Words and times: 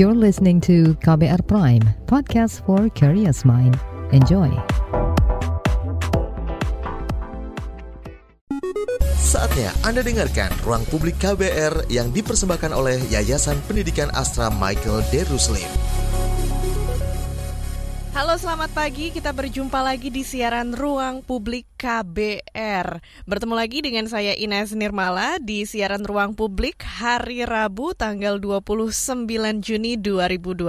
You're 0.00 0.16
listening 0.16 0.64
to 0.64 0.96
KBR 1.04 1.44
Prime, 1.44 1.84
podcast 2.08 2.64
for 2.64 2.88
curious 2.96 3.44
mind. 3.44 3.76
Enjoy. 4.16 4.48
Saatnya 9.20 9.68
Anda 9.84 10.00
dengarkan 10.00 10.56
Ruang 10.64 10.88
Publik 10.88 11.20
KBR 11.20 11.92
yang 11.92 12.16
dipersembahkan 12.16 12.72
oleh 12.72 12.96
Yayasan 13.12 13.60
Pendidikan 13.68 14.08
Astra 14.16 14.48
Michael 14.48 15.04
Deruslim. 15.12 15.68
Halo 18.10 18.34
selamat 18.34 18.74
pagi, 18.74 19.14
kita 19.14 19.30
berjumpa 19.30 19.86
lagi 19.86 20.10
di 20.10 20.26
siaran 20.26 20.74
Ruang 20.74 21.22
Publik 21.22 21.70
KBR 21.78 22.98
Bertemu 23.22 23.54
lagi 23.54 23.86
dengan 23.86 24.10
saya 24.10 24.34
Ines 24.34 24.74
Nirmala 24.74 25.38
di 25.38 25.62
siaran 25.62 26.02
Ruang 26.02 26.34
Publik 26.34 26.82
hari 26.82 27.46
Rabu 27.46 27.94
tanggal 27.94 28.42
29 28.42 28.98
Juni 29.62 29.94
2022 29.94 30.66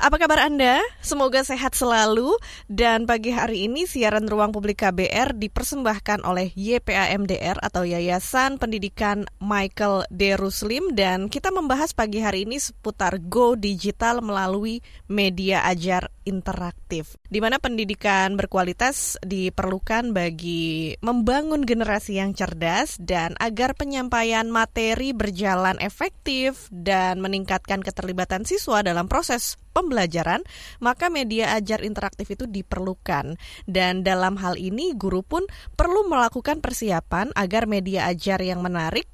Apa 0.00 0.16
kabar 0.16 0.48
Anda? 0.48 0.80
Semoga 1.04 1.44
sehat 1.44 1.76
selalu. 1.76 2.40
Dan 2.64 3.04
pagi 3.04 3.28
hari 3.28 3.68
ini 3.68 3.84
siaran 3.84 4.24
Ruang 4.24 4.56
Publik 4.56 4.80
KBR 4.80 5.36
dipersembahkan 5.36 6.24
oleh 6.24 6.56
YPAMDR 6.56 7.60
atau 7.60 7.84
Yayasan 7.84 8.56
Pendidikan 8.56 9.28
Michael 9.36 10.08
D. 10.08 10.32
Ruslim. 10.40 10.96
Dan 10.96 11.28
kita 11.28 11.52
membahas 11.52 11.92
pagi 11.92 12.24
hari 12.24 12.48
ini 12.48 12.56
seputar 12.56 13.20
Go 13.20 13.52
Digital 13.52 14.24
melalui 14.24 14.80
media 15.12 15.60
ajar 15.68 16.08
interaktif, 16.38 17.18
di 17.26 17.42
mana 17.42 17.58
pendidikan 17.58 18.38
berkualitas 18.38 19.18
diperlukan 19.26 20.14
bagi 20.14 20.94
membangun 21.02 21.66
generasi 21.66 22.22
yang 22.22 22.30
cerdas 22.38 22.94
dan 23.02 23.34
agar 23.42 23.74
penyampaian 23.74 24.46
materi 24.46 25.10
berjalan 25.10 25.74
efektif 25.82 26.70
dan 26.70 27.18
meningkatkan 27.18 27.82
keterlibatan 27.82 28.46
siswa 28.46 28.86
dalam 28.86 29.10
proses 29.10 29.58
pembelajaran, 29.78 30.42
maka 30.82 31.06
media 31.06 31.54
ajar 31.54 31.86
interaktif 31.86 32.34
itu 32.34 32.50
diperlukan. 32.50 33.38
Dan 33.62 34.02
dalam 34.02 34.34
hal 34.42 34.58
ini, 34.58 34.98
guru 34.98 35.22
pun 35.22 35.46
perlu 35.78 36.10
melakukan 36.10 36.58
persiapan 36.58 37.30
agar 37.38 37.70
media 37.70 38.10
ajar 38.10 38.42
yang 38.42 38.58
menarik 38.58 39.06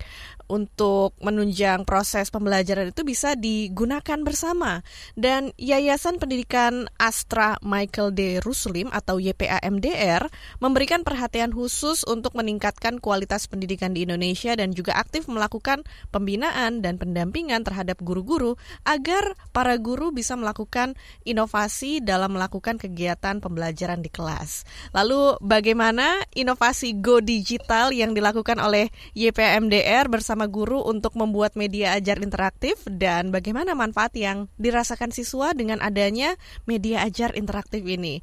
untuk 0.48 1.16
menunjang 1.20 1.88
proses 1.88 2.28
pembelajaran 2.28 2.92
itu 2.92 3.02
bisa 3.06 3.36
digunakan 3.38 4.20
bersama. 4.24 4.84
Dan 5.16 5.52
Yayasan 5.56 6.20
Pendidikan 6.20 6.88
Astra 6.98 7.56
Michael 7.64 8.12
D. 8.12 8.20
Ruslim 8.42 8.90
atau 8.90 9.16
YPAMDR 9.16 10.28
memberikan 10.60 11.06
perhatian 11.06 11.54
khusus 11.54 12.04
untuk 12.04 12.36
meningkatkan 12.36 13.00
kualitas 13.00 13.46
pendidikan 13.48 13.96
di 13.96 14.04
Indonesia 14.04 14.52
dan 14.58 14.74
juga 14.76 14.98
aktif 14.98 15.30
melakukan 15.30 15.86
pembinaan 16.10 16.84
dan 16.84 17.00
pendampingan 17.00 17.64
terhadap 17.64 18.02
guru-guru 18.02 18.58
agar 18.84 19.38
para 19.54 19.78
guru 19.78 20.10
bisa 20.10 20.36
melakukan 20.36 20.98
inovasi 21.22 22.02
dalam 22.02 22.36
melakukan 22.36 22.76
kegiatan 22.76 23.38
pembelajaran 23.38 24.02
di 24.02 24.10
kelas. 24.10 24.66
Lalu 24.90 25.38
bagaimana 25.40 26.20
inovasi 26.34 26.98
Go 26.98 27.22
Digital 27.22 27.94
yang 27.94 28.12
dilakukan 28.12 28.58
oleh 28.58 28.90
YPAMDR 29.14 30.10
bersama 30.10 30.33
bersama 30.34 30.50
guru 30.50 30.82
untuk 30.82 31.14
membuat 31.14 31.54
media 31.54 31.94
ajar 31.94 32.18
interaktif 32.18 32.82
dan 32.90 33.30
bagaimana 33.30 33.70
manfaat 33.78 34.18
yang 34.18 34.50
dirasakan 34.58 35.14
siswa 35.14 35.54
dengan 35.54 35.78
adanya 35.78 36.34
media 36.66 37.06
ajar 37.06 37.38
interaktif 37.38 37.86
ini. 37.86 38.18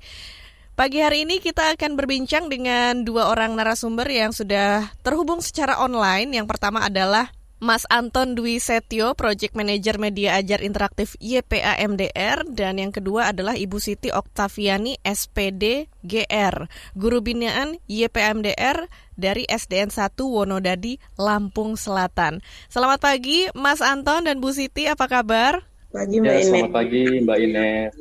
Pagi 0.75 0.99
hari 0.99 1.23
ini 1.23 1.39
kita 1.39 1.71
akan 1.71 1.95
berbincang 1.95 2.51
dengan 2.51 3.07
dua 3.07 3.31
orang 3.31 3.55
narasumber 3.55 4.11
yang 4.11 4.35
sudah 4.35 4.91
terhubung 5.07 5.39
secara 5.39 5.79
online. 5.79 6.35
Yang 6.35 6.51
pertama 6.51 6.83
adalah 6.83 7.31
Mas 7.63 7.87
Anton 7.87 8.35
Dwi 8.35 8.59
Setio, 8.59 9.15
Project 9.15 9.55
Manager 9.55 9.95
Media 9.95 10.35
Ajar 10.35 10.59
Interaktif 10.65 11.15
YPA 11.23 11.79
MDR, 11.79 12.43
dan 12.51 12.75
yang 12.75 12.91
kedua 12.91 13.31
adalah 13.31 13.55
Ibu 13.55 13.79
Siti 13.79 14.11
Oktaviani, 14.11 14.99
SPD 14.99 15.87
GR, 16.03 16.55
Guru 16.97 17.23
Binaan 17.23 17.79
YPA 17.87 18.35
MDR 18.35 18.89
dari 19.21 19.45
SDN 19.45 19.93
1 19.93 20.17
Wonodadi, 20.17 20.97
Lampung 21.13 21.77
Selatan. 21.77 22.41
Selamat 22.73 22.97
pagi 22.97 23.45
Mas 23.53 23.85
Anton 23.85 24.25
dan 24.25 24.41
Bu 24.41 24.49
Siti, 24.49 24.89
apa 24.89 25.05
kabar? 25.05 25.61
Pagi 25.93 26.17
Mbak 26.17 26.33
ya, 26.33 26.39
Ines. 26.41 26.49
Selamat 26.49 26.73
pagi 26.73 27.03
Mbak 27.21 27.37
Ines. 27.37 27.93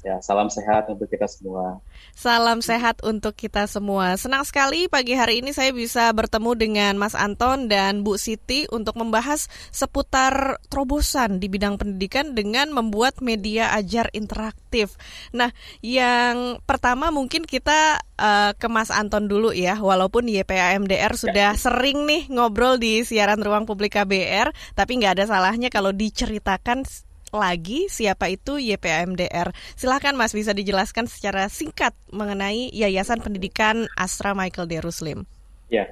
Ya, 0.00 0.16
salam 0.24 0.48
sehat 0.48 0.88
untuk 0.88 1.10
kita 1.12 1.28
semua. 1.28 1.84
Salam 2.14 2.62
sehat 2.62 3.02
untuk 3.02 3.34
kita 3.34 3.66
semua. 3.66 4.14
Senang 4.14 4.46
sekali 4.46 4.86
pagi 4.86 5.18
hari 5.18 5.42
ini 5.42 5.50
saya 5.50 5.74
bisa 5.74 6.06
bertemu 6.14 6.54
dengan 6.54 6.94
Mas 6.94 7.18
Anton 7.18 7.66
dan 7.66 8.06
Bu 8.06 8.14
Siti 8.22 8.70
untuk 8.70 8.94
membahas 8.94 9.50
seputar 9.74 10.62
terobosan 10.70 11.42
di 11.42 11.50
bidang 11.50 11.74
pendidikan 11.74 12.30
dengan 12.30 12.70
membuat 12.70 13.18
media 13.18 13.74
ajar 13.74 14.14
interaktif. 14.14 14.94
Nah, 15.34 15.50
yang 15.82 16.62
pertama 16.62 17.10
mungkin 17.10 17.42
kita 17.42 17.98
uh, 17.98 18.54
ke 18.54 18.70
Mas 18.70 18.94
Anton 18.94 19.26
dulu 19.26 19.50
ya. 19.50 19.74
Walaupun 19.82 20.30
YPAMDR 20.30 21.18
sudah 21.18 21.58
ya. 21.58 21.58
sering 21.58 22.06
nih 22.06 22.30
ngobrol 22.30 22.78
di 22.78 23.02
siaran 23.02 23.42
ruang 23.42 23.66
publik 23.66 23.98
KBR, 23.98 24.54
tapi 24.78 25.02
nggak 25.02 25.18
ada 25.18 25.24
salahnya 25.26 25.66
kalau 25.66 25.90
diceritakan 25.90 26.86
lagi 27.34 27.90
siapa 27.90 28.30
itu 28.30 28.56
YPAMDR. 28.62 29.50
Silahkan 29.74 30.14
Mas 30.14 30.30
bisa 30.30 30.54
dijelaskan 30.54 31.10
secara 31.10 31.50
singkat 31.50 31.92
mengenai 32.14 32.70
Yayasan 32.70 33.20
Pendidikan 33.20 33.90
Astra 33.98 34.32
Michael 34.32 34.70
D. 34.70 34.78
Ruslim. 34.78 35.26
Ya, 35.66 35.90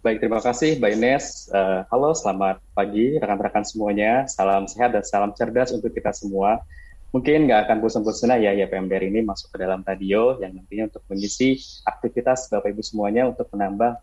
baik 0.00 0.24
terima 0.24 0.40
kasih 0.40 0.80
Mbak 0.80 0.90
Ines. 0.96 1.52
Uh, 1.52 1.84
halo, 1.92 2.16
selamat 2.16 2.64
pagi 2.72 3.20
rekan-rekan 3.20 3.68
semuanya. 3.68 4.24
Salam 4.26 4.64
sehat 4.64 4.96
dan 4.96 5.04
salam 5.04 5.30
cerdas 5.36 5.70
untuk 5.76 5.92
kita 5.92 6.10
semua. 6.16 6.64
Mungkin 7.08 7.48
nggak 7.48 7.68
akan 7.68 7.76
bosan-bosan 7.80 8.36
ya 8.36 8.52
YPMDR 8.52 9.08
ini 9.08 9.24
masuk 9.24 9.48
ke 9.52 9.64
dalam 9.64 9.80
radio 9.80 10.36
yang 10.44 10.52
nantinya 10.52 10.92
untuk 10.92 11.04
mengisi 11.08 11.56
aktivitas 11.88 12.52
Bapak 12.52 12.68
Ibu 12.68 12.84
semuanya 12.84 13.24
untuk 13.24 13.48
menambah 13.48 13.96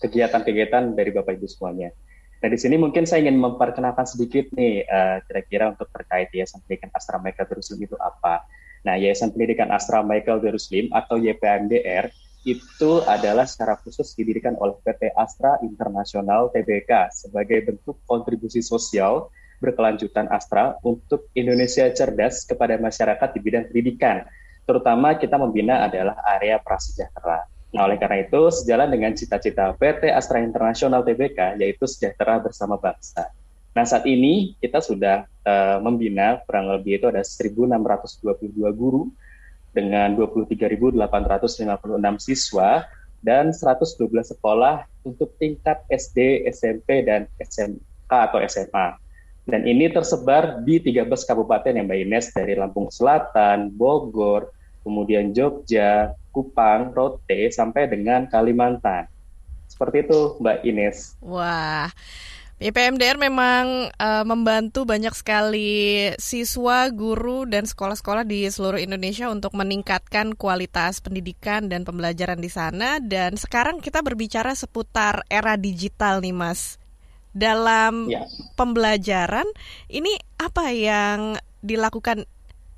kegiatan-kegiatan 0.00 0.96
dari 0.96 1.10
Bapak 1.12 1.36
Ibu 1.36 1.46
semuanya. 1.52 1.92
Nah 2.36 2.48
di 2.52 2.58
sini 2.60 2.76
mungkin 2.76 3.08
saya 3.08 3.24
ingin 3.24 3.40
memperkenalkan 3.40 4.04
sedikit 4.04 4.52
nih 4.52 4.84
eh, 4.84 5.16
kira-kira 5.24 5.72
untuk 5.72 5.88
terkait 5.88 6.28
Yayasan 6.36 6.60
Pendidikan 6.64 6.92
Astra 6.92 7.16
Michael 7.16 7.48
Darussalim 7.48 7.88
itu 7.88 7.96
apa. 7.96 8.44
Nah 8.84 8.94
Yayasan 9.00 9.32
Pendidikan 9.32 9.72
Astra 9.72 10.04
Michael 10.04 10.44
Darussalim 10.44 10.92
atau 10.92 11.16
YPMDR 11.16 12.12
itu 12.46 13.02
adalah 13.02 13.42
secara 13.42 13.74
khusus 13.82 14.14
didirikan 14.14 14.54
oleh 14.62 14.78
PT 14.86 15.10
Astra 15.18 15.58
Internasional 15.66 16.52
TBK 16.54 17.10
sebagai 17.10 17.58
bentuk 17.72 17.98
kontribusi 18.06 18.62
sosial 18.62 19.32
berkelanjutan 19.58 20.30
Astra 20.30 20.78
untuk 20.84 21.32
Indonesia 21.34 21.88
cerdas 21.90 22.44
kepada 22.46 22.78
masyarakat 22.78 23.28
di 23.34 23.40
bidang 23.42 23.64
pendidikan. 23.72 24.22
Terutama 24.62 25.18
kita 25.18 25.40
membina 25.40 25.88
adalah 25.88 26.22
area 26.38 26.60
prasejahtera. 26.62 27.55
Nah, 27.76 27.84
oleh 27.84 28.00
karena 28.00 28.24
itu, 28.24 28.48
sejalan 28.48 28.88
dengan 28.88 29.12
cita-cita 29.12 29.76
PT 29.76 30.08
Astra 30.08 30.40
Internasional 30.40 31.04
TBK, 31.04 31.60
yaitu 31.60 31.84
sejahtera 31.84 32.40
bersama 32.40 32.80
bangsa. 32.80 33.28
Nah, 33.76 33.84
saat 33.84 34.08
ini 34.08 34.56
kita 34.56 34.80
sudah 34.80 35.28
uh, 35.44 35.76
membina 35.84 36.40
kurang 36.48 36.72
lebih 36.72 36.96
itu 36.96 37.12
ada 37.12 37.20
1.622 37.20 38.56
guru 38.72 39.12
dengan 39.76 40.16
23.856 40.16 40.96
siswa 42.24 42.88
dan 43.20 43.52
112 43.52 44.32
sekolah 44.32 44.88
untuk 45.04 45.36
tingkat 45.36 45.84
SD, 45.92 46.48
SMP, 46.48 47.04
dan 47.04 47.28
SMK 47.36 48.08
atau 48.08 48.40
SMA. 48.48 48.96
Dan 49.44 49.68
ini 49.68 49.92
tersebar 49.92 50.64
di 50.64 50.80
13 50.80 51.04
kabupaten 51.28 51.76
yang 51.76 51.84
Mbak 51.84 52.00
Ines 52.08 52.26
dari 52.32 52.56
Lampung 52.56 52.88
Selatan, 52.88 53.68
Bogor, 53.68 54.55
kemudian 54.86 55.34
Jogja, 55.34 56.14
Kupang, 56.30 56.94
Rote, 56.94 57.50
sampai 57.50 57.90
dengan 57.90 58.30
Kalimantan. 58.30 59.10
Seperti 59.66 60.06
itu, 60.06 60.38
Mbak 60.38 60.58
Ines. 60.62 61.18
Wah. 61.18 61.90
IPMDR 62.56 63.20
memang 63.20 63.92
uh, 64.00 64.24
membantu 64.24 64.88
banyak 64.88 65.12
sekali 65.12 66.08
siswa, 66.16 66.88
guru, 66.88 67.44
dan 67.44 67.68
sekolah-sekolah 67.68 68.24
di 68.24 68.48
seluruh 68.48 68.80
Indonesia 68.80 69.28
untuk 69.28 69.52
meningkatkan 69.52 70.32
kualitas 70.32 71.04
pendidikan 71.04 71.68
dan 71.68 71.84
pembelajaran 71.84 72.40
di 72.40 72.48
sana. 72.48 72.96
Dan 72.96 73.36
sekarang 73.36 73.84
kita 73.84 74.00
berbicara 74.00 74.56
seputar 74.56 75.28
era 75.28 75.60
digital 75.60 76.24
nih, 76.24 76.32
Mas. 76.32 76.80
Dalam 77.36 78.08
ya. 78.08 78.24
pembelajaran, 78.56 79.44
ini 79.92 80.16
apa 80.40 80.72
yang 80.72 81.36
dilakukan 81.60 82.24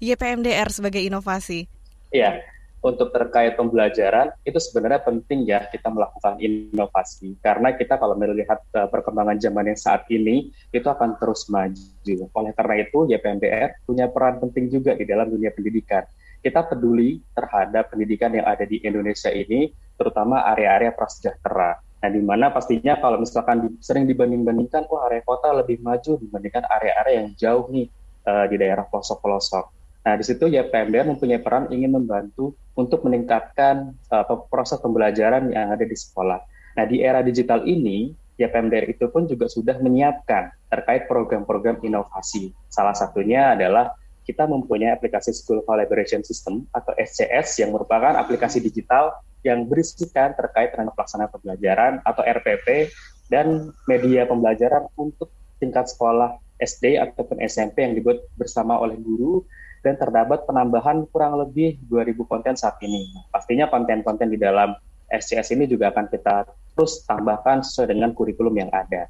YPMDR 0.03 0.75
sebagai 0.75 1.06
inovasi? 1.06 1.71
Iya, 2.09 2.41
untuk 2.79 3.11
terkait 3.11 3.59
pembelajaran 3.59 4.31
itu 4.47 4.57
sebenarnya 4.63 5.03
penting 5.03 5.43
ya 5.45 5.67
kita 5.67 5.91
melakukan 5.91 6.39
inovasi 6.39 7.35
karena 7.43 7.75
kita 7.75 7.99
kalau 7.99 8.15
melihat 8.15 8.63
uh, 8.79 8.87
perkembangan 8.87 9.35
zaman 9.43 9.75
yang 9.75 9.79
saat 9.79 10.07
ini 10.09 10.55
itu 10.71 10.87
akan 10.87 11.19
terus 11.19 11.51
maju. 11.51 12.17
Oleh 12.33 12.53
karena 12.55 12.75
itu 12.79 13.11
YPMDR 13.11 13.83
punya 13.83 14.07
peran 14.07 14.39
penting 14.39 14.71
juga 14.71 14.95
di 14.95 15.03
dalam 15.03 15.27
dunia 15.27 15.51
pendidikan. 15.51 16.07
Kita 16.39 16.71
peduli 16.71 17.19
terhadap 17.35 17.91
pendidikan 17.91 18.31
yang 18.31 18.47
ada 18.47 18.63
di 18.63 18.79
Indonesia 18.87 19.27
ini, 19.27 19.75
terutama 19.99 20.47
area-area 20.55 20.95
prasejahtera. 20.95 21.83
Nah, 21.99 22.11
di 22.15 22.23
mana 22.23 22.55
pastinya 22.55 22.95
kalau 23.03 23.19
misalkan 23.19 23.59
di, 23.59 23.69
sering 23.83 24.07
dibanding-bandingkan, 24.07 24.87
wah 24.87 25.11
area 25.11 25.27
kota 25.27 25.51
lebih 25.51 25.83
maju 25.83 26.15
dibandingkan 26.23 26.63
area-area 26.63 27.27
yang 27.27 27.29
jauh 27.35 27.67
nih 27.75 27.91
uh, 28.23 28.47
di 28.47 28.55
daerah 28.55 28.87
pelosok-pelosok. 28.87 29.78
Nah, 30.06 30.15
di 30.17 30.25
situ 30.25 30.47
ya 30.49 30.65
PMDR 30.65 31.05
mempunyai 31.05 31.43
peran 31.43 31.69
ingin 31.69 31.93
membantu 31.93 32.55
untuk 32.79 33.05
meningkatkan 33.05 33.93
uh, 34.09 34.25
proses 34.49 34.79
pembelajaran 34.79 35.50
yang 35.50 35.75
ada 35.75 35.85
di 35.85 35.97
sekolah. 35.97 36.39
Nah, 36.79 36.85
di 36.87 37.03
era 37.03 37.21
digital 37.21 37.67
ini, 37.67 38.15
ya 38.39 38.47
PMDR 38.49 38.87
itu 38.89 39.11
pun 39.11 39.27
juga 39.27 39.50
sudah 39.50 39.77
menyiapkan 39.83 40.55
terkait 40.71 41.11
program-program 41.11 41.83
inovasi. 41.83 42.55
Salah 42.71 42.95
satunya 42.95 43.59
adalah 43.59 43.93
kita 44.23 44.45
mempunyai 44.45 44.93
aplikasi 44.93 45.33
School 45.33 45.65
Collaboration 45.65 46.21
System 46.21 46.69
atau 46.77 46.93
SCS 46.95 47.65
yang 47.65 47.73
merupakan 47.73 48.15
aplikasi 48.15 48.61
digital 48.61 49.17
yang 49.41 49.65
berisikan 49.65 50.37
terkait 50.37 50.77
dengan 50.77 50.93
pelaksanaan 50.93 51.33
pembelajaran 51.33 51.93
atau 52.05 52.23
RPP 52.23 52.93
dan 53.33 53.73
media 53.89 54.29
pembelajaran 54.29 54.89
untuk 55.00 55.33
tingkat 55.56 55.89
sekolah 55.89 56.37
SD 56.59 56.99
ataupun 56.99 57.41
SMP 57.41 57.87
yang 57.87 57.95
dibuat 57.97 58.21
bersama 58.35 58.77
oleh 58.77 58.99
guru 58.99 59.47
dan 59.83 59.95
terdapat 59.97 60.45
penambahan 60.45 61.07
kurang 61.11 61.39
lebih 61.39 61.79
2000 61.87 62.15
konten 62.27 62.55
saat 62.55 62.79
ini. 62.83 63.11
Pastinya 63.31 63.71
konten-konten 63.71 64.31
di 64.31 64.39
dalam 64.39 64.75
SCS 65.09 65.57
ini 65.57 65.65
juga 65.65 65.89
akan 65.95 66.07
kita 66.13 66.45
terus 66.77 67.03
tambahkan 67.09 67.65
sesuai 67.65 67.91
dengan 67.97 68.13
kurikulum 68.13 68.55
yang 68.55 68.71
ada. 68.71 69.09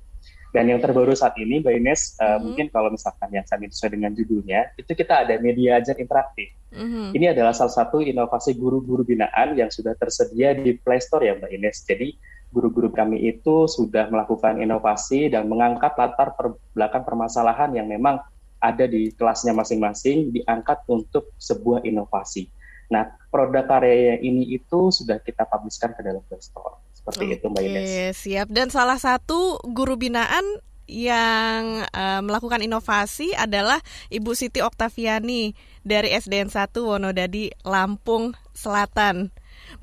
Dan 0.48 0.72
yang 0.72 0.80
terbaru 0.80 1.12
saat 1.12 1.36
ini, 1.36 1.60
Mbak 1.60 1.74
Ines, 1.76 2.16
uh, 2.16 2.24
mm-hmm. 2.24 2.40
mungkin 2.40 2.66
kalau 2.72 2.88
misalkan 2.88 3.28
yang 3.28 3.44
saat 3.44 3.60
ini 3.60 3.68
sesuai 3.68 3.92
dengan 4.00 4.16
judulnya, 4.16 4.72
itu 4.80 4.96
kita 4.96 5.28
ada 5.28 5.36
media 5.36 5.76
ajar 5.76 6.00
interaktif. 6.00 6.56
Mm-hmm. 6.72 7.06
Ini 7.12 7.26
adalah 7.36 7.52
salah 7.52 7.74
satu 7.76 8.00
inovasi 8.00 8.56
guru-guru 8.56 9.04
binaan 9.04 9.52
yang 9.60 9.68
sudah 9.68 9.92
tersedia 10.00 10.56
di 10.56 10.80
Play 10.80 11.04
Store 11.04 11.20
ya 11.20 11.36
Mbak 11.36 11.52
Ines. 11.52 11.84
Jadi 11.84 12.16
guru-guru 12.48 12.88
kami 12.88 13.28
itu 13.28 13.68
sudah 13.68 14.08
melakukan 14.08 14.56
inovasi 14.56 15.28
dan 15.28 15.52
mengangkat 15.52 15.92
latar 16.00 16.32
per 16.32 16.56
belakang 16.72 17.04
permasalahan 17.04 17.76
yang 17.76 17.84
memang 17.84 18.24
ada 18.58 18.84
di 18.90 19.14
kelasnya 19.14 19.54
masing-masing 19.54 20.34
diangkat 20.34 20.82
untuk 20.90 21.34
sebuah 21.38 21.86
inovasi. 21.86 22.50
Nah, 22.88 23.04
produk 23.28 23.68
karya 23.68 24.18
ini 24.18 24.48
itu 24.48 24.88
sudah 24.88 25.20
kita 25.20 25.44
publiskan 25.44 25.92
ke 25.92 26.00
dalam 26.00 26.24
Play 26.24 26.40
Store. 26.40 26.80
Seperti 26.96 27.24
Oke, 27.24 27.34
itu 27.38 27.46
Mbak 27.46 27.62
Ines. 27.62 27.88
siap. 28.16 28.46
Dan 28.50 28.72
salah 28.72 28.96
satu 28.98 29.60
guru 29.62 29.94
binaan 30.00 30.44
yang 30.88 31.84
uh, 31.92 32.20
melakukan 32.24 32.64
inovasi 32.64 33.36
adalah 33.36 33.76
Ibu 34.08 34.32
Siti 34.32 34.64
Oktaviani 34.64 35.52
dari 35.84 36.16
SDN 36.16 36.48
1 36.48 36.72
Wonodadi, 36.80 37.52
Lampung 37.68 38.32
Selatan. 38.56 39.28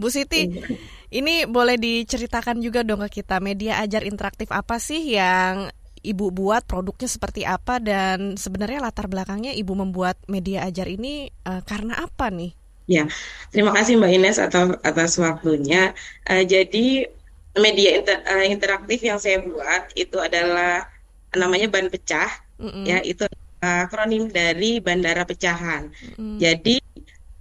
Bu 0.01 0.09
Siti, 0.09 0.49
iya. 0.49 0.65
ini 1.13 1.45
boleh 1.45 1.77
diceritakan 1.77 2.57
juga 2.57 2.81
dong 2.81 3.05
ke 3.05 3.21
kita 3.21 3.37
media 3.37 3.77
ajar 3.85 4.01
interaktif 4.01 4.49
apa 4.49 4.81
sih 4.81 5.13
yang 5.13 5.69
Ibu 6.05 6.29
buat, 6.29 6.63
produknya 6.69 7.09
seperti 7.09 7.41
apa 7.41 7.81
dan 7.81 8.37
sebenarnya 8.37 8.85
latar 8.85 9.09
belakangnya 9.09 9.51
Ibu 9.57 9.73
membuat 9.73 10.21
media 10.29 10.69
ajar 10.69 10.85
ini 10.85 11.33
uh, 11.49 11.65
karena 11.65 11.97
apa 11.97 12.29
nih? 12.29 12.53
Ya, 12.85 13.09
terima 13.49 13.73
kasih 13.73 13.97
Mbak 13.97 14.11
Ines 14.13 14.37
atas 14.37 14.77
atas 14.85 15.17
waktunya. 15.17 15.97
Uh, 16.29 16.45
jadi 16.45 17.09
media 17.57 17.89
inter, 17.97 18.21
uh, 18.29 18.45
interaktif 18.45 19.01
yang 19.01 19.17
saya 19.17 19.41
buat 19.41 19.89
itu 19.97 20.17
adalah 20.21 20.85
namanya 21.33 21.67
ban 21.67 21.89
pecah, 21.89 22.29
mm 22.61 22.69
-hmm. 22.69 22.83
ya 22.85 22.97
itu 23.01 23.25
akronim 23.65 24.29
dari 24.29 24.77
bandara 24.77 25.25
pecahan. 25.25 25.89
Mm 25.89 26.13
-hmm. 26.13 26.37
Jadi 26.37 26.75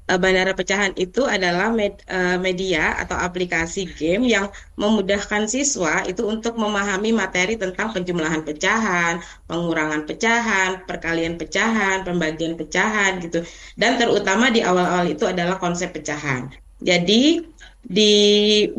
bandara 0.04 0.52
pecahan 0.52 0.92
itu 1.00 1.24
adalah 1.24 1.72
med, 1.72 1.96
uh, 2.12 2.36
media 2.36 2.92
atau 3.00 3.16
aplikasi 3.16 3.88
game 3.96 4.28
yang 4.28 4.52
memudahkan 4.76 5.48
siswa 5.48 6.04
itu 6.04 6.20
untuk 6.28 6.60
memahami 6.60 7.16
materi 7.16 7.56
tentang 7.56 7.96
penjumlahan 7.96 8.44
pecahan, 8.44 9.24
pengurangan 9.48 10.04
pecahan, 10.04 10.84
perkalian 10.84 11.40
pecahan, 11.40 12.04
pembagian 12.04 12.54
pecahan 12.60 13.16
gitu. 13.24 13.40
Dan 13.80 13.96
terutama 13.96 14.52
di 14.52 14.60
awal-awal 14.60 15.08
itu 15.08 15.24
adalah 15.24 15.56
konsep 15.56 15.96
pecahan. 15.96 16.52
Jadi 16.84 17.40
di 17.84 18.12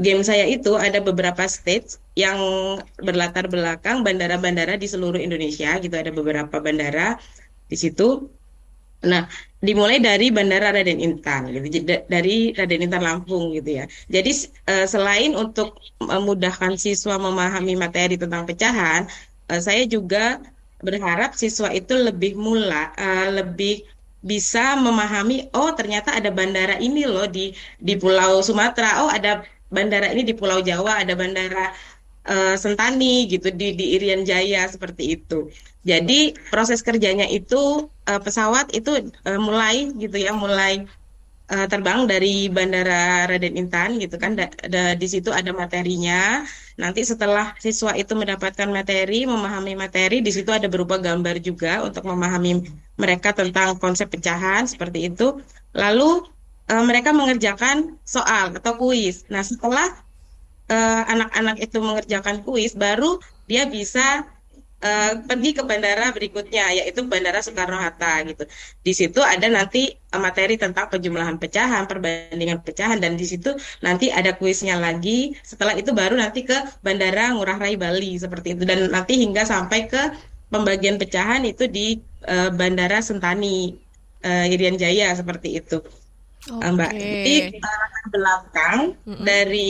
game 0.02 0.22
saya 0.26 0.46
itu 0.50 0.78
ada 0.78 0.98
beberapa 1.02 1.46
stage 1.46 1.98
yang 2.18 2.38
berlatar 3.02 3.46
belakang 3.50 4.02
bandara-bandara 4.02 4.78
di 4.82 4.90
seluruh 4.90 5.22
Indonesia 5.22 5.78
gitu 5.78 5.94
ada 5.94 6.10
beberapa 6.10 6.58
bandara 6.58 7.18
di 7.70 7.78
situ 7.78 8.30
Nah, 9.06 9.30
dimulai 9.62 9.98
dari 9.98 10.30
Bandara 10.30 10.70
Raden 10.74 11.02
Intan, 11.02 11.50
gitu, 11.50 11.86
dari 12.06 12.54
Raden 12.54 12.86
Intan 12.86 13.02
Lampung, 13.02 13.54
gitu 13.58 13.82
ya. 13.82 13.86
Jadi 14.10 14.32
uh, 14.70 14.86
selain 14.86 15.34
untuk 15.34 15.78
memudahkan 16.02 16.78
siswa 16.78 17.18
memahami 17.18 17.74
materi 17.78 18.18
tentang 18.18 18.46
pecahan, 18.46 19.10
uh, 19.50 19.62
saya 19.62 19.86
juga 19.86 20.42
berharap 20.86 21.34
siswa 21.34 21.74
itu 21.74 21.98
lebih 21.98 22.38
mula, 22.38 22.94
uh, 22.94 23.30
lebih 23.42 23.86
bisa 24.26 24.74
memahami, 24.78 25.54
oh 25.54 25.70
ternyata 25.78 26.14
ada 26.18 26.34
bandara 26.34 26.82
ini 26.82 27.06
loh 27.06 27.30
di 27.30 27.54
di 27.78 27.94
Pulau 27.94 28.42
Sumatera, 28.42 29.06
oh 29.06 29.10
ada 29.10 29.46
bandara 29.70 30.10
ini 30.14 30.26
di 30.26 30.34
Pulau 30.34 30.66
Jawa, 30.66 31.06
ada 31.06 31.14
bandara 31.14 31.74
uh, 32.28 32.56
Sentani 32.58 33.30
gitu 33.30 33.54
di 33.54 33.74
di 33.78 33.96
Irian 33.96 34.26
Jaya 34.26 34.66
seperti 34.70 35.18
itu. 35.18 35.50
Jadi 35.86 36.34
proses 36.50 36.82
kerjanya 36.82 37.30
itu 37.30 37.86
uh, 38.10 38.22
pesawat 38.22 38.74
itu 38.74 39.14
uh, 39.30 39.40
mulai 39.40 39.94
gitu 40.02 40.18
ya, 40.18 40.34
mulai 40.34 40.90
uh, 41.54 41.68
terbang 41.70 42.10
dari 42.10 42.50
Bandara 42.50 43.30
Raden 43.30 43.54
Intan 43.54 44.02
gitu 44.02 44.18
kan. 44.18 44.34
Da, 44.34 44.50
da, 44.66 44.98
di 44.98 45.08
situ 45.10 45.30
ada 45.30 45.54
materinya. 45.54 46.42
Nanti 46.76 47.06
setelah 47.08 47.56
siswa 47.62 47.96
itu 47.96 48.18
mendapatkan 48.18 48.68
materi, 48.68 49.24
memahami 49.24 49.78
materi, 49.78 50.20
di 50.20 50.32
situ 50.34 50.52
ada 50.52 50.68
berupa 50.68 51.00
gambar 51.00 51.40
juga 51.40 51.86
untuk 51.86 52.04
memahami 52.04 52.68
mereka 53.00 53.32
tentang 53.32 53.78
konsep 53.80 54.10
pecahan 54.12 54.66
seperti 54.68 55.08
itu. 55.14 55.40
Lalu 55.78 56.26
uh, 56.72 56.84
mereka 56.84 57.14
mengerjakan 57.14 58.02
soal 58.04 58.58
atau 58.58 58.74
kuis. 58.76 59.24
Nah, 59.30 59.46
setelah 59.46 60.05
anak-anak 60.72 61.58
uh, 61.62 61.66
itu 61.66 61.78
mengerjakan 61.78 62.42
kuis, 62.42 62.74
baru 62.74 63.22
dia 63.46 63.70
bisa 63.70 64.26
uh, 64.82 65.14
pergi 65.26 65.52
ke 65.58 65.64
bandara 65.66 66.12
berikutnya 66.12 66.74
yaitu 66.74 67.06
Bandara 67.06 67.40
Soekarno 67.42 67.78
Hatta 67.78 68.26
gitu. 68.26 68.44
Di 68.82 68.94
situ 68.94 69.20
ada 69.22 69.46
nanti 69.50 69.94
uh, 70.14 70.22
materi 70.22 70.58
tentang 70.58 70.90
penjumlahan 70.90 71.38
pecahan, 71.42 71.86
perbandingan 71.90 72.62
pecahan 72.62 72.98
dan 73.02 73.18
di 73.18 73.26
situ 73.26 73.54
nanti 73.82 74.10
ada 74.14 74.34
kuisnya 74.38 74.78
lagi. 74.78 75.34
Setelah 75.42 75.78
itu 75.78 75.94
baru 75.94 76.18
nanti 76.18 76.46
ke 76.46 76.56
Bandara 76.82 77.34
Ngurah 77.34 77.58
Rai 77.62 77.76
Bali 77.78 78.18
seperti 78.18 78.58
itu 78.58 78.64
dan 78.68 78.90
nanti 78.90 79.18
hingga 79.22 79.46
sampai 79.46 79.90
ke 79.90 80.02
pembagian 80.54 81.02
pecahan 81.02 81.42
itu 81.46 81.66
di 81.66 81.98
uh, 82.30 82.54
Bandara 82.54 83.02
Sentani 83.02 83.74
uh, 84.24 84.46
Irian 84.46 84.78
Jaya 84.78 85.14
seperti 85.18 85.62
itu. 85.62 85.82
Okay. 86.46 86.70
Mbak. 86.78 86.92
Jadi 86.94 87.36
latar 87.58 88.06
belakang 88.14 88.80
mm 89.02 89.14
-hmm. 89.18 89.26
dari 89.26 89.66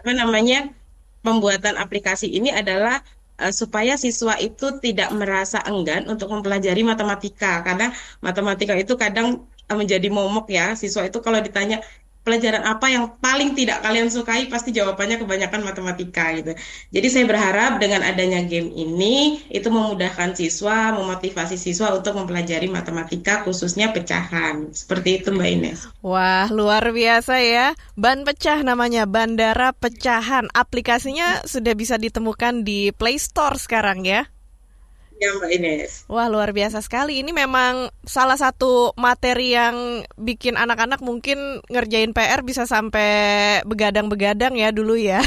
apa 0.00 0.16
namanya 0.16 0.72
pembuatan 1.20 1.76
aplikasi 1.76 2.32
ini 2.32 2.48
adalah 2.48 3.04
uh, 3.36 3.52
supaya 3.52 4.00
siswa 4.00 4.40
itu 4.40 4.80
tidak 4.80 5.12
merasa 5.12 5.60
enggan 5.68 6.08
untuk 6.08 6.32
mempelajari 6.32 6.80
matematika. 6.80 7.60
Karena 7.60 7.92
matematika 8.24 8.72
itu 8.76 8.96
kadang 8.96 9.44
uh, 9.68 9.76
menjadi 9.76 10.08
momok 10.08 10.48
ya. 10.48 10.72
Siswa 10.72 11.04
itu 11.04 11.20
kalau 11.20 11.44
ditanya 11.44 11.84
pelajaran 12.30 12.62
apa 12.62 12.86
yang 12.86 13.18
paling 13.18 13.58
tidak 13.58 13.82
kalian 13.82 14.06
sukai 14.06 14.46
pasti 14.46 14.70
jawabannya 14.70 15.18
kebanyakan 15.18 15.66
matematika 15.66 16.30
gitu. 16.38 16.54
Jadi 16.94 17.06
saya 17.10 17.26
berharap 17.26 17.82
dengan 17.82 18.06
adanya 18.06 18.46
game 18.46 18.70
ini 18.70 19.42
itu 19.50 19.66
memudahkan 19.66 20.38
siswa, 20.38 20.94
memotivasi 20.94 21.58
siswa 21.58 21.90
untuk 21.90 22.14
mempelajari 22.14 22.70
matematika 22.70 23.42
khususnya 23.42 23.90
pecahan. 23.90 24.70
Seperti 24.70 25.18
itu 25.18 25.34
Mbak 25.34 25.50
Ines. 25.50 25.80
Wah, 26.06 26.46
luar 26.54 26.94
biasa 26.94 27.42
ya. 27.42 27.74
Ban 27.98 28.22
pecah 28.22 28.62
namanya 28.62 29.10
Bandara 29.10 29.74
Pecahan. 29.74 30.46
Aplikasinya 30.54 31.42
sudah 31.42 31.74
bisa 31.74 31.98
ditemukan 31.98 32.62
di 32.62 32.94
Play 32.94 33.18
Store 33.18 33.58
sekarang 33.58 34.06
ya. 34.06 34.30
Ya 35.20 35.36
Mbak 35.36 35.52
Ines. 35.52 35.92
Wah 36.08 36.32
luar 36.32 36.56
biasa 36.56 36.80
sekali. 36.80 37.20
Ini 37.20 37.36
memang 37.36 37.92
salah 38.08 38.40
satu 38.40 38.96
materi 38.96 39.52
yang 39.52 40.00
bikin 40.16 40.56
anak-anak 40.56 41.04
mungkin 41.04 41.60
ngerjain 41.68 42.16
PR 42.16 42.40
bisa 42.40 42.64
sampai 42.64 43.60
begadang-begadang 43.68 44.56
ya 44.56 44.72
dulu 44.72 44.96
ya. 44.96 45.20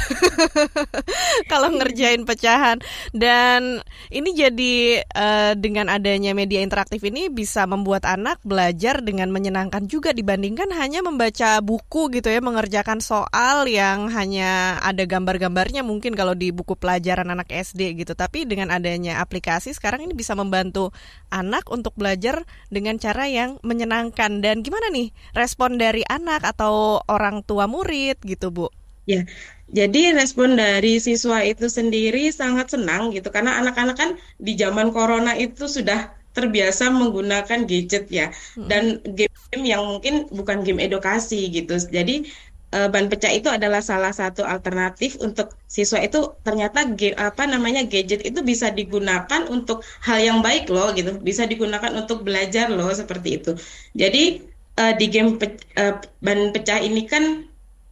Kalau 1.52 1.70
ngerjain 1.70 2.26
pecahan. 2.26 2.82
Dan 3.14 3.86
ini 4.10 4.34
jadi 4.34 5.06
uh, 5.14 5.54
dengan 5.62 5.94
adanya 5.94 6.34
media 6.34 6.66
interaktif 6.66 7.06
ini 7.06 7.30
bisa 7.30 7.70
membuat 7.70 8.10
anak 8.10 8.42
belajar 8.42 8.98
dengan 9.06 9.30
menyenangkan 9.30 9.86
juga 9.86 10.10
dibandingkan 10.10 10.74
hanya 10.74 11.06
membaca 11.06 11.62
buku 11.62 12.10
gitu 12.18 12.34
ya, 12.34 12.42
mengerjakan 12.42 12.98
soal 12.98 13.70
yang 13.70 14.10
hanya 14.10 14.82
ada 14.82 15.06
gambar-gambarnya 15.06 15.86
mungkin 15.86 16.18
kalau 16.18 16.34
di 16.34 16.50
buku 16.50 16.74
pelajaran 16.82 17.30
anak 17.30 17.54
SD 17.54 17.94
gitu. 18.02 18.18
Tapi 18.18 18.50
dengan 18.50 18.74
adanya 18.74 19.22
aplikasi 19.22 19.83
sekarang 19.84 20.08
ini 20.08 20.16
bisa 20.16 20.32
membantu 20.32 20.96
anak 21.28 21.68
untuk 21.68 21.92
belajar 22.00 22.48
dengan 22.72 22.96
cara 22.96 23.28
yang 23.28 23.60
menyenangkan. 23.68 24.40
Dan 24.40 24.64
gimana 24.64 24.88
nih 24.96 25.12
respon 25.36 25.76
dari 25.76 26.08
anak 26.08 26.48
atau 26.48 27.04
orang 27.12 27.44
tua 27.44 27.68
murid 27.68 28.16
gitu, 28.24 28.48
Bu? 28.48 28.72
Ya, 29.04 29.28
jadi 29.68 30.16
respon 30.16 30.56
dari 30.56 31.04
siswa 31.04 31.44
itu 31.44 31.68
sendiri 31.68 32.32
sangat 32.32 32.72
senang 32.72 33.12
gitu 33.12 33.28
karena 33.28 33.60
anak-anak 33.60 34.00
kan 34.00 34.10
di 34.40 34.56
zaman 34.56 34.96
corona 34.96 35.36
itu 35.36 35.68
sudah 35.68 36.16
terbiasa 36.32 36.88
menggunakan 36.90 37.68
gadget 37.68 38.08
ya 38.08 38.32
hmm. 38.56 38.66
dan 38.72 38.84
game-game 39.04 39.64
yang 39.68 39.84
mungkin 39.84 40.32
bukan 40.32 40.64
game 40.64 40.80
edukasi 40.80 41.52
gitu. 41.52 41.76
Jadi 41.92 42.32
uh, 42.74 42.90
ban 42.90 43.06
pecah 43.08 43.30
itu 43.30 43.48
adalah 43.48 43.80
salah 43.80 44.10
satu 44.10 44.42
alternatif 44.42 45.22
untuk 45.22 45.54
siswa 45.70 46.02
itu 46.02 46.34
ternyata 46.42 46.90
ge, 46.98 47.14
apa 47.14 47.46
namanya 47.46 47.86
gadget 47.86 48.26
itu 48.26 48.42
bisa 48.42 48.74
digunakan 48.74 49.46
untuk 49.48 49.86
hal 50.02 50.20
yang 50.20 50.40
baik 50.42 50.68
loh 50.74 50.90
gitu. 50.98 51.22
Bisa 51.22 51.46
digunakan 51.46 51.94
untuk 51.94 52.26
belajar 52.26 52.74
loh 52.74 52.90
seperti 52.90 53.30
itu. 53.40 53.52
Jadi 53.94 54.42
uh, 54.82 54.94
di 54.98 55.06
game 55.14 55.38
pe, 55.38 55.62
uh, 55.78 56.02
ban 56.26 56.50
pecah 56.50 56.82
ini 56.82 57.06
kan 57.06 57.46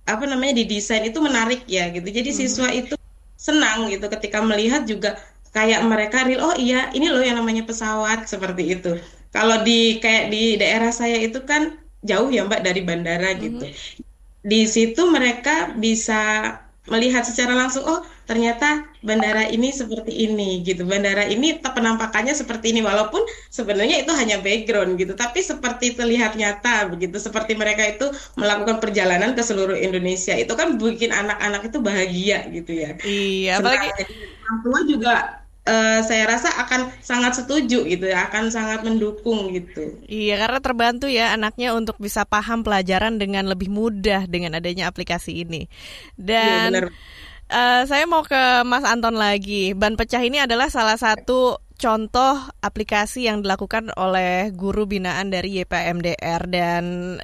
apa 0.09 0.25
namanya 0.25 0.57
didesain 0.65 1.05
itu 1.05 1.21
menarik 1.21 1.63
ya 1.69 1.93
gitu. 1.93 2.09
Jadi 2.09 2.29
hmm. 2.33 2.39
siswa 2.41 2.67
itu 2.73 2.97
senang 3.37 3.89
gitu 3.93 4.05
ketika 4.09 4.41
melihat 4.41 4.85
juga 4.85 5.17
kayak 5.53 5.81
mereka 5.85 6.23
real 6.25 6.53
oh 6.53 6.55
iya 6.57 6.93
ini 6.93 7.09
loh 7.09 7.21
yang 7.21 7.37
namanya 7.37 7.63
pesawat 7.69 8.25
seperti 8.25 8.81
itu. 8.81 8.97
Kalau 9.31 9.63
di 9.63 10.01
kayak 10.03 10.27
di 10.27 10.59
daerah 10.59 10.91
saya 10.91 11.15
itu 11.21 11.39
kan 11.47 11.79
jauh 12.03 12.33
ya 12.33 12.43
mbak 12.49 12.65
dari 12.65 12.81
bandara 12.83 13.37
gitu. 13.37 13.61
Hmm 13.63 14.09
di 14.41 14.65
situ 14.65 15.05
mereka 15.09 15.73
bisa 15.77 16.53
melihat 16.89 17.21
secara 17.21 17.53
langsung 17.53 17.85
oh 17.85 18.01
ternyata 18.25 18.89
bandara 19.05 19.45
ini 19.53 19.69
seperti 19.69 20.25
ini 20.25 20.65
gitu. 20.65 20.81
Bandara 20.87 21.29
ini 21.29 21.61
penampakannya 21.61 22.33
seperti 22.33 22.73
ini 22.73 22.81
walaupun 22.81 23.21
sebenarnya 23.53 24.01
itu 24.01 24.09
hanya 24.17 24.41
background 24.41 24.97
gitu. 24.97 25.13
Tapi 25.13 25.45
seperti 25.45 25.93
terlihat 25.93 26.33
nyata 26.39 26.89
begitu. 26.89 27.21
Seperti 27.21 27.53
mereka 27.53 27.85
itu 27.85 28.09
melakukan 28.39 28.81
perjalanan 28.81 29.37
ke 29.37 29.43
seluruh 29.45 29.77
Indonesia. 29.77 30.33
Itu 30.33 30.57
kan 30.57 30.81
bikin 30.81 31.13
anak-anak 31.13 31.69
itu 31.69 31.77
bahagia 31.83 32.49
gitu 32.49 32.71
ya. 32.73 32.97
Iya 33.05 33.61
apalagi 33.61 33.89
orang 34.41 34.59
tua 34.65 34.79
juga 34.89 35.40
uh, 35.67 35.99
saya 36.05 36.23
rasa 36.25 36.49
akan 36.65 36.93
sangat 37.01 37.43
setuju 37.43 37.85
gitu 37.85 38.05
ya, 38.09 38.29
akan 38.29 38.49
sangat 38.49 38.81
mendukung 38.85 39.53
gitu. 39.53 39.97
Iya, 40.05 40.41
karena 40.41 40.59
terbantu 40.61 41.05
ya 41.09 41.33
anaknya 41.33 41.73
untuk 41.77 41.97
bisa 41.97 42.25
paham 42.25 42.65
pelajaran 42.65 43.17
dengan 43.21 43.49
lebih 43.49 43.69
mudah 43.69 44.25
dengan 44.25 44.57
adanya 44.57 44.89
aplikasi 44.89 45.45
ini. 45.45 45.67
Dan 46.17 46.71
iya, 46.73 46.89
Uh, 47.51 47.83
saya 47.83 48.07
mau 48.07 48.23
ke 48.23 48.63
Mas 48.63 48.87
Anton 48.87 49.19
lagi. 49.19 49.75
Ban 49.75 49.99
pecah 49.99 50.23
ini 50.23 50.39
adalah 50.39 50.71
salah 50.71 50.95
satu 50.95 51.59
contoh 51.75 52.39
aplikasi 52.63 53.27
yang 53.27 53.43
dilakukan 53.43 53.91
oleh 53.99 54.55
guru 54.55 54.87
binaan 54.87 55.27
dari 55.27 55.59
YPMDR 55.59 56.47
dan 56.47 57.17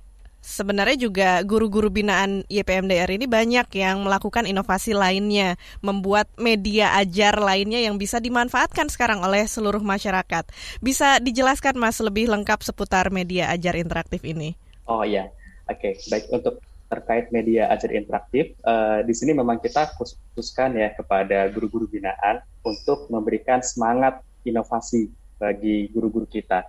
sebenarnya 0.48 0.96
juga 0.96 1.44
guru-guru 1.44 1.92
binaan 1.92 2.48
YPMDR 2.48 3.12
ini 3.12 3.28
banyak 3.28 3.68
yang 3.76 4.08
melakukan 4.08 4.48
inovasi 4.48 4.96
lainnya, 4.96 5.60
membuat 5.84 6.32
media 6.40 6.96
ajar 6.96 7.36
lainnya 7.36 7.84
yang 7.84 8.00
bisa 8.00 8.24
dimanfaatkan 8.24 8.88
sekarang 8.88 9.20
oleh 9.20 9.44
seluruh 9.44 9.84
masyarakat. 9.84 10.48
Bisa 10.80 11.20
dijelaskan 11.20 11.76
Mas 11.76 12.00
lebih 12.00 12.32
lengkap 12.32 12.64
seputar 12.64 13.12
media 13.12 13.52
ajar 13.52 13.76
interaktif 13.76 14.24
ini? 14.24 14.56
Oh 14.88 15.04
iya, 15.04 15.28
oke, 15.68 15.84
okay. 15.84 15.94
baik 16.08 16.32
untuk 16.32 16.64
terkait 16.88 17.28
media 17.36 17.68
ajar 17.68 17.92
interaktif, 17.92 18.56
uh, 18.64 19.04
di 19.04 19.12
sini 19.12 19.36
memang 19.36 19.60
kita 19.60 19.92
khususkan 20.00 20.80
ya 20.80 20.96
kepada 20.96 21.52
guru-guru 21.52 21.92
binaan 21.92 22.40
untuk 22.64 23.12
memberikan 23.12 23.60
semangat 23.60 24.24
inovasi 24.48 25.12
bagi 25.36 25.92
guru-guru 25.92 26.24
kita. 26.24 26.64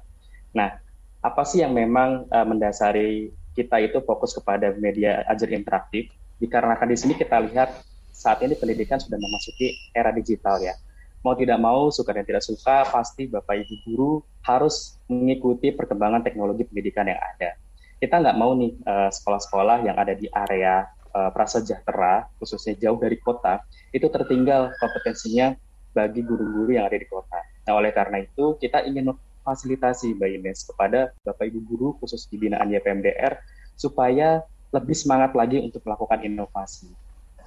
Nah, 0.58 0.74
apa 1.22 1.42
sih 1.46 1.62
yang 1.62 1.70
memang 1.70 2.26
uh, 2.34 2.42
mendasari 2.42 3.30
kita 3.58 3.82
itu 3.82 3.98
fokus 4.06 4.30
kepada 4.38 4.70
media 4.78 5.26
ajar 5.26 5.50
interaktif 5.50 6.14
dikarenakan 6.38 6.94
di 6.94 6.96
sini 6.96 7.18
kita 7.18 7.42
lihat 7.50 7.74
saat 8.14 8.38
ini 8.46 8.54
pendidikan 8.54 9.02
sudah 9.02 9.18
memasuki 9.18 9.74
era 9.90 10.14
digital 10.14 10.62
ya. 10.62 10.78
Mau 11.26 11.34
tidak 11.34 11.58
mau, 11.58 11.90
suka 11.90 12.14
dan 12.14 12.22
tidak 12.22 12.46
suka, 12.46 12.86
pasti 12.86 13.26
Bapak 13.26 13.66
Ibu 13.66 13.74
guru 13.82 14.12
harus 14.46 14.94
mengikuti 15.10 15.74
perkembangan 15.74 16.22
teknologi 16.22 16.62
pendidikan 16.62 17.10
yang 17.10 17.18
ada. 17.18 17.58
Kita 17.98 18.22
nggak 18.22 18.38
mau 18.38 18.54
nih 18.54 18.78
eh, 18.78 19.10
sekolah-sekolah 19.10 19.82
yang 19.82 19.98
ada 19.98 20.14
di 20.14 20.30
area 20.30 20.86
uh, 21.14 21.30
prasejahtera, 21.34 22.28
khususnya 22.38 22.78
jauh 22.78 22.98
dari 23.00 23.18
kota, 23.18 23.64
itu 23.90 24.06
tertinggal 24.06 24.72
kompetensinya 24.78 25.56
bagi 25.90 26.22
guru-guru 26.22 26.76
yang 26.76 26.86
ada 26.86 26.98
di 27.00 27.08
kota. 27.08 27.40
Nah, 27.66 27.72
oleh 27.76 27.92
karena 27.92 28.22
itu, 28.22 28.56
kita 28.60 28.84
ingin 28.84 29.12
fasilitasi 29.48 30.12
Mbak 30.12 30.30
Ines 30.36 30.60
kepada 30.68 31.16
Bapak 31.24 31.48
Ibu 31.48 31.60
guru 31.64 31.88
khusus 31.96 32.28
di 32.28 32.36
binaan 32.36 32.68
YPMDR 32.68 33.40
supaya 33.72 34.44
lebih 34.68 34.92
semangat 34.92 35.32
lagi 35.32 35.64
untuk 35.64 35.80
melakukan 35.88 36.20
inovasi. 36.20 36.92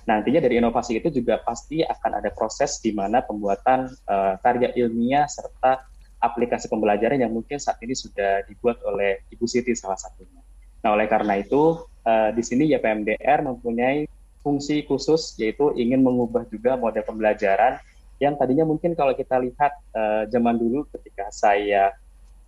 Nantinya 0.10 0.42
dari 0.42 0.58
inovasi 0.58 0.98
itu 0.98 1.14
juga 1.14 1.38
pasti 1.46 1.86
akan 1.86 2.18
ada 2.18 2.34
proses 2.34 2.82
di 2.82 2.90
mana 2.90 3.22
pembuatan 3.22 3.86
uh, 4.10 4.34
karya 4.42 4.74
ilmiah 4.74 5.30
serta 5.30 5.86
aplikasi 6.18 6.66
pembelajaran 6.74 7.22
yang 7.22 7.30
mungkin 7.30 7.62
saat 7.62 7.78
ini 7.86 7.94
sudah 7.94 8.42
dibuat 8.50 8.82
oleh 8.82 9.22
Ibu 9.30 9.46
Siti 9.46 9.78
salah 9.78 10.02
satunya. 10.02 10.42
Nah, 10.82 10.98
oleh 10.98 11.06
karena 11.06 11.38
itu 11.38 11.86
uh, 11.86 12.30
di 12.34 12.42
sini 12.42 12.66
YPMDR 12.74 13.46
mempunyai 13.46 14.10
fungsi 14.42 14.82
khusus 14.90 15.38
yaitu 15.38 15.70
ingin 15.78 16.02
mengubah 16.02 16.50
juga 16.50 16.74
model 16.74 17.06
pembelajaran 17.06 17.78
yang 18.22 18.38
tadinya 18.38 18.70
mungkin 18.70 18.94
kalau 18.94 19.18
kita 19.18 19.42
lihat 19.42 19.74
uh, 19.98 20.30
zaman 20.30 20.54
dulu 20.62 20.86
ketika 20.94 21.34
saya 21.34 21.98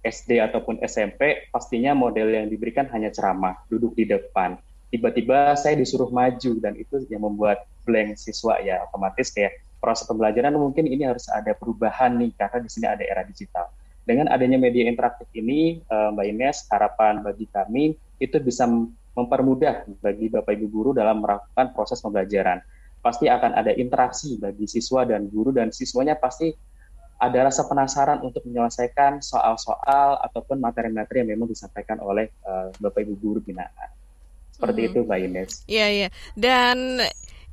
SD 0.05 0.37
ataupun 0.37 0.77
SMP, 0.85 1.49
pastinya 1.49 1.97
model 1.97 2.29
yang 2.29 2.45
diberikan 2.45 2.85
hanya 2.93 3.09
ceramah, 3.09 3.57
duduk 3.71 3.97
di 3.97 4.05
depan. 4.05 4.61
Tiba-tiba 4.93 5.57
saya 5.57 5.73
disuruh 5.73 6.13
maju 6.13 6.51
dan 6.61 6.77
itu 6.77 7.01
yang 7.09 7.25
membuat 7.25 7.65
blank 7.81 8.21
siswa 8.21 8.61
ya 8.61 8.85
otomatis 8.85 9.33
kayak 9.33 9.57
proses 9.81 10.05
pembelajaran 10.05 10.53
mungkin 10.53 10.85
ini 10.85 11.09
harus 11.09 11.25
ada 11.33 11.57
perubahan 11.57 12.13
nih 12.21 12.29
karena 12.37 12.61
di 12.61 12.69
sini 12.69 12.85
ada 12.85 13.01
era 13.01 13.25
digital. 13.25 13.73
Dengan 14.05 14.29
adanya 14.29 14.61
media 14.61 14.85
interaktif 14.85 15.25
ini, 15.33 15.81
uh, 15.89 16.13
Mbak 16.13 16.25
Ines, 16.29 16.57
harapan 16.69 17.25
bagi 17.25 17.49
kami 17.49 17.97
itu 18.21 18.37
bisa 18.37 18.69
mempermudah 19.17 19.89
bagi 20.03 20.29
Bapak 20.29 20.53
Ibu 20.53 20.67
guru 20.69 20.89
dalam 20.93 21.25
melakukan 21.25 21.73
proses 21.73 21.97
pembelajaran 21.97 22.61
pasti 23.03 23.27
akan 23.27 23.51
ada 23.59 23.75
interaksi 23.75 24.39
bagi 24.39 24.63
siswa 24.63 25.03
dan 25.03 25.27
guru 25.27 25.51
dan 25.51 25.75
siswanya 25.75 26.15
pasti 26.15 26.55
ada 27.19 27.51
rasa 27.51 27.67
penasaran 27.67 28.23
untuk 28.23 28.43
menyelesaikan 28.47 29.19
soal-soal 29.19 30.19
ataupun 30.23 30.59
materi-materi 30.59 31.23
yang 31.23 31.35
memang 31.35 31.51
disampaikan 31.51 31.99
oleh 31.99 32.31
uh, 32.47 32.71
Bapak 32.79 33.03
Ibu 33.03 33.15
guru 33.19 33.39
binaan. 33.43 33.91
Seperti 34.55 34.79
hmm. 34.83 34.89
itu, 34.91 34.99
Mbak 35.03 35.19
Ines. 35.19 35.51
Iya, 35.67 35.87
iya. 35.91 36.07
Dan 36.35 36.99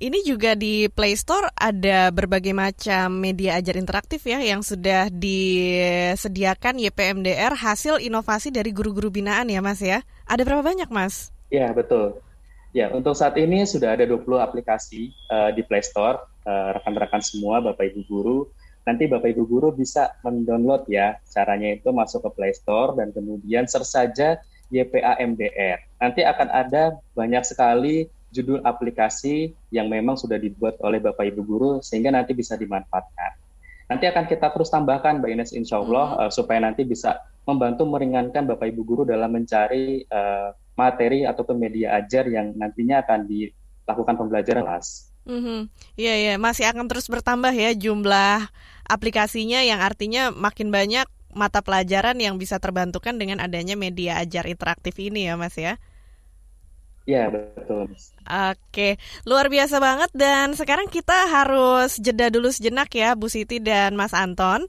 ini 0.01 0.19
juga 0.27 0.57
di 0.59 0.89
Play 0.91 1.15
Store 1.15 1.51
ada 1.55 2.11
berbagai 2.11 2.57
macam 2.57 3.15
media 3.15 3.61
ajar 3.61 3.77
interaktif 3.79 4.27
ya 4.27 4.41
yang 4.43 4.65
sudah 4.65 5.13
disediakan 5.13 6.81
YPMDR 6.81 7.53
hasil 7.55 8.01
inovasi 8.01 8.49
dari 8.51 8.73
guru-guru 8.75 9.13
binaan 9.13 9.51
ya 9.53 9.61
Mas 9.63 9.83
ya. 9.83 10.03
Ada 10.27 10.43
berapa 10.43 10.65
banyak 10.67 10.91
Mas? 10.91 11.31
Iya 11.51 11.71
betul. 11.75 12.19
Ya, 12.71 12.87
untuk 12.95 13.19
saat 13.19 13.35
ini 13.35 13.67
sudah 13.67 13.99
ada 13.99 14.07
20 14.07 14.23
aplikasi 14.39 15.11
uh, 15.27 15.51
di 15.51 15.67
Play 15.67 15.83
Store. 15.83 16.23
Uh, 16.47 16.71
rekan-rekan 16.79 17.19
semua, 17.19 17.59
Bapak 17.59 17.91
Ibu 17.93 18.01
guru, 18.07 18.39
nanti 18.87 19.11
Bapak 19.11 19.35
Ibu 19.35 19.43
guru 19.45 19.69
bisa 19.75 20.15
mendownload 20.23 20.87
ya. 20.87 21.19
Caranya 21.27 21.75
itu 21.75 21.91
masuk 21.91 22.23
ke 22.25 22.31
Play 22.39 22.55
Store 22.55 22.95
dan 22.95 23.11
kemudian 23.11 23.67
search 23.67 23.91
saja 23.91 24.39
YPAMDR. 24.71 25.83
Nanti 25.99 26.23
akan 26.23 26.49
ada 26.49 26.95
banyak 27.19 27.43
sekali 27.43 28.07
judul 28.31 28.63
aplikasi 28.63 29.51
yang 29.75 29.91
memang 29.91 30.15
sudah 30.15 30.39
dibuat 30.39 30.79
oleh 30.87 31.03
Bapak 31.03 31.27
Ibu 31.35 31.43
guru 31.43 31.73
sehingga 31.83 32.15
nanti 32.15 32.39
bisa 32.39 32.55
dimanfaatkan. 32.55 33.35
Nanti 33.91 34.07
akan 34.07 34.31
kita 34.31 34.55
terus 34.55 34.71
tambahkan 34.71 35.19
Mbak 35.19 35.31
Ines 35.35 35.51
insya 35.51 35.83
Allah 35.83 36.15
mm 36.15 36.17
-hmm. 36.17 36.27
uh, 36.27 36.31
supaya 36.31 36.63
nanti 36.63 36.87
bisa 36.87 37.19
membantu 37.43 37.83
meringankan 37.91 38.47
Bapak 38.47 38.71
Ibu 38.71 38.83
guru 38.87 39.03
dalam 39.03 39.35
mencari 39.35 40.07
uh, 40.07 40.55
materi 40.81 41.29
ataupun 41.29 41.61
media 41.61 42.01
ajar 42.01 42.25
yang 42.33 42.57
nantinya 42.57 43.05
akan 43.05 43.29
dilakukan 43.29 44.15
pembelajaran 44.17 44.65
kelas. 44.65 45.13
Mm-hmm. 45.29 45.61
Iya 46.01 46.15
ya, 46.17 46.35
masih 46.41 46.65
akan 46.73 46.89
terus 46.89 47.07
bertambah 47.13 47.53
ya 47.53 47.77
jumlah 47.77 48.49
aplikasinya 48.89 49.61
yang 49.61 49.85
artinya 49.85 50.33
makin 50.33 50.73
banyak 50.73 51.05
mata 51.31 51.63
pelajaran 51.63 52.19
yang 52.19 52.41
bisa 52.41 52.59
terbantukan 52.59 53.15
dengan 53.15 53.39
adanya 53.39 53.79
media 53.79 54.19
ajar 54.19 54.49
interaktif 54.51 54.99
ini 54.99 55.31
ya 55.31 55.39
Mas 55.39 55.55
ya. 55.55 55.79
Iya 57.09 57.33
betul. 57.33 57.91
Oke, 58.29 59.01
luar 59.25 59.49
biasa 59.49 59.83
banget 59.83 60.11
dan 60.15 60.53
sekarang 60.55 60.87
kita 60.93 61.27
harus 61.33 61.97
jeda 61.99 62.29
dulu 62.29 62.53
sejenak 62.53 62.93
ya 62.93 63.17
Bu 63.17 63.27
Siti 63.27 63.59
dan 63.59 63.97
Mas 63.97 64.13
Anton. 64.13 64.69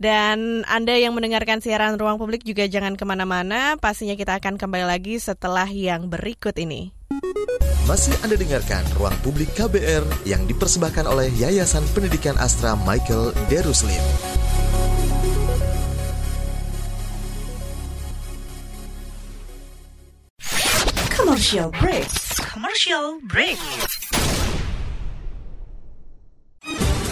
Dan 0.00 0.64
Anda 0.64 0.96
yang 0.96 1.12
mendengarkan 1.12 1.60
siaran 1.60 2.00
Ruang 2.00 2.16
Publik 2.16 2.40
juga 2.40 2.64
jangan 2.64 2.96
ke 2.96 3.04
mana-mana, 3.04 3.76
pastinya 3.76 4.16
kita 4.16 4.40
akan 4.40 4.56
kembali 4.56 4.88
lagi 4.88 5.20
setelah 5.20 5.68
yang 5.68 6.08
berikut 6.08 6.56
ini. 6.56 6.96
Masih 7.84 8.16
Anda 8.24 8.40
dengarkan 8.40 8.80
Ruang 8.96 9.12
Publik 9.20 9.52
KBR 9.52 10.24
yang 10.24 10.48
dipersembahkan 10.48 11.04
oleh 11.04 11.28
Yayasan 11.36 11.84
Pendidikan 11.92 12.32
Astra 12.40 12.72
Michael 12.80 13.36
Deruslim. 13.52 14.00
Commercial 21.12 21.68
break. 21.76 22.08
Commercial 22.40 23.20
break. 23.28 23.60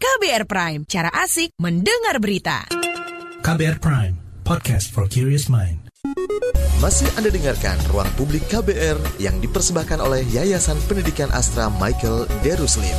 KBR 0.00 0.48
Prime, 0.48 0.88
cara 0.88 1.12
asik 1.12 1.52
mendengar 1.60 2.24
berita. 2.24 2.64
KBR 3.44 3.84
Prime, 3.84 4.16
podcast 4.48 4.88
for 4.96 5.04
curious 5.04 5.52
mind. 5.52 5.76
Masih 6.80 7.04
Anda 7.20 7.28
dengarkan 7.28 7.76
Ruang 7.92 8.08
Publik 8.16 8.48
KBR 8.48 8.96
yang 9.20 9.36
dipersembahkan 9.44 10.00
oleh 10.00 10.24
Yayasan 10.24 10.80
Pendidikan 10.88 11.28
Astra 11.36 11.68
Michael 11.68 12.24
Deruslim. 12.40 12.96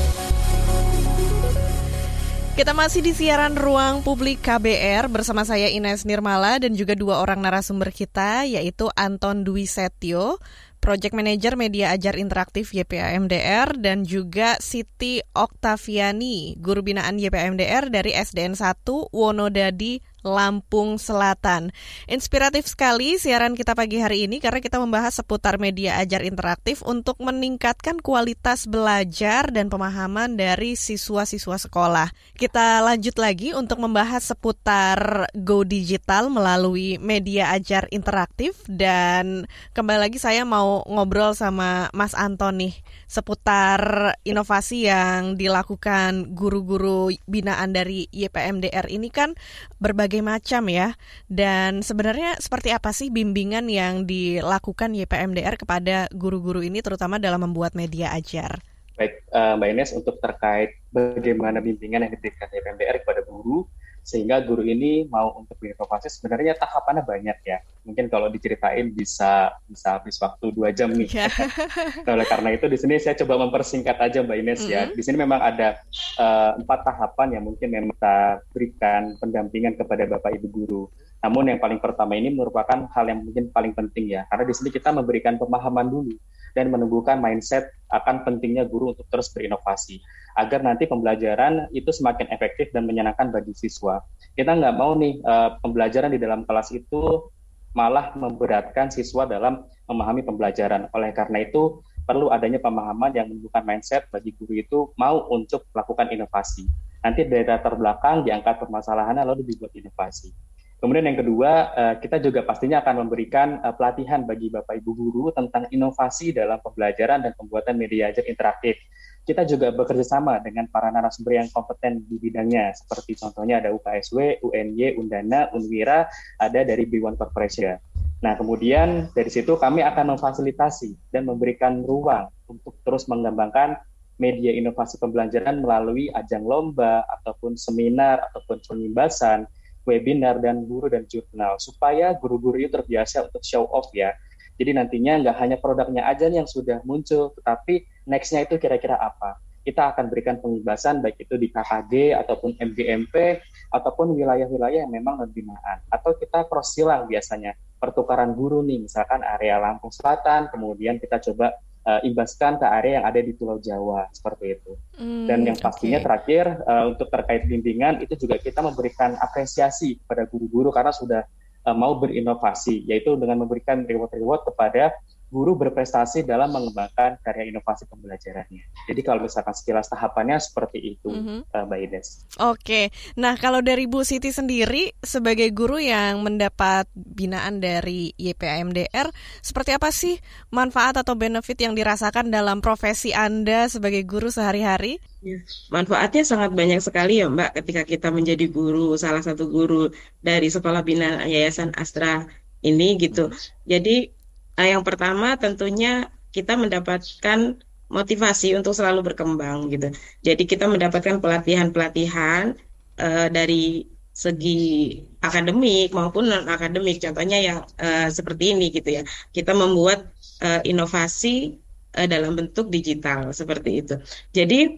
Kita 2.54 2.78
masih 2.78 3.02
di 3.02 3.18
siaran 3.18 3.58
Ruang 3.58 4.06
Publik 4.06 4.46
KBR 4.46 5.10
bersama 5.10 5.42
saya 5.42 5.74
Ines 5.74 6.06
Nirmala 6.06 6.62
dan 6.62 6.78
juga 6.78 6.94
dua 6.94 7.18
orang 7.18 7.42
narasumber 7.42 7.90
kita 7.90 8.46
yaitu 8.46 8.94
Anton 8.94 9.42
Dwi 9.42 9.66
Setio, 9.66 10.38
Project 10.82 11.14
Manager 11.14 11.54
Media 11.54 11.94
Ajar 11.94 12.18
Interaktif 12.18 12.74
YPAMDR 12.74 13.78
dan 13.78 14.02
juga 14.02 14.58
Siti 14.58 15.22
Oktaviani, 15.38 16.58
Guru 16.58 16.82
Binaan 16.82 17.22
YPAMDR 17.22 17.94
dari 17.94 18.18
SDN 18.18 18.58
1 18.58 18.82
Wonodadi 19.14 20.02
Lampung 20.22 20.98
Selatan. 20.98 21.74
Inspiratif 22.10 22.70
sekali 22.70 23.18
siaran 23.18 23.54
kita 23.54 23.74
pagi 23.78 24.02
hari 24.02 24.26
ini 24.26 24.42
karena 24.42 24.62
kita 24.62 24.78
membahas 24.82 25.22
seputar 25.22 25.58
media 25.62 25.98
ajar 26.02 26.26
interaktif 26.26 26.82
untuk 26.86 27.18
meningkatkan 27.22 27.98
kualitas 28.02 28.66
belajar 28.66 29.50
dan 29.50 29.70
pemahaman 29.70 30.38
dari 30.38 30.78
siswa-siswa 30.78 31.58
sekolah. 31.58 32.10
Kita 32.38 32.82
lanjut 32.84 33.16
lagi 33.22 33.54
untuk 33.54 33.82
membahas 33.82 34.34
seputar 34.34 35.30
Go 35.38 35.64
Digital 35.64 36.28
melalui 36.28 37.00
media 37.00 37.54
ajar 37.56 37.88
interaktif 37.94 38.60
dan 38.68 39.46
kembali 39.78 40.10
lagi 40.10 40.18
saya 40.18 40.44
mau 40.44 40.84
ngobrol 40.90 41.34
sama 41.38 41.88
Mas 41.96 42.14
Anton 42.14 42.60
nih 42.60 42.76
seputar 43.08 44.14
inovasi 44.28 44.88
yang 44.88 45.40
dilakukan 45.40 46.36
guru-guru 46.36 47.12
binaan 47.28 47.72
dari 47.72 48.08
YPMDR 48.12 48.88
ini 48.92 49.08
kan 49.08 49.36
berbagai 49.80 50.11
berbagai 50.12 50.28
macam 50.28 50.68
ya. 50.68 50.92
Dan 51.32 51.80
sebenarnya 51.80 52.36
seperti 52.44 52.76
apa 52.76 52.92
sih 52.92 53.08
bimbingan 53.08 53.72
yang 53.72 54.04
dilakukan 54.04 54.92
YPMDR 54.92 55.56
kepada 55.56 56.12
guru-guru 56.12 56.60
ini 56.60 56.84
terutama 56.84 57.16
dalam 57.16 57.48
membuat 57.48 57.72
media 57.80 58.12
ajar? 58.12 58.60
Baik, 59.00 59.24
uh, 59.32 59.56
Mbak 59.56 59.70
Ines, 59.72 59.92
untuk 59.96 60.20
terkait 60.20 60.76
bagaimana 60.92 61.64
bimbingan 61.64 62.04
yang 62.04 62.12
diberikan 62.12 62.52
YPMDR 62.52 63.08
kepada 63.08 63.24
guru, 63.24 63.64
sehingga 64.02 64.42
guru 64.42 64.66
ini 64.66 65.06
mau 65.08 65.38
untuk 65.38 65.56
berinovasi 65.62 66.10
sebenarnya 66.10 66.58
tahapannya 66.58 67.06
banyak 67.06 67.38
ya 67.46 67.62
mungkin 67.86 68.10
kalau 68.10 68.30
diceritain 68.34 68.90
bisa 68.94 69.54
bisa 69.70 69.98
habis 69.98 70.18
waktu 70.18 70.50
dua 70.54 70.74
jam 70.74 70.90
nih 70.94 71.10
yeah. 71.10 71.30
nah, 72.06 72.18
oleh 72.18 72.26
karena 72.26 72.50
itu 72.54 72.66
di 72.66 72.78
sini 72.78 72.98
saya 72.98 73.14
coba 73.22 73.46
mempersingkat 73.46 73.98
aja 74.02 74.26
mbak 74.26 74.38
Ines 74.42 74.62
mm 74.62 74.66
-hmm. 74.66 74.74
ya 74.74 74.82
di 74.90 75.02
sini 75.06 75.18
memang 75.22 75.42
ada 75.42 75.78
uh, 76.18 76.58
empat 76.58 76.80
tahapan 76.82 77.38
yang 77.38 77.44
mungkin 77.46 77.70
memang 77.70 77.94
kita 77.94 78.18
berikan 78.54 79.02
pendampingan 79.22 79.74
kepada 79.78 80.10
bapak 80.10 80.38
ibu 80.38 80.48
guru 80.50 80.84
namun 81.22 81.54
yang 81.54 81.60
paling 81.62 81.78
pertama 81.78 82.18
ini 82.18 82.34
merupakan 82.34 82.90
hal 82.92 83.06
yang 83.06 83.22
mungkin 83.22 83.54
paling 83.54 83.78
penting 83.78 84.10
ya 84.10 84.26
karena 84.30 84.44
di 84.50 84.54
sini 84.58 84.70
kita 84.74 84.90
memberikan 84.90 85.38
pemahaman 85.38 85.88
dulu 85.88 86.18
dan 86.58 86.68
menumbuhkan 86.68 87.22
mindset 87.22 87.72
akan 87.92 88.28
pentingnya 88.28 88.68
guru 88.68 88.92
untuk 88.92 89.08
terus 89.08 89.32
berinovasi 89.32 90.04
agar 90.40 90.64
nanti 90.64 90.88
pembelajaran 90.88 91.68
itu 91.76 91.92
semakin 91.92 92.28
efektif 92.32 92.72
dan 92.72 92.88
menyenangkan 92.88 93.32
bagi 93.32 93.52
siswa. 93.56 94.00
Kita 94.36 94.56
nggak 94.56 94.76
mau 94.76 94.96
nih 94.96 95.20
uh, 95.24 95.60
pembelajaran 95.60 96.12
di 96.12 96.20
dalam 96.20 96.48
kelas 96.48 96.72
itu 96.72 97.32
malah 97.72 98.12
memberatkan 98.16 98.92
siswa 98.92 99.24
dalam 99.28 99.64
memahami 99.88 100.24
pembelajaran. 100.28 100.92
Oleh 100.92 101.16
karena 101.16 101.44
itu 101.44 101.84
perlu 102.04 102.32
adanya 102.32 102.60
pemahaman 102.60 103.16
yang 103.16 103.32
menunjukkan 103.32 103.64
mindset 103.64 104.08
bagi 104.12 104.36
guru 104.36 104.54
itu 104.60 104.80
mau 105.00 105.28
untuk 105.32 105.68
melakukan 105.72 106.12
inovasi. 106.12 106.68
Nanti 107.02 107.26
dari 107.26 107.48
latar 107.48 107.76
belakang 107.80 108.28
diangkat 108.28 108.62
permasalahannya 108.62 109.24
lalu 109.26 109.48
dibuat 109.48 109.74
inovasi. 109.74 110.51
Kemudian 110.82 111.06
yang 111.06 111.20
kedua, 111.22 111.52
eh, 111.78 111.96
kita 112.02 112.18
juga 112.18 112.42
pastinya 112.42 112.82
akan 112.82 113.06
memberikan 113.06 113.62
eh, 113.62 113.74
pelatihan 113.78 114.26
bagi 114.26 114.50
Bapak 114.50 114.82
Ibu 114.82 114.92
guru 114.98 115.26
tentang 115.30 115.70
inovasi 115.70 116.34
dalam 116.34 116.58
pembelajaran 116.58 117.22
dan 117.22 117.38
pembuatan 117.38 117.78
media 117.78 118.10
ajar 118.10 118.26
interaktif 118.26 118.82
kita 119.22 119.46
juga 119.46 119.70
bekerja 119.70 120.02
sama 120.02 120.42
dengan 120.42 120.66
para 120.66 120.90
narasumber 120.90 121.38
yang 121.38 121.50
kompeten 121.54 122.02
di 122.10 122.18
bidangnya, 122.18 122.74
seperti 122.74 123.14
contohnya 123.22 123.62
ada 123.62 123.70
UKSW, 123.70 124.42
UNY, 124.42 124.98
Undana, 124.98 125.54
Unwira, 125.54 126.10
ada 126.42 126.60
dari 126.66 126.90
B1 126.90 127.22
Corporation. 127.22 127.78
Nah, 128.22 128.34
kemudian 128.38 129.14
dari 129.14 129.30
situ 129.30 129.58
kami 129.58 129.86
akan 129.86 130.18
memfasilitasi 130.18 131.14
dan 131.14 131.30
memberikan 131.30 131.86
ruang 131.86 132.30
untuk 132.50 132.78
terus 132.82 133.06
mengembangkan 133.10 133.78
media 134.22 134.54
inovasi 134.54 135.02
pembelajaran 135.02 135.62
melalui 135.62 136.10
ajang 136.14 136.46
lomba, 136.46 137.06
ataupun 137.22 137.58
seminar, 137.58 138.22
ataupun 138.30 138.62
penimbasan, 138.66 139.50
webinar, 139.88 140.42
dan 140.42 140.66
guru 140.66 140.88
dan 140.92 141.06
jurnal, 141.10 141.58
supaya 141.58 142.14
guru-guru 142.18 142.62
itu 142.62 142.72
terbiasa 142.72 143.30
untuk 143.30 143.44
show 143.46 143.66
off 143.70 143.90
ya, 143.96 144.14
jadi 144.62 144.78
nantinya 144.78 145.26
nggak 145.26 145.38
hanya 145.42 145.58
produknya 145.58 146.06
aja 146.06 146.30
yang 146.30 146.46
sudah 146.46 146.86
muncul, 146.86 147.34
tetapi 147.42 147.90
next-nya 148.06 148.46
itu 148.46 148.62
kira-kira 148.62 148.94
apa. 148.94 149.42
Kita 149.66 149.94
akan 149.94 150.10
berikan 150.10 150.38
pengibasan 150.38 151.02
baik 151.02 151.22
itu 151.22 151.34
di 151.38 151.50
KKG 151.50 152.18
ataupun 152.18 152.58
MGMP 152.62 153.42
ataupun 153.74 154.14
wilayah-wilayah 154.14 154.86
yang 154.86 154.94
memang 154.94 155.22
non 155.22 155.34
binaan. 155.34 155.82
Atau 155.90 156.14
kita 156.18 156.46
cross 156.46 156.78
silang 156.78 157.10
biasanya, 157.10 157.58
pertukaran 157.82 158.38
guru 158.38 158.62
nih, 158.62 158.86
misalkan 158.86 159.26
area 159.26 159.58
Lampung 159.58 159.90
Selatan, 159.90 160.50
kemudian 160.54 161.02
kita 161.02 161.18
coba 161.18 161.58
uh, 161.86 162.02
imbaskan 162.06 162.62
ke 162.62 162.66
area 162.66 163.02
yang 163.02 163.06
ada 163.06 163.20
di 163.22 163.34
Pulau 163.34 163.58
Jawa 163.58 164.10
seperti 164.14 164.58
itu. 164.58 164.74
Hmm, 164.98 165.26
Dan 165.26 165.46
yang 165.48 165.58
pastinya 165.58 166.00
okay. 166.02 166.06
terakhir 166.06 166.46
uh, 166.66 166.84
untuk 166.94 167.08
terkait 167.10 167.46
bimbingan 167.50 168.02
itu 168.04 168.14
juga 168.18 168.38
kita 168.38 168.62
memberikan 168.62 169.18
apresiasi 169.18 169.98
kepada 170.02 170.26
guru-guru 170.30 170.70
karena 170.70 170.94
sudah 170.94 171.22
uh, 171.66 171.76
mau 171.76 171.98
berinovasi, 171.98 172.86
yaitu 172.86 173.18
dengan 173.18 173.46
memberikan 173.46 173.86
reward-reward 173.86 174.46
kepada 174.46 174.94
guru 175.32 175.56
berprestasi 175.56 176.28
dalam 176.28 176.52
mengembangkan 176.52 177.16
karya 177.24 177.48
inovasi 177.48 177.88
pembelajarannya. 177.88 178.68
Jadi 178.92 179.02
kalau 179.02 179.24
misalkan 179.24 179.56
sekilas 179.56 179.88
tahapannya 179.88 180.38
seperti 180.44 181.00
itu, 181.00 181.08
mm-hmm. 181.08 181.48
Mbak 181.56 181.80
Ines. 181.88 182.28
Oke, 182.44 182.92
nah 183.16 183.40
kalau 183.40 183.64
dari 183.64 183.88
Bu 183.88 184.04
Siti 184.04 184.36
sendiri 184.36 184.92
sebagai 185.00 185.48
guru 185.56 185.80
yang 185.80 186.20
mendapat 186.20 186.92
binaan 186.94 187.64
dari 187.64 188.12
YPAMDR, 188.20 189.08
seperti 189.40 189.72
apa 189.72 189.90
sih 189.96 190.20
manfaat 190.52 191.00
atau 191.00 191.16
benefit 191.16 191.56
yang 191.64 191.74
dirasakan 191.80 192.28
dalam 192.28 192.60
profesi 192.60 193.16
Anda 193.16 193.72
sebagai 193.72 194.04
guru 194.04 194.28
sehari-hari? 194.28 195.00
Ya, 195.24 195.40
manfaatnya 195.72 196.28
sangat 196.28 196.52
banyak 196.52 196.84
sekali 196.84 197.24
ya 197.24 197.32
Mbak 197.32 197.64
ketika 197.64 197.82
kita 197.88 198.08
menjadi 198.12 198.52
guru, 198.52 199.00
salah 199.00 199.24
satu 199.24 199.48
guru 199.48 199.88
dari 200.20 200.52
Sekolah 200.52 200.84
Binaan 200.84 201.24
Yayasan 201.30 201.72
Astra 201.80 202.28
ini 202.66 202.98
gitu. 202.98 203.30
Jadi 203.66 204.21
Nah, 204.62 204.70
yang 204.70 204.86
pertama 204.86 205.34
tentunya 205.42 206.14
kita 206.30 206.54
mendapatkan 206.54 207.58
motivasi 207.90 208.54
untuk 208.54 208.78
selalu 208.78 209.10
berkembang 209.10 209.74
gitu. 209.74 209.90
Jadi 210.22 210.46
kita 210.46 210.70
mendapatkan 210.70 211.18
pelatihan-pelatihan 211.18 212.54
uh, 213.02 213.28
dari 213.34 213.90
segi 214.14 215.02
akademik 215.18 215.98
maupun 215.98 216.30
non 216.30 216.46
akademik. 216.46 217.02
Contohnya 217.02 217.42
yang 217.42 217.66
uh, 217.82 218.06
seperti 218.14 218.54
ini 218.54 218.70
gitu 218.70 219.02
ya. 219.02 219.04
Kita 219.34 219.58
membuat 219.58 220.14
uh, 220.46 220.62
inovasi 220.62 221.58
uh, 221.98 222.06
dalam 222.06 222.38
bentuk 222.38 222.70
digital 222.70 223.34
seperti 223.34 223.82
itu. 223.82 223.98
Jadi 224.30 224.78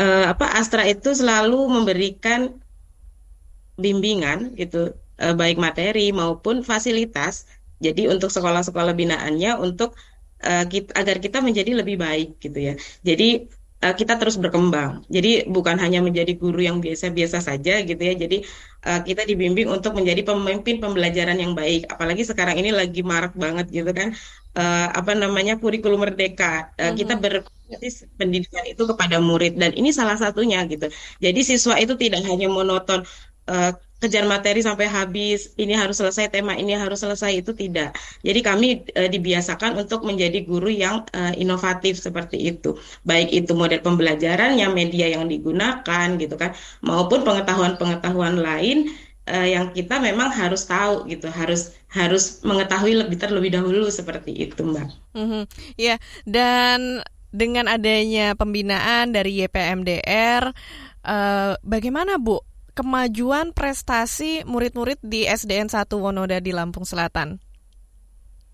uh, 0.00 0.32
apa 0.32 0.56
Astra 0.56 0.88
itu 0.88 1.12
selalu 1.12 1.68
memberikan 1.68 2.56
bimbingan 3.76 4.56
gitu, 4.56 4.96
uh, 5.20 5.34
baik 5.36 5.60
materi 5.60 6.16
maupun 6.16 6.64
fasilitas. 6.64 7.44
Jadi 7.78 8.10
untuk 8.12 8.30
sekolah-sekolah 8.34 8.94
binaannya 8.94 9.50
untuk 9.58 9.94
uh, 10.44 10.64
kita, 10.66 10.90
agar 11.00 11.16
kita 11.24 11.38
menjadi 11.42 11.70
lebih 11.80 11.96
baik 11.98 12.28
gitu 12.42 12.58
ya. 12.58 12.74
Jadi 13.06 13.48
uh, 13.84 13.94
kita 13.94 14.18
terus 14.20 14.36
berkembang. 14.38 15.06
Jadi 15.06 15.46
bukan 15.46 15.76
hanya 15.78 16.02
menjadi 16.02 16.32
guru 16.34 16.60
yang 16.62 16.78
biasa-biasa 16.84 17.38
saja 17.42 17.82
gitu 17.82 18.02
ya. 18.02 18.14
Jadi 18.18 18.36
uh, 18.86 19.00
kita 19.02 19.22
dibimbing 19.30 19.68
untuk 19.70 19.94
menjadi 19.98 20.22
pemimpin 20.26 20.82
pembelajaran 20.82 21.38
yang 21.38 21.52
baik. 21.54 21.86
Apalagi 21.92 22.22
sekarang 22.26 22.58
ini 22.58 22.70
lagi 22.74 23.00
marak 23.02 23.34
banget 23.38 23.66
gitu 23.70 23.90
kan. 23.94 24.14
Uh, 24.58 24.90
apa 24.90 25.14
namanya 25.14 25.54
kurikulum 25.62 26.02
merdeka. 26.02 26.74
Uh, 26.74 26.82
mm 26.82 26.88
-hmm. 26.90 26.96
Kita 26.98 27.14
ber 27.22 27.34
pendidikan 28.16 28.64
itu 28.64 28.82
kepada 28.88 29.20
murid 29.20 29.60
dan 29.60 29.76
ini 29.76 29.92
salah 29.92 30.16
satunya 30.16 30.64
gitu. 30.72 30.88
Jadi 31.20 31.40
siswa 31.44 31.76
itu 31.76 31.94
tidak 32.00 32.24
hanya 32.24 32.48
monoton 32.48 33.04
uh, 33.52 33.76
kejar 33.98 34.24
materi 34.30 34.62
sampai 34.62 34.86
habis, 34.86 35.54
ini 35.58 35.74
harus 35.74 35.98
selesai 35.98 36.30
tema 36.30 36.54
ini 36.54 36.78
harus 36.78 37.02
selesai 37.02 37.42
itu 37.42 37.50
tidak. 37.50 37.98
Jadi 38.22 38.40
kami 38.40 38.68
e, 38.94 39.02
dibiasakan 39.10 39.74
untuk 39.74 40.06
menjadi 40.06 40.46
guru 40.46 40.70
yang 40.70 41.02
e, 41.10 41.34
inovatif 41.42 41.98
seperti 41.98 42.38
itu. 42.38 42.78
Baik 43.02 43.34
itu 43.34 43.52
model 43.58 43.82
pembelajaran 43.82 44.54
yang 44.54 44.70
media 44.70 45.10
yang 45.10 45.26
digunakan 45.26 46.06
gitu 46.14 46.34
kan 46.38 46.54
maupun 46.86 47.26
pengetahuan-pengetahuan 47.26 48.38
lain 48.38 48.94
e, 49.26 49.36
yang 49.50 49.74
kita 49.74 49.98
memang 49.98 50.30
harus 50.30 50.62
tahu 50.70 51.10
gitu, 51.10 51.26
harus 51.34 51.74
harus 51.90 52.38
mengetahui 52.46 52.94
lebih 53.02 53.18
terlebih 53.18 53.50
dahulu 53.50 53.90
seperti 53.90 54.30
itu, 54.30 54.62
Mbak. 54.62 54.88
Mm 55.18 55.26
-hmm. 55.26 55.42
Ya, 55.74 55.96
dan 56.22 57.02
dengan 57.28 57.68
adanya 57.68 58.32
pembinaan 58.32 59.12
dari 59.12 59.44
YPMDR 59.44 60.48
uh, 61.04 61.52
bagaimana 61.60 62.16
Bu 62.16 62.40
kemajuan 62.78 63.50
prestasi 63.50 64.46
murid-murid 64.46 65.02
di 65.02 65.26
SDN 65.26 65.66
1 65.66 65.90
Wonoda 65.98 66.38
di 66.38 66.54
Lampung 66.54 66.86
Selatan? 66.86 67.42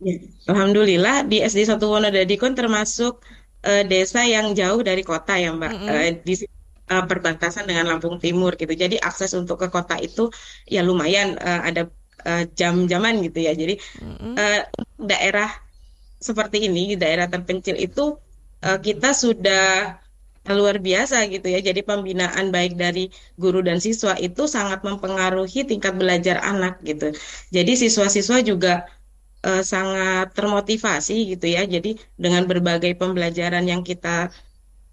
Ya, 0.01 0.17
Alhamdulillah 0.49 1.29
di 1.29 1.45
SD 1.45 1.69
1 1.69 1.77
Wonodadikon 1.85 2.57
termasuk 2.57 3.21
uh, 3.69 3.85
desa 3.85 4.25
yang 4.25 4.57
jauh 4.57 4.81
dari 4.81 5.05
kota 5.05 5.37
ya 5.37 5.53
Mbak. 5.53 5.73
Mm 5.77 5.77
-hmm. 5.77 5.93
uh, 5.93 6.11
di 6.25 6.35
uh, 6.89 7.05
perbatasan 7.05 7.69
dengan 7.69 7.93
Lampung 7.93 8.17
Timur 8.17 8.57
gitu. 8.57 8.73
Jadi 8.73 8.97
akses 8.97 9.37
untuk 9.37 9.61
ke 9.61 9.69
kota 9.69 10.01
itu 10.01 10.33
ya 10.65 10.81
lumayan 10.81 11.37
uh, 11.37 11.61
ada 11.61 11.93
uh, 12.25 12.49
jam-jaman 12.57 13.21
gitu 13.29 13.45
ya. 13.45 13.53
Jadi 13.53 13.77
mm 13.77 14.15
-hmm. 14.17 14.35
uh, 14.41 14.61
daerah 15.05 15.53
seperti 16.17 16.65
ini, 16.65 16.97
daerah 16.97 17.29
terpencil 17.29 17.77
itu 17.77 18.17
uh, 18.65 18.79
kita 18.81 19.13
sudah 19.13 20.01
luar 20.53 20.77
biasa 20.77 21.25
gitu 21.33 21.49
ya. 21.49 21.65
Jadi 21.65 21.81
pembinaan 21.81 22.53
baik 22.53 22.77
dari 22.77 23.09
guru 23.41 23.65
dan 23.65 23.81
siswa 23.81 24.13
itu 24.21 24.45
sangat 24.45 24.85
mempengaruhi 24.85 25.65
tingkat 25.65 25.97
belajar 25.97 26.45
anak 26.45 26.85
gitu. 26.85 27.17
Jadi 27.49 27.73
siswa-siswa 27.81 28.45
juga 28.45 28.85
uh, 29.49 29.65
sangat 29.65 30.37
termotivasi 30.37 31.33
gitu 31.33 31.47
ya. 31.49 31.65
Jadi 31.65 31.97
dengan 32.21 32.45
berbagai 32.45 32.93
pembelajaran 33.01 33.65
yang 33.65 33.81
kita 33.81 34.29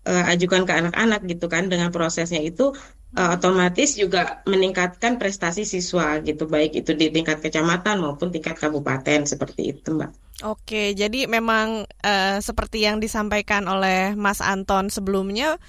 uh, 0.07 0.23
ajukan 0.31 0.63
ke 0.63 0.73
anak-anak 0.73 1.21
gitu 1.27 1.45
kan 1.51 1.67
dengan 1.67 1.91
prosesnya 1.91 2.39
itu 2.39 2.71
uh, 3.17 3.29
otomatis 3.35 3.99
juga 3.99 4.41
meningkatkan 4.47 5.19
prestasi 5.21 5.67
siswa 5.67 6.19
gitu 6.23 6.47
baik 6.47 6.79
itu 6.79 6.91
di 6.95 7.11
tingkat 7.11 7.43
kecamatan 7.43 8.01
maupun 8.01 8.31
tingkat 8.31 8.55
kabupaten 8.55 9.27
seperti 9.27 9.75
itu 9.75 9.89
Mbak. 9.97 10.11
Oke, 10.41 10.97
jadi 10.97 11.29
memang 11.29 11.85
uh, 11.85 12.37
seperti 12.41 12.81
yang 12.85 12.97
disampaikan 12.97 13.69
oleh 13.69 14.17
Mas 14.17 14.41
Anton 14.41 14.89
sebelumnya 14.89 15.61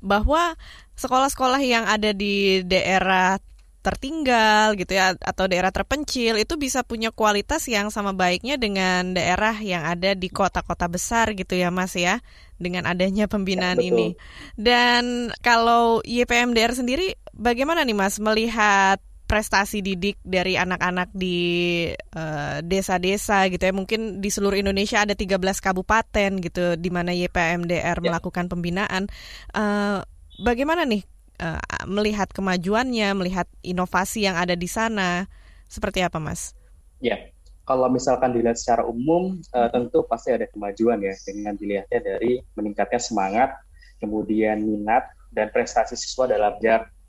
bahwa 0.00 0.56
sekolah-sekolah 0.96 1.60
yang 1.60 1.84
ada 1.84 2.16
di 2.16 2.64
daerah 2.64 3.36
tertinggal 3.84 4.80
gitu 4.80 4.96
ya 4.96 5.12
atau 5.12 5.44
daerah 5.44 5.68
terpencil 5.68 6.40
itu 6.40 6.56
bisa 6.56 6.80
punya 6.80 7.12
kualitas 7.12 7.68
yang 7.68 7.92
sama 7.92 8.16
baiknya 8.16 8.56
dengan 8.56 9.12
daerah 9.12 9.52
yang 9.60 9.84
ada 9.84 10.16
di 10.16 10.32
kota-kota 10.32 10.88
besar 10.88 11.36
gitu 11.36 11.52
ya 11.52 11.68
Mas 11.68 11.92
ya 11.92 12.24
dengan 12.56 12.88
adanya 12.88 13.28
pembinaan 13.28 13.76
ya, 13.76 13.92
ini. 13.92 14.16
Dan 14.56 15.28
kalau 15.44 16.00
YPMDR 16.00 16.72
sendiri 16.72 17.20
bagaimana 17.36 17.84
nih 17.84 17.92
Mas 17.92 18.16
melihat 18.16 19.04
prestasi 19.24 19.80
didik 19.80 20.20
dari 20.20 20.60
anak-anak 20.60 21.08
di 21.16 21.38
eh, 21.90 22.56
desa-desa 22.60 23.44
uh, 23.44 23.48
gitu 23.48 23.64
ya 23.64 23.72
mungkin 23.72 24.20
di 24.20 24.28
seluruh 24.28 24.60
Indonesia 24.60 25.00
ada 25.00 25.16
13 25.16 25.40
kabupaten 25.40 26.30
gitu 26.44 26.76
di 26.76 26.90
mana 26.92 27.16
YPMDR 27.16 27.98
ya. 27.98 28.04
melakukan 28.04 28.52
pembinaan 28.52 29.08
uh, 29.56 30.04
bagaimana 30.44 30.84
nih 30.84 31.02
uh, 31.40 31.60
melihat 31.88 32.28
kemajuannya 32.36 33.16
melihat 33.16 33.48
inovasi 33.64 34.28
yang 34.28 34.36
ada 34.36 34.52
di 34.52 34.68
sana 34.68 35.24
seperti 35.72 36.04
apa 36.04 36.20
Mas? 36.20 36.52
Ya 37.00 37.32
kalau 37.64 37.88
misalkan 37.88 38.36
dilihat 38.36 38.60
secara 38.60 38.84
umum 38.84 39.40
uh, 39.56 39.68
tentu 39.72 40.04
pasti 40.04 40.36
ada 40.36 40.44
kemajuan 40.52 41.00
ya 41.00 41.16
dengan 41.24 41.56
dilihatnya 41.56 42.00
dari 42.04 42.44
meningkatnya 42.52 43.00
semangat 43.00 43.56
kemudian 44.04 44.60
minat 44.60 45.08
dan 45.32 45.48
prestasi 45.48 45.96
siswa 45.96 46.28
dalam 46.28 46.60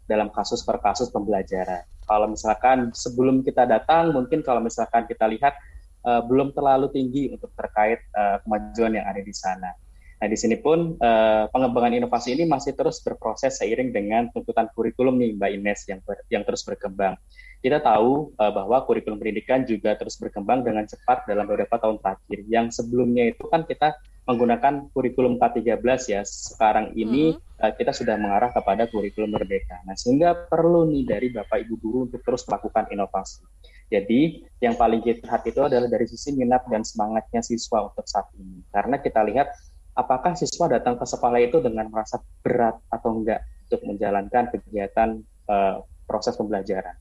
dalam 0.08 0.32
kasus 0.32 0.64
per 0.64 0.80
kasus 0.80 1.12
pembelajaran 1.12 1.84
kalau 2.06 2.32
misalkan 2.32 2.94
sebelum 2.94 3.42
kita 3.42 3.66
datang, 3.66 4.14
mungkin 4.14 4.46
kalau 4.46 4.62
misalkan 4.62 5.10
kita 5.10 5.26
lihat 5.26 5.58
uh, 6.06 6.22
belum 6.24 6.54
terlalu 6.54 6.94
tinggi 6.94 7.34
untuk 7.34 7.52
terkait 7.58 8.06
uh, 8.14 8.40
kemajuan 8.46 8.98
yang 9.02 9.06
ada 9.10 9.22
di 9.22 9.34
sana. 9.34 9.74
Nah, 10.16 10.32
di 10.32 10.38
sini 10.40 10.56
pun 10.56 10.96
uh, 10.96 11.46
pengembangan 11.52 12.00
inovasi 12.00 12.40
ini 12.40 12.48
masih 12.48 12.72
terus 12.72 13.04
berproses 13.04 13.60
seiring 13.60 13.92
dengan 13.92 14.32
tuntutan 14.32 14.72
kurikulum 14.72 15.20
nih, 15.20 15.36
Mbak 15.36 15.52
Ines, 15.60 15.82
yang 15.92 16.00
ber, 16.08 16.24
yang 16.32 16.48
terus 16.48 16.64
berkembang. 16.64 17.20
Kita 17.60 17.84
tahu 17.84 18.32
uh, 18.40 18.52
bahwa 18.56 18.88
kurikulum 18.88 19.20
pendidikan 19.20 19.68
juga 19.68 19.98
terus 20.00 20.16
berkembang 20.16 20.64
dengan 20.64 20.88
cepat 20.88 21.28
dalam 21.28 21.44
beberapa 21.44 21.76
tahun 21.76 22.00
terakhir. 22.00 22.40
Yang 22.48 22.80
sebelumnya 22.80 23.36
itu 23.36 23.44
kan 23.52 23.68
kita 23.68 23.92
menggunakan 24.26 24.90
kurikulum 24.92 25.38
K13 25.38 25.86
ya. 26.10 26.22
Sekarang 26.26 26.92
ini 26.98 27.38
hmm. 27.38 27.62
uh, 27.62 27.74
kita 27.78 27.94
sudah 27.94 28.18
mengarah 28.18 28.50
kepada 28.50 28.90
kurikulum 28.90 29.38
merdeka. 29.38 29.82
Nah, 29.86 29.94
sehingga 29.94 30.34
perlu 30.50 30.90
nih 30.90 31.04
dari 31.06 31.28
Bapak 31.30 31.62
Ibu 31.62 31.74
guru 31.78 31.98
untuk 32.10 32.26
terus 32.26 32.42
melakukan 32.50 32.90
inovasi. 32.90 33.46
Jadi, 33.86 34.50
yang 34.66 34.74
paling 34.74 35.06
kita 35.06 35.30
lihat 35.30 35.46
itu 35.46 35.62
adalah 35.62 35.86
dari 35.86 36.10
sisi 36.10 36.34
minat 36.34 36.66
dan 36.66 36.82
semangatnya 36.82 37.46
siswa 37.46 37.86
untuk 37.86 38.06
saat 38.10 38.34
ini. 38.34 38.66
Karena 38.74 38.98
kita 38.98 39.22
lihat 39.22 39.54
apakah 39.94 40.34
siswa 40.34 40.66
datang 40.68 40.98
ke 40.98 41.06
sekolah 41.06 41.40
itu 41.40 41.62
dengan 41.62 41.88
merasa 41.94 42.18
berat 42.42 42.82
atau 42.90 43.14
enggak 43.14 43.46
untuk 43.70 43.82
menjalankan 43.86 44.50
kegiatan 44.58 45.22
uh, 45.46 45.86
proses 46.10 46.34
pembelajaran. 46.34 46.98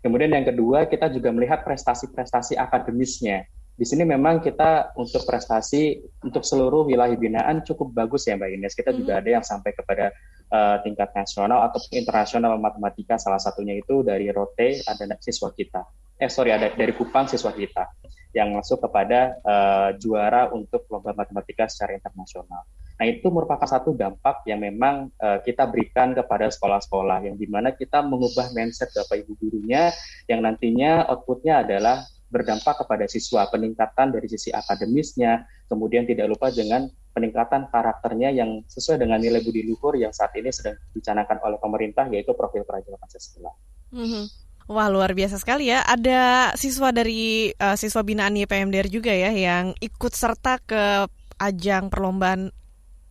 Kemudian 0.00 0.32
yang 0.32 0.46
kedua, 0.48 0.88
kita 0.88 1.12
juga 1.12 1.28
melihat 1.34 1.60
prestasi-prestasi 1.66 2.56
akademisnya 2.56 3.44
di 3.80 3.88
sini 3.88 4.04
memang 4.04 4.44
kita 4.44 4.92
untuk 5.00 5.24
prestasi 5.24 5.96
untuk 6.20 6.44
seluruh 6.44 6.84
wilayah 6.84 7.16
binaan 7.16 7.64
cukup 7.64 7.96
bagus 7.96 8.28
ya 8.28 8.36
Mbak 8.36 8.50
Ines. 8.52 8.76
Kita 8.76 8.92
juga 8.92 9.16
mm-hmm. 9.16 9.24
ada 9.24 9.30
yang 9.40 9.44
sampai 9.48 9.72
kepada 9.72 10.12
uh, 10.52 10.84
tingkat 10.84 11.08
nasional 11.16 11.64
atau 11.64 11.80
internasional 11.96 12.60
matematika 12.60 13.16
salah 13.16 13.40
satunya 13.40 13.80
itu 13.80 14.04
dari 14.04 14.28
Rote 14.28 14.84
ada 14.84 15.16
siswa 15.24 15.48
kita. 15.56 15.80
Eh 16.20 16.28
sorry 16.28 16.52
ada 16.52 16.76
dari 16.76 16.92
Kupang 16.92 17.24
siswa 17.24 17.56
kita 17.56 17.88
yang 18.36 18.52
masuk 18.52 18.84
kepada 18.84 19.40
uh, 19.48 19.96
juara 19.96 20.52
untuk 20.52 20.84
lomba 20.92 21.16
matematika 21.16 21.64
secara 21.64 21.96
internasional. 21.96 22.68
Nah 23.00 23.06
itu 23.08 23.32
merupakan 23.32 23.64
satu 23.64 23.96
dampak 23.96 24.44
yang 24.44 24.60
memang 24.60 25.08
uh, 25.24 25.40
kita 25.40 25.64
berikan 25.64 26.12
kepada 26.12 26.52
sekolah-sekolah 26.52 27.32
yang 27.32 27.40
di 27.40 27.48
mana 27.48 27.72
kita 27.72 28.04
mengubah 28.04 28.52
mindset 28.52 28.92
bapak 28.92 29.24
ibu 29.24 29.40
gurunya 29.40 29.88
yang 30.28 30.44
nantinya 30.44 31.08
outputnya 31.08 31.64
adalah 31.64 32.04
berdampak 32.30 32.86
kepada 32.86 33.10
siswa, 33.10 33.50
peningkatan 33.50 34.14
dari 34.14 34.30
sisi 34.30 34.54
akademisnya, 34.54 35.44
kemudian 35.66 36.06
tidak 36.06 36.30
lupa 36.30 36.54
dengan 36.54 36.86
peningkatan 37.10 37.66
karakternya 37.74 38.30
yang 38.30 38.62
sesuai 38.70 39.02
dengan 39.02 39.18
nilai 39.18 39.42
budi 39.42 39.66
luhur 39.66 39.98
yang 39.98 40.14
saat 40.14 40.30
ini 40.38 40.54
sedang 40.54 40.78
dicanangkan 40.94 41.42
oleh 41.42 41.58
pemerintah 41.58 42.06
yaitu 42.06 42.30
profil 42.38 42.62
prajurit 42.62 42.96
Pancasila. 43.02 43.50
Mm-hmm. 43.90 44.24
Wah 44.70 44.86
luar 44.86 45.10
biasa 45.18 45.42
sekali 45.42 45.74
ya. 45.74 45.82
Ada 45.82 46.54
siswa 46.54 46.94
dari 46.94 47.50
uh, 47.50 47.74
siswa 47.74 48.06
binaan 48.06 48.38
YPMDR 48.38 48.86
juga 48.86 49.10
ya 49.10 49.34
yang 49.34 49.74
ikut 49.82 50.14
serta 50.14 50.62
ke 50.62 51.10
ajang 51.42 51.90
perlombaan 51.90 52.54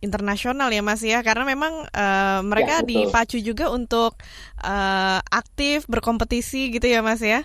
internasional 0.00 0.72
ya 0.72 0.80
Mas 0.80 1.04
ya 1.04 1.20
karena 1.20 1.44
memang 1.44 1.84
uh, 1.92 2.40
mereka 2.40 2.80
ya, 2.80 2.88
dipacu 2.88 3.36
juga 3.44 3.68
untuk 3.68 4.16
uh, 4.64 5.20
aktif 5.28 5.84
berkompetisi 5.84 6.72
gitu 6.72 6.88
ya 6.88 7.04
Mas 7.04 7.20
ya. 7.20 7.44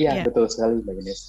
Iya, 0.00 0.12
ya. 0.16 0.24
betul 0.24 0.48
sekali 0.48 0.80
Mbak 0.80 0.96
Ines. 1.04 1.20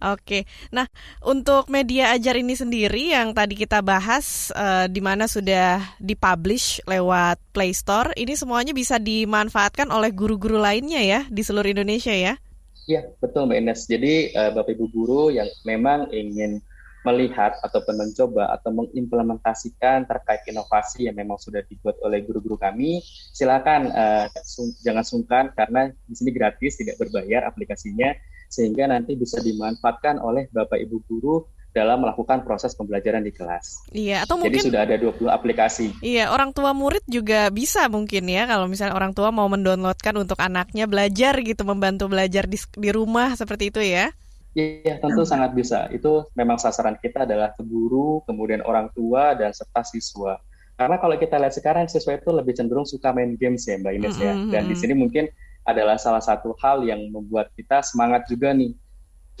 Oke, 0.00 0.48
nah 0.72 0.88
untuk 1.20 1.68
media 1.68 2.16
ajar 2.16 2.40
ini 2.40 2.56
sendiri 2.56 3.12
yang 3.12 3.36
tadi 3.36 3.52
kita 3.52 3.84
bahas 3.84 4.48
uh, 4.56 4.88
di 4.88 5.04
mana 5.04 5.28
sudah 5.28 5.76
dipublish 6.00 6.80
lewat 6.88 7.36
Play 7.52 7.76
Store, 7.76 8.08
ini 8.16 8.32
semuanya 8.32 8.72
bisa 8.72 8.96
dimanfaatkan 8.96 9.92
oleh 9.92 10.08
guru-guru 10.08 10.56
lainnya 10.56 11.04
ya 11.04 11.20
di 11.28 11.44
seluruh 11.44 11.68
Indonesia 11.68 12.16
ya? 12.16 12.40
Iya, 12.88 13.12
betul 13.20 13.50
Mbak 13.50 13.58
Ines. 13.60 13.80
Jadi 13.90 14.32
uh, 14.32 14.50
Bapak 14.56 14.72
Ibu 14.72 14.86
guru 14.88 15.22
yang 15.36 15.50
memang 15.68 16.08
ingin 16.14 16.64
melihat 17.00 17.56
ataupun 17.64 17.96
mencoba 17.96 18.52
atau 18.52 18.70
mengimplementasikan 18.76 20.04
terkait 20.04 20.44
inovasi 20.44 21.08
yang 21.08 21.16
memang 21.16 21.40
sudah 21.40 21.64
dibuat 21.64 21.96
oleh 22.04 22.20
guru-guru 22.20 22.60
kami, 22.60 23.00
silakan 23.32 23.88
uh, 23.88 24.28
sung 24.44 24.68
jangan 24.84 25.04
sungkan 25.04 25.44
karena 25.56 25.88
di 26.04 26.14
sini 26.14 26.30
gratis, 26.32 26.76
tidak 26.76 27.00
berbayar 27.00 27.48
aplikasinya, 27.48 28.12
sehingga 28.52 28.84
nanti 28.84 29.16
bisa 29.16 29.40
dimanfaatkan 29.40 30.20
oleh 30.20 30.52
Bapak 30.52 30.76
Ibu 30.76 30.96
guru 31.08 31.48
dalam 31.70 32.02
melakukan 32.02 32.42
proses 32.42 32.74
pembelajaran 32.74 33.22
di 33.22 33.30
kelas. 33.30 33.86
Iya, 33.94 34.26
atau 34.26 34.42
mungkin 34.42 34.58
Jadi 34.58 34.66
sudah 34.74 34.82
ada 34.82 34.98
20 34.98 35.30
aplikasi. 35.30 35.86
Iya, 36.02 36.34
orang 36.34 36.50
tua 36.50 36.74
murid 36.74 37.06
juga 37.06 37.46
bisa 37.54 37.86
mungkin 37.86 38.26
ya 38.26 38.50
kalau 38.50 38.66
misalnya 38.66 38.98
orang 38.98 39.14
tua 39.14 39.30
mau 39.30 39.46
mendownloadkan 39.46 40.18
untuk 40.18 40.38
anaknya 40.42 40.90
belajar 40.90 41.38
gitu, 41.38 41.62
membantu 41.62 42.10
belajar 42.10 42.50
di, 42.50 42.58
di 42.58 42.90
rumah 42.90 43.38
seperti 43.38 43.70
itu 43.70 43.80
ya. 43.80 44.10
Iya, 44.50 44.98
tentu 44.98 45.22
sangat 45.22 45.54
bisa. 45.54 45.86
Itu 45.94 46.26
memang 46.34 46.58
sasaran 46.58 46.98
kita 46.98 47.22
adalah 47.22 47.54
guru, 47.62 48.26
kemudian 48.26 48.66
orang 48.66 48.90
tua, 48.90 49.38
dan 49.38 49.54
serta 49.54 49.86
siswa. 49.86 50.42
Karena 50.74 50.96
kalau 50.98 51.14
kita 51.14 51.36
lihat 51.38 51.54
sekarang 51.54 51.86
siswa 51.86 52.16
itu 52.16 52.30
lebih 52.32 52.56
cenderung 52.56 52.88
suka 52.88 53.12
main 53.12 53.36
games 53.36 53.68
ya 53.68 53.78
Mbak 53.78 53.92
Ines 53.94 54.16
ya. 54.18 54.32
Dan 54.48 54.66
di 54.66 54.74
sini 54.74 54.96
mungkin 54.96 55.28
adalah 55.62 56.00
salah 56.00 56.24
satu 56.24 56.56
hal 56.58 56.82
yang 56.82 57.12
membuat 57.12 57.52
kita 57.54 57.84
semangat 57.84 58.26
juga 58.26 58.50
nih 58.56 58.72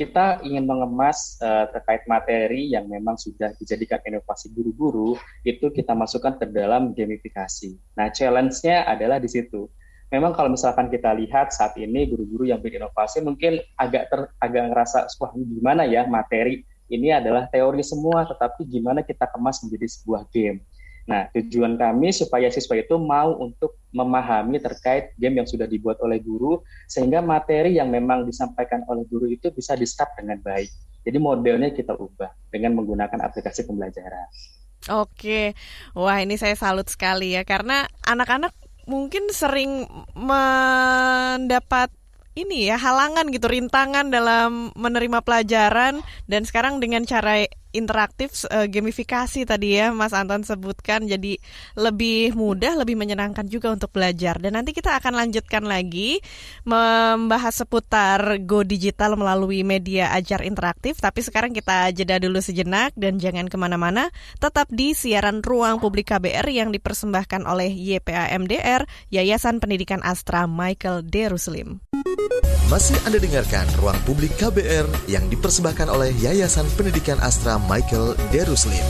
kita 0.00 0.40
ingin 0.48 0.64
mengemas 0.64 1.36
uh, 1.44 1.68
terkait 1.68 2.08
materi 2.08 2.72
yang 2.72 2.88
memang 2.88 3.20
sudah 3.20 3.52
dijadikan 3.60 4.00
inovasi 4.08 4.48
guru-guru 4.48 5.12
itu 5.44 5.68
kita 5.68 5.92
masukkan 5.92 6.40
ke 6.40 6.48
dalam 6.48 6.96
gamifikasi. 6.96 7.76
Nah, 8.00 8.08
challenge-nya 8.08 8.88
adalah 8.88 9.20
di 9.20 9.28
situ. 9.28 9.68
Memang 10.10 10.34
kalau 10.34 10.50
misalkan 10.50 10.90
kita 10.90 11.14
lihat 11.14 11.54
saat 11.54 11.78
ini 11.78 12.10
guru-guru 12.10 12.50
yang 12.50 12.58
berinovasi 12.58 13.22
mungkin 13.22 13.62
agak 13.78 14.10
ter, 14.10 14.20
agak 14.42 14.74
ngerasa 14.74 15.06
wah 15.22 15.30
gimana 15.38 15.86
ya 15.86 16.02
materi 16.10 16.66
ini 16.90 17.14
adalah 17.14 17.46
teori 17.46 17.86
semua 17.86 18.26
tetapi 18.26 18.66
gimana 18.66 19.06
kita 19.06 19.30
kemas 19.30 19.62
menjadi 19.62 19.86
sebuah 19.86 20.26
game. 20.34 20.66
Nah, 21.06 21.26
tujuan 21.34 21.74
kami 21.74 22.14
supaya 22.14 22.46
siswa 22.54 22.78
itu 22.78 22.94
mau 22.94 23.34
untuk 23.38 23.78
memahami 23.90 24.62
terkait 24.62 25.10
game 25.18 25.42
yang 25.42 25.48
sudah 25.48 25.66
dibuat 25.66 25.98
oleh 26.06 26.22
guru, 26.22 26.62
sehingga 26.86 27.18
materi 27.18 27.82
yang 27.82 27.90
memang 27.90 28.22
disampaikan 28.22 28.86
oleh 28.86 29.02
guru 29.10 29.26
itu 29.26 29.50
bisa 29.50 29.74
di-start 29.74 30.14
dengan 30.14 30.38
baik. 30.38 30.70
Jadi 31.02 31.18
modelnya 31.18 31.74
kita 31.74 31.98
ubah 31.98 32.30
dengan 32.54 32.78
menggunakan 32.78 33.26
aplikasi 33.26 33.66
pembelajaran. 33.66 34.28
Oke, 34.86 35.58
wah 35.98 36.22
ini 36.22 36.38
saya 36.38 36.54
salut 36.54 36.86
sekali 36.86 37.34
ya, 37.34 37.42
karena 37.42 37.90
anak-anak 38.06 38.54
mungkin 38.88 39.28
sering 39.32 39.88
mendapat 40.14 41.90
ini 42.38 42.70
ya 42.70 42.78
halangan 42.78 43.28
gitu 43.34 43.50
rintangan 43.50 44.08
dalam 44.08 44.70
menerima 44.78 45.20
pelajaran 45.20 46.00
dan 46.30 46.42
sekarang 46.46 46.78
dengan 46.78 47.02
cara 47.02 47.44
interaktif 47.72 48.44
uh, 48.50 48.66
gamifikasi 48.66 49.46
tadi 49.46 49.78
ya 49.80 49.94
Mas 49.94 50.12
Anton 50.12 50.42
sebutkan 50.42 51.06
jadi 51.06 51.38
lebih 51.78 52.34
mudah 52.34 52.76
lebih 52.78 52.98
menyenangkan 52.98 53.46
juga 53.46 53.70
untuk 53.72 53.94
belajar 53.94 54.38
dan 54.42 54.58
nanti 54.58 54.74
kita 54.74 54.98
akan 54.98 55.14
lanjutkan 55.16 55.64
lagi 55.64 56.18
membahas 56.66 57.62
seputar 57.62 58.42
go 58.44 58.66
digital 58.66 59.14
melalui 59.14 59.62
media 59.62 60.10
ajar 60.14 60.42
interaktif 60.42 60.98
tapi 60.98 61.22
sekarang 61.22 61.54
kita 61.54 61.90
jeda 61.94 62.18
dulu 62.18 62.42
sejenak 62.42 62.94
dan 62.98 63.22
jangan 63.22 63.46
ke 63.46 63.56
mana-mana 63.56 64.10
tetap 64.42 64.66
di 64.70 64.92
siaran 64.96 65.42
ruang 65.44 65.78
publik 65.78 66.10
KBR 66.10 66.50
yang 66.50 66.74
dipersembahkan 66.74 67.46
oleh 67.46 67.70
YPA 67.70 68.34
MDR 68.34 68.82
Yayasan 69.14 69.62
Pendidikan 69.62 70.02
Astra 70.02 70.50
Michael 70.50 71.06
D. 71.06 71.30
Ruslim. 71.30 71.78
Masih 72.70 72.94
Anda 73.02 73.18
dengarkan 73.18 73.66
Ruang 73.82 73.98
Publik 74.06 74.38
KBR 74.38 75.10
yang 75.10 75.26
dipersembahkan 75.26 75.90
oleh 75.90 76.14
Yayasan 76.14 76.70
Pendidikan 76.78 77.18
Astra 77.18 77.58
Michael 77.68 78.16
Deruslim. 78.30 78.84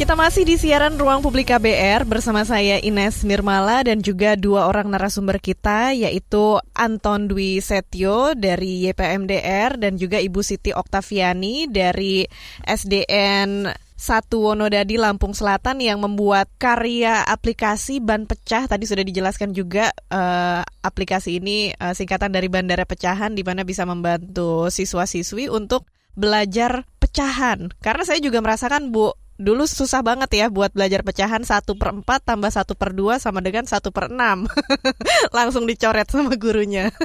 Kita 0.00 0.16
masih 0.16 0.48
di 0.48 0.56
siaran 0.56 0.96
Ruang 0.96 1.20
Publik 1.20 1.52
KBR 1.52 2.08
bersama 2.08 2.40
saya 2.48 2.80
Ines 2.80 3.20
Nirmala 3.20 3.84
dan 3.84 4.00
juga 4.00 4.32
dua 4.32 4.64
orang 4.64 4.88
narasumber 4.88 5.36
kita 5.36 5.92
yaitu 5.92 6.56
Anton 6.72 7.28
Dwi 7.28 7.60
Setio 7.60 8.32
dari 8.32 8.88
YPMDR 8.88 9.76
dan 9.76 10.00
juga 10.00 10.16
Ibu 10.16 10.40
Siti 10.40 10.72
Oktaviani 10.72 11.68
dari 11.68 12.24
SDN 12.64 13.68
satu 14.00 14.48
Wonodadi 14.48 14.96
Lampung 14.96 15.36
Selatan 15.36 15.84
yang 15.84 16.00
membuat 16.00 16.48
karya 16.56 17.20
aplikasi 17.28 18.00
ban 18.00 18.24
pecah 18.24 18.64
tadi 18.64 18.88
sudah 18.88 19.04
dijelaskan 19.04 19.52
juga 19.52 19.92
uh, 20.08 20.64
aplikasi 20.80 21.36
ini 21.36 21.76
uh, 21.76 21.92
singkatan 21.92 22.32
dari 22.32 22.48
bandara 22.48 22.88
pecahan 22.88 23.36
di 23.36 23.44
mana 23.44 23.68
bisa 23.68 23.84
membantu 23.84 24.72
siswa-siswi 24.72 25.52
untuk 25.52 25.84
belajar 26.14 26.86
pecahan. 27.02 27.72
Karena 27.82 28.02
saya 28.06 28.22
juga 28.22 28.38
merasakan 28.42 28.94
Bu 28.94 29.14
dulu 29.40 29.64
susah 29.64 30.04
banget 30.04 30.28
ya 30.36 30.46
buat 30.52 30.68
belajar 30.76 31.00
pecahan. 31.00 31.40
Satu 31.42 31.74
per 31.74 31.96
empat 31.96 32.28
tambah 32.28 32.52
satu 32.52 32.76
per 32.76 32.92
dua 32.92 33.16
sama 33.16 33.40
dengan 33.40 33.64
satu 33.64 33.88
per 33.88 34.12
enam. 34.12 34.44
Langsung 35.36 35.64
dicoret 35.64 36.06
sama 36.12 36.36
gurunya. 36.36 36.92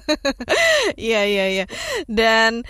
Iya 0.95 1.25
iya 1.25 1.45
iya. 1.49 1.65
Dan 2.05 2.61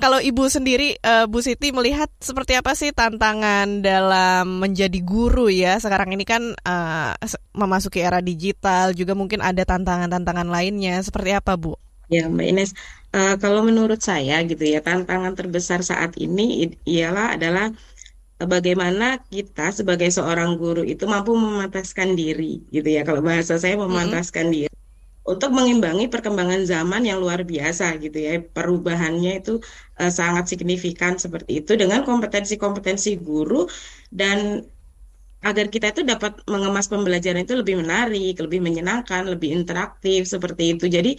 kalau 0.00 0.18
ibu 0.18 0.48
sendiri 0.48 0.96
uh, 1.04 1.28
Bu 1.28 1.44
Siti 1.44 1.68
melihat 1.68 2.08
seperti 2.16 2.56
apa 2.56 2.72
sih 2.72 2.96
tantangan 2.96 3.84
dalam 3.84 4.64
menjadi 4.64 4.96
guru 5.04 5.52
ya? 5.52 5.76
Sekarang 5.76 6.10
ini 6.16 6.24
kan 6.24 6.56
uh, 6.64 7.12
memasuki 7.52 8.00
era 8.00 8.24
digital 8.24 8.96
juga 8.96 9.12
mungkin 9.12 9.44
ada 9.44 9.62
tantangan-tantangan 9.68 10.48
lainnya. 10.48 11.00
Seperti 11.04 11.36
apa 11.36 11.60
Bu? 11.60 11.76
Ya, 12.08 12.24
Mbak 12.24 12.46
Ines, 12.48 12.70
uh, 13.14 13.34
kalau 13.40 13.60
menurut 13.64 14.00
saya 14.00 14.42
gitu 14.44 14.64
ya, 14.64 14.80
tantangan 14.84 15.32
terbesar 15.38 15.80
saat 15.84 16.16
ini 16.18 16.72
ialah 16.84 17.36
adalah 17.36 17.72
bagaimana 18.38 19.18
kita 19.26 19.74
sebagai 19.74 20.10
seorang 20.14 20.54
guru 20.60 20.86
itu 20.86 21.04
mampu 21.10 21.34
memantaskan 21.34 22.14
diri 22.14 22.62
gitu 22.70 22.86
ya 22.86 23.02
kalau 23.02 23.18
bahasa 23.18 23.58
saya 23.58 23.74
memantaskan 23.74 24.46
mm 24.46 24.50
-hmm. 24.54 24.58
diri 24.70 24.76
untuk 25.28 25.50
mengimbangi 25.52 26.06
perkembangan 26.08 26.64
zaman 26.64 27.04
yang 27.04 27.18
luar 27.20 27.44
biasa 27.44 27.98
gitu 28.00 28.16
ya 28.16 28.40
perubahannya 28.40 29.44
itu 29.44 29.60
uh, 30.00 30.08
sangat 30.08 30.48
signifikan 30.48 31.18
seperti 31.18 31.66
itu 31.66 31.74
dengan 31.74 32.06
kompetensi-kompetensi 32.06 33.18
guru 33.20 33.66
dan 34.08 34.64
agar 35.38 35.70
kita 35.70 35.94
itu 35.94 36.02
dapat 36.02 36.42
mengemas 36.50 36.90
pembelajaran 36.90 37.46
itu 37.46 37.54
lebih 37.54 37.78
menarik, 37.78 38.34
lebih 38.42 38.58
menyenangkan, 38.58 39.22
lebih 39.22 39.54
interaktif 39.54 40.26
seperti 40.26 40.74
itu. 40.74 40.90
Jadi 40.90 41.14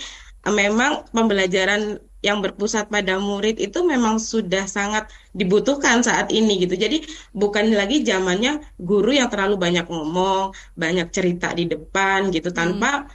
memang 0.52 1.08
pembelajaran 1.16 2.02
yang 2.20 2.44
berpusat 2.44 2.92
pada 2.92 3.16
murid 3.16 3.64
itu 3.64 3.80
memang 3.88 4.20
sudah 4.20 4.68
sangat 4.68 5.08
dibutuhkan 5.32 6.04
saat 6.04 6.28
ini 6.36 6.60
gitu. 6.60 6.76
Jadi 6.76 7.08
bukan 7.32 7.72
lagi 7.72 8.04
zamannya 8.04 8.60
guru 8.76 9.16
yang 9.16 9.32
terlalu 9.32 9.56
banyak 9.56 9.88
ngomong, 9.88 10.52
banyak 10.76 11.08
cerita 11.16 11.56
di 11.56 11.72
depan 11.72 12.28
gitu 12.36 12.52
tanpa 12.52 13.08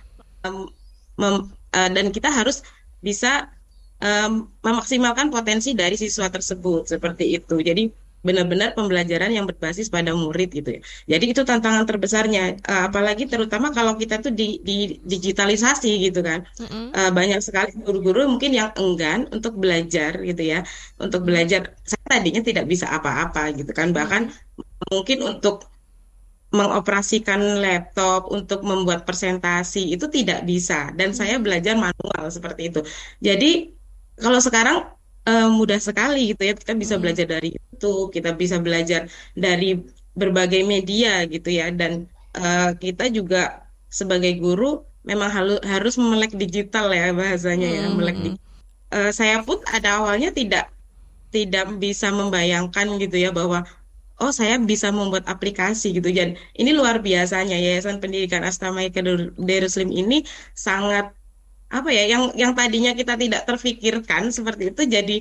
um, 0.48 0.72
mem, 1.20 1.52
uh, 1.76 1.90
dan 1.92 2.08
kita 2.08 2.32
harus 2.32 2.64
bisa 3.04 3.52
um, 4.00 4.48
memaksimalkan 4.64 5.28
potensi 5.28 5.76
dari 5.76 6.00
siswa 6.00 6.32
tersebut 6.32 6.88
seperti 6.88 7.36
itu. 7.36 7.60
Jadi 7.60 7.92
benar-benar 8.24 8.72
pembelajaran 8.72 9.30
yang 9.36 9.44
berbasis 9.44 9.92
pada 9.92 10.16
murid 10.16 10.48
gitu 10.56 10.68
ya. 10.76 10.80
Jadi 11.12 11.24
itu 11.36 11.42
tantangan 11.44 11.84
terbesarnya, 11.84 12.58
uh, 12.64 12.88
apalagi 12.88 13.28
terutama 13.28 13.68
kalau 13.76 13.94
kita 14.00 14.24
tuh 14.24 14.32
di, 14.32 14.58
di 14.64 14.96
digitalisasi 15.04 16.08
gitu 16.08 16.24
kan, 16.24 16.48
mm-hmm. 16.56 16.84
uh, 16.96 17.10
banyak 17.12 17.40
sekali 17.44 17.76
guru-guru 17.76 18.24
mungkin 18.32 18.56
yang 18.56 18.72
enggan 18.80 19.28
untuk 19.28 19.60
belajar 19.60 20.16
gitu 20.24 20.42
ya, 20.42 20.64
untuk 20.96 21.20
belajar. 21.28 21.76
Saya 21.84 22.04
tadinya 22.08 22.40
tidak 22.40 22.64
bisa 22.64 22.88
apa-apa 22.88 23.52
gitu 23.52 23.70
kan, 23.76 23.92
bahkan 23.92 24.32
mungkin 24.88 25.20
untuk 25.22 25.68
mengoperasikan 26.54 27.60
laptop 27.60 28.30
untuk 28.30 28.62
membuat 28.62 29.02
presentasi 29.02 29.90
itu 29.90 30.06
tidak 30.06 30.46
bisa 30.46 30.94
dan 30.94 31.10
saya 31.10 31.42
belajar 31.42 31.74
manual 31.74 32.30
seperti 32.30 32.70
itu. 32.70 32.80
Jadi 33.18 33.74
kalau 34.14 34.38
sekarang 34.38 34.94
uh, 35.28 35.48
mudah 35.50 35.80
sekali 35.80 36.32
gitu 36.32 36.42
ya. 36.48 36.54
Kita 36.56 36.72
bisa 36.76 36.94
belajar 37.00 37.26
dari 37.28 37.50
itu 37.54 37.92
kita 38.14 38.30
bisa 38.36 38.56
belajar 38.60 39.10
dari 39.34 39.80
berbagai 40.14 40.62
media 40.64 41.24
gitu 41.26 41.48
ya. 41.50 41.68
Dan 41.74 42.06
uh, 42.38 42.72
kita 42.78 43.10
juga 43.10 43.64
sebagai 43.90 44.36
guru 44.38 44.82
memang 45.04 45.30
halu, 45.30 45.54
harus 45.68 46.00
melek 46.00 46.32
digital 46.34 46.88
ya 46.90 47.12
bahasanya 47.12 47.68
ya 47.68 47.84
hmm. 47.86 47.94
melek 48.00 48.16
di, 48.24 48.30
uh, 48.96 49.12
saya 49.12 49.44
pun 49.44 49.60
ada 49.68 50.00
awalnya 50.00 50.32
tidak 50.32 50.72
tidak 51.28 51.66
bisa 51.76 52.08
membayangkan 52.08 52.96
gitu 52.96 53.20
ya 53.20 53.30
bahwa 53.34 53.66
oh 54.22 54.30
saya 54.30 54.54
bisa 54.62 54.94
membuat 54.94 55.26
aplikasi 55.26 55.98
gitu. 55.98 56.08
Dan 56.14 56.38
ini 56.54 56.70
luar 56.70 57.02
biasanya 57.02 57.58
Yayasan 57.58 57.98
Pendidikan 57.98 58.46
Astama 58.46 58.86
Darussalim 59.38 59.90
ini 59.90 60.22
sangat 60.54 61.10
apa 61.70 61.88
ya 61.90 62.04
yang 62.12 62.22
yang 62.36 62.52
tadinya 62.58 62.92
kita 62.94 63.14
tidak 63.18 63.42
terfikirkan 63.48 64.30
seperti 64.30 64.70
itu 64.70 64.82
jadi 64.86 65.16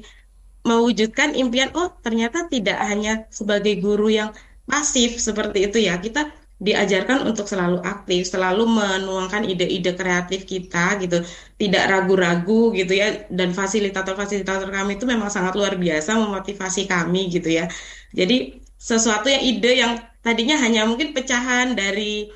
mewujudkan 0.63 1.35
impian 1.35 1.69
oh 1.75 1.91
ternyata 1.99 2.47
tidak 2.47 2.77
hanya 2.79 3.27
sebagai 3.27 3.79
guru 3.83 4.07
yang 4.07 4.29
pasif 4.63 5.19
seperti 5.19 5.67
itu 5.67 5.77
ya 5.83 5.99
kita 5.99 6.31
diajarkan 6.63 7.27
untuk 7.27 7.43
selalu 7.43 7.83
aktif, 7.83 8.23
selalu 8.23 8.63
menuangkan 8.63 9.43
ide-ide 9.43 9.91
kreatif 9.99 10.47
kita 10.47 10.95
gitu, 11.03 11.19
tidak 11.59 11.83
ragu-ragu 11.91 12.71
gitu 12.71 12.93
ya. 12.95 13.27
Dan 13.27 13.51
fasilitator-fasilitator 13.51 14.71
kami 14.71 14.95
itu 14.95 15.03
memang 15.03 15.27
sangat 15.27 15.59
luar 15.59 15.75
biasa 15.75 16.15
memotivasi 16.15 16.87
kami 16.87 17.27
gitu 17.35 17.51
ya. 17.51 17.67
Jadi 18.15 18.63
sesuatu 18.79 19.27
yang 19.27 19.43
ide 19.43 19.71
yang 19.83 19.93
tadinya 20.23 20.55
hanya 20.63 20.87
mungkin 20.87 21.11
pecahan 21.11 21.75
dari 21.75 22.31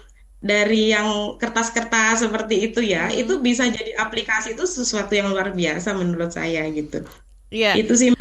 dari 0.47 0.95
yang 0.95 1.35
kertas-kertas 1.35 2.23
seperti 2.23 2.71
itu 2.71 2.79
ya, 2.79 3.11
hmm. 3.11 3.21
itu 3.21 3.33
bisa 3.43 3.67
jadi 3.67 3.99
aplikasi 3.99 4.55
itu 4.55 4.63
sesuatu 4.63 5.11
yang 5.11 5.27
luar 5.29 5.51
biasa 5.51 5.91
menurut 5.93 6.31
saya 6.31 6.63
gitu. 6.71 7.03
Iya. 7.51 7.75
Yeah. 7.75 7.83
Itu 7.83 7.93
sih 7.99 8.15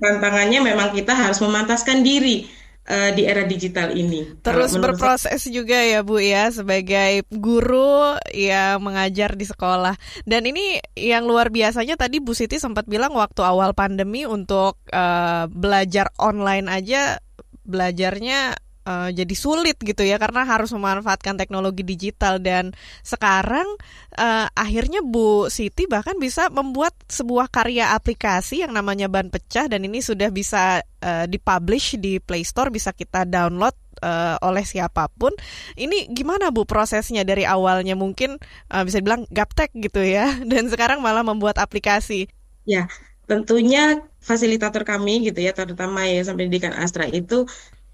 tantangannya 0.00 0.62
memang 0.62 0.94
kita 0.94 1.12
harus 1.12 1.42
memantaskan 1.42 2.00
diri 2.00 2.48
uh, 2.88 3.10
di 3.12 3.22
era 3.26 3.44
digital 3.44 3.92
ini. 3.92 4.40
Terus 4.40 4.78
berproses 4.78 5.42
saya. 5.42 5.52
juga 5.52 5.78
ya 5.82 6.00
Bu 6.06 6.22
ya 6.22 6.48
sebagai 6.48 7.26
guru 7.28 8.16
yang 8.32 8.80
mengajar 8.82 9.34
di 9.34 9.46
sekolah. 9.46 9.94
Dan 10.24 10.48
ini 10.48 10.80
yang 10.96 11.26
luar 11.26 11.50
biasanya 11.50 11.98
tadi 11.98 12.22
Bu 12.22 12.32
Siti 12.32 12.56
sempat 12.56 12.86
bilang 12.86 13.12
waktu 13.14 13.42
awal 13.42 13.74
pandemi 13.74 14.24
untuk 14.24 14.80
uh, 14.94 15.44
belajar 15.50 16.10
online 16.16 16.70
aja 16.70 17.18
belajarnya 17.66 18.65
uh, 18.86 19.10
jadi 19.10 19.34
sulit 19.34 19.76
gitu 19.82 20.06
ya 20.06 20.16
karena 20.16 20.46
harus 20.46 20.70
memanfaatkan 20.70 21.34
teknologi 21.34 21.82
digital 21.82 22.38
dan 22.38 22.72
sekarang 23.02 23.66
uh, 24.14 24.46
akhirnya 24.54 25.02
Bu 25.02 25.50
Siti 25.50 25.90
bahkan 25.90 26.16
bisa 26.16 26.48
membuat 26.48 26.94
sebuah 27.10 27.50
karya 27.50 27.92
aplikasi 27.92 28.62
yang 28.62 28.72
namanya 28.72 29.10
ban 29.10 29.28
pecah 29.28 29.66
dan 29.66 29.82
ini 29.82 29.98
sudah 29.98 30.30
bisa 30.30 30.80
uh, 31.02 31.26
dipublish 31.26 31.98
di 31.98 32.22
Play 32.22 32.46
Store 32.46 32.70
bisa 32.70 32.94
kita 32.94 33.26
download 33.26 33.74
uh, 34.00 34.38
oleh 34.40 34.62
siapa 34.62 35.10
pun. 35.10 35.34
Ini 35.74 36.14
gimana 36.14 36.54
Bu 36.54 36.64
prosesnya 36.64 37.26
dari 37.26 37.44
awalnya 37.44 37.98
mungkin 37.98 38.38
uh, 38.70 38.82
bisa 38.86 39.02
dibilang 39.02 39.26
gaptek 39.34 39.74
gitu 39.76 40.00
ya 40.00 40.38
dan 40.50 40.70
sekarang 40.70 41.02
malah 41.02 41.26
membuat 41.26 41.58
aplikasi. 41.58 42.30
Ya, 42.66 42.90
tentunya 43.30 44.02
fasilitator 44.18 44.82
kami 44.82 45.30
gitu 45.30 45.38
ya 45.38 45.54
terutama 45.54 46.06
ya 46.10 46.22
sampai 46.26 46.50
pendidikan 46.50 46.74
Astra 46.74 47.06
itu 47.06 47.46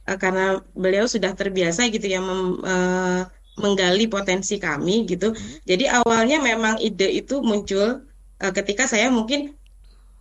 uh, 0.09 0.19
karena 0.19 0.61
beliau 0.75 1.07
sudah 1.07 1.33
terbiasa 1.35 1.87
gitu 1.91 2.07
ya 2.07 2.21
mem, 2.23 2.63
uh, 2.63 3.23
menggali 3.61 4.09
potensi 4.09 4.57
kami 4.57 5.05
gitu. 5.05 5.33
Hmm. 5.33 5.59
Jadi 5.69 5.85
awalnya 5.89 6.41
memang 6.41 6.81
ide 6.81 7.09
itu 7.13 7.45
muncul 7.45 8.05
uh, 8.41 8.53
ketika 8.53 8.89
saya 8.89 9.13
mungkin 9.13 9.53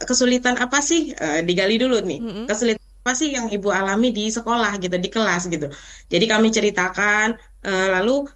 kesulitan 0.02 0.58
apa 0.58 0.82
sih 0.84 1.15
uh, 1.15 1.39
digali 1.46 1.80
dulu 1.80 2.04
nih. 2.04 2.20
Hmm. 2.20 2.46
Kesulitan 2.50 2.88
apa 3.02 3.13
sih 3.17 3.34
yang 3.34 3.50
ibu 3.50 3.74
alami 3.74 4.13
di 4.13 4.30
sekolah 4.30 4.78
gitu 4.78 4.94
di 5.00 5.10
kelas 5.10 5.50
gitu. 5.50 5.72
Jadi 6.12 6.26
kami 6.30 6.54
ceritakan 6.54 7.39
uh, 7.65 7.88
lalu 7.98 8.28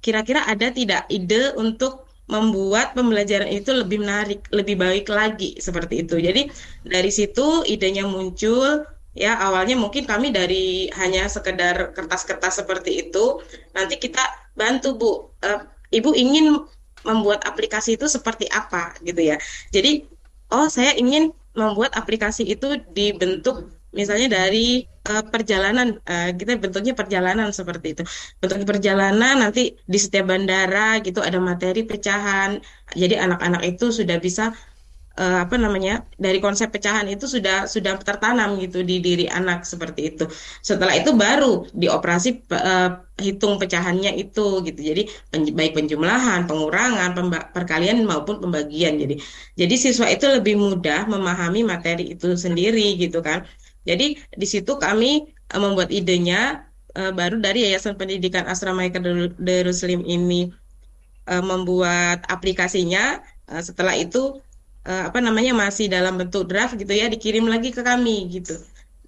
kira-kira 0.00 0.44
ada 0.48 0.72
tidak 0.72 1.08
ide 1.12 1.52
untuk 1.56 2.08
membuat 2.30 2.94
pembelajaran 2.94 3.50
itu 3.50 3.74
lebih 3.74 4.06
menarik, 4.06 4.46
lebih 4.54 4.78
baik 4.78 5.10
lagi 5.10 5.58
seperti 5.58 6.06
itu. 6.06 6.14
Jadi 6.22 6.46
dari 6.86 7.10
situ 7.10 7.66
idenya 7.66 8.06
muncul, 8.06 8.86
ya 9.14 9.36
awalnya 9.38 9.74
mungkin 9.74 10.06
kami 10.06 10.30
dari 10.30 10.86
hanya 10.94 11.26
sekedar 11.26 11.94
kertas-kertas 11.96 12.62
seperti 12.62 13.08
itu. 13.08 13.42
Nanti 13.74 13.98
kita 13.98 14.22
bantu 14.54 14.88
bu. 14.96 15.10
Uh, 15.42 15.60
ibu 15.90 16.14
ingin 16.14 16.62
membuat 17.02 17.42
aplikasi 17.48 17.96
itu 17.98 18.06
seperti 18.06 18.46
apa 18.52 18.94
gitu 19.02 19.20
ya. 19.34 19.36
Jadi 19.74 20.06
oh 20.52 20.68
saya 20.70 20.94
ingin 20.94 21.32
membuat 21.56 21.96
aplikasi 21.98 22.46
itu 22.46 22.78
dibentuk 22.94 23.74
misalnya 23.90 24.30
dari 24.30 24.86
uh, 25.10 25.24
perjalanan. 25.26 25.98
Uh, 26.06 26.30
kita 26.36 26.60
bentuknya 26.60 26.94
perjalanan 26.94 27.50
seperti 27.50 27.98
itu. 27.98 28.02
Bentuk 28.38 28.62
perjalanan 28.62 29.42
nanti 29.42 29.74
di 29.74 29.98
setiap 29.98 30.30
bandara 30.30 31.02
gitu 31.02 31.18
ada 31.18 31.42
materi 31.42 31.82
pecahan. 31.82 32.60
Jadi 32.94 33.18
anak-anak 33.18 33.62
itu 33.66 33.90
sudah 33.90 34.18
bisa 34.22 34.54
uh, 35.20 35.38
apa 35.44 35.54
namanya 35.60 36.08
dari 36.16 36.40
konsep 36.40 36.72
pecahan 36.72 37.04
itu 37.12 37.28
sudah 37.28 37.68
sudah 37.68 38.00
tertanam 38.00 38.56
gitu 38.56 38.80
di 38.80 38.96
diri 39.04 39.28
anak 39.28 39.68
seperti 39.68 40.16
itu. 40.16 40.24
Setelah 40.64 40.96
itu 40.96 41.12
baru 41.12 41.68
dioperasi 41.76 42.48
uh, 42.56 43.04
hitung 43.20 43.60
pecahannya 43.60 44.16
itu 44.16 44.64
gitu. 44.64 44.80
Jadi 44.80 45.02
pen, 45.28 45.44
baik 45.52 45.76
penjumlahan, 45.76 46.48
pengurangan, 46.48 47.12
perkalian 47.52 48.08
maupun 48.08 48.40
pembagian. 48.40 48.96
Jadi 48.96 49.20
jadi 49.60 49.74
siswa 49.76 50.08
itu 50.08 50.24
lebih 50.24 50.56
mudah 50.56 51.04
memahami 51.04 51.60
materi 51.68 52.16
itu 52.16 52.32
sendiri 52.34 52.96
gitu 52.96 53.20
kan. 53.20 53.44
Jadi 53.84 54.16
di 54.16 54.46
situ 54.48 54.80
kami 54.80 55.28
uh, 55.52 55.60
membuat 55.60 55.92
idenya 55.92 56.64
uh, 56.96 57.12
baru 57.12 57.36
dari 57.44 57.68
Yayasan 57.68 58.00
Pendidikan 58.00 58.48
Asrama 58.48 58.88
Darussalim 59.36 60.00
ini 60.08 60.56
membuat 61.30 62.26
aplikasinya. 62.26 63.22
Setelah 63.46 63.94
itu 63.94 64.42
uh, 64.86 65.02
apa 65.08 65.18
namanya 65.20 65.52
masih 65.56 65.86
dalam 65.90 66.16
bentuk 66.20 66.48
draft 66.48 66.76
gitu 66.76 66.92
ya 66.92 67.06
dikirim 67.10 67.44
lagi 67.48 67.74
ke 67.74 67.82
kami 67.84 68.28
gitu. 68.32 68.56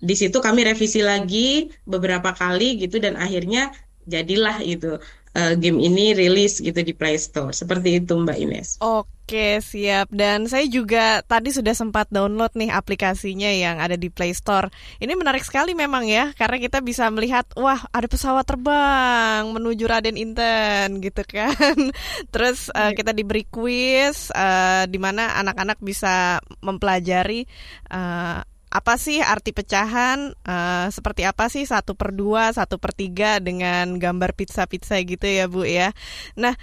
Di 0.02 0.14
situ 0.18 0.42
kami 0.42 0.66
revisi 0.66 0.98
lagi 0.98 1.70
beberapa 1.86 2.34
kali 2.34 2.82
gitu 2.82 2.98
dan 2.98 3.14
akhirnya 3.14 3.70
jadilah 4.08 4.58
itu 4.66 4.98
uh, 5.36 5.54
game 5.56 5.80
ini 5.80 6.12
rilis 6.12 6.60
gitu 6.60 6.80
di 6.80 6.92
Play 6.92 7.16
Store. 7.16 7.52
Seperti 7.52 8.00
itu 8.00 8.12
Mbak 8.16 8.38
Ines. 8.38 8.68
Oke, 8.82 9.64
siap. 9.64 10.12
Dan 10.12 10.44
saya 10.44 10.68
juga 10.68 11.24
tadi 11.24 11.54
sudah 11.54 11.72
sempat 11.72 12.10
download 12.12 12.52
nih 12.52 12.68
aplikasinya 12.68 13.48
yang 13.48 13.80
ada 13.80 13.96
di 13.96 14.12
Play 14.12 14.36
Store. 14.36 14.68
Ini 15.00 15.12
menarik 15.16 15.44
sekali 15.44 15.72
memang 15.72 16.04
ya, 16.04 16.36
karena 16.36 16.60
kita 16.60 16.84
bisa 16.84 17.08
melihat, 17.08 17.48
wah 17.56 17.80
ada 17.90 18.06
pesawat 18.08 18.44
terbang 18.44 19.48
menuju 19.48 19.84
Raden 19.88 20.20
Inten 20.20 21.00
gitu 21.00 21.22
kan. 21.24 21.76
Terus 22.32 22.68
uh, 22.72 22.92
kita 22.92 23.16
diberi 23.16 23.48
quiz 23.48 24.28
uh, 24.34 24.84
di 24.84 24.98
mana 25.00 25.40
anak-anak 25.40 25.80
bisa 25.80 26.42
mempelajari 26.60 27.48
uh, 27.88 28.44
apa 28.72 28.96
sih 28.96 29.20
arti 29.20 29.52
pecahan? 29.52 30.32
Uh, 30.48 30.88
seperti 30.88 31.28
apa 31.28 31.52
sih 31.52 31.68
satu 31.68 31.92
per 31.92 32.16
dua 32.16 32.56
satu 32.56 32.80
per 32.80 32.96
tiga 32.96 33.36
dengan 33.36 34.00
gambar 34.00 34.32
pizza 34.32 34.64
pizza 34.64 34.96
gitu 35.04 35.28
ya 35.28 35.44
bu 35.44 35.68
ya? 35.68 35.92
Nah 36.40 36.56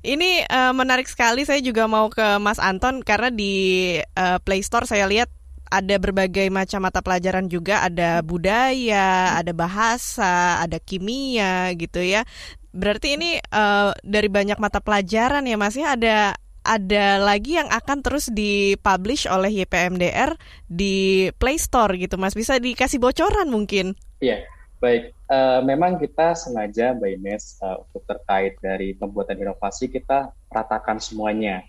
ini 0.00 0.40
uh, 0.48 0.72
menarik 0.72 1.04
sekali. 1.06 1.44
Saya 1.44 1.60
juga 1.60 1.84
mau 1.84 2.08
ke 2.08 2.40
Mas 2.40 2.56
Anton 2.56 3.04
karena 3.04 3.28
di 3.28 3.54
uh, 4.00 4.40
Play 4.40 4.64
Store 4.64 4.88
saya 4.88 5.04
lihat 5.04 5.28
ada 5.66 5.98
berbagai 5.98 6.48
macam 6.48 6.80
mata 6.88 7.04
pelajaran 7.04 7.52
juga. 7.52 7.84
Ada 7.84 8.24
budaya 8.24 9.36
ada 9.36 9.52
bahasa 9.52 10.64
ada 10.64 10.80
kimia 10.80 11.68
gitu 11.76 12.00
ya. 12.00 12.24
Berarti 12.76 13.16
ini 13.20 13.40
uh, 13.52 13.92
dari 14.00 14.28
banyak 14.32 14.56
mata 14.56 14.80
pelajaran 14.80 15.44
ya 15.44 15.56
Mas 15.60 15.76
ya? 15.76 15.96
Ada 15.96 16.36
ada 16.66 17.22
lagi 17.22 17.54
yang 17.54 17.70
akan 17.70 18.02
terus 18.02 18.26
dipublish 18.28 19.30
oleh 19.30 19.62
YPMDR 19.62 20.34
di 20.66 21.28
Play 21.38 21.56
Store 21.62 21.94
gitu 21.94 22.18
Mas. 22.18 22.34
Bisa 22.34 22.58
dikasih 22.58 22.98
bocoran 22.98 23.46
mungkin? 23.46 23.94
Iya, 24.18 24.42
baik. 24.82 25.14
Uh, 25.30 25.62
memang 25.62 25.98
kita 26.02 26.34
sengaja 26.34 26.94
Mbak 26.98 27.10
Ines 27.18 27.58
uh, 27.62 27.82
untuk 27.86 28.02
terkait 28.06 28.58
dari 28.58 28.94
pembuatan 28.94 29.38
inovasi 29.38 29.90
kita 29.90 30.34
ratakan 30.50 30.98
semuanya. 30.98 31.62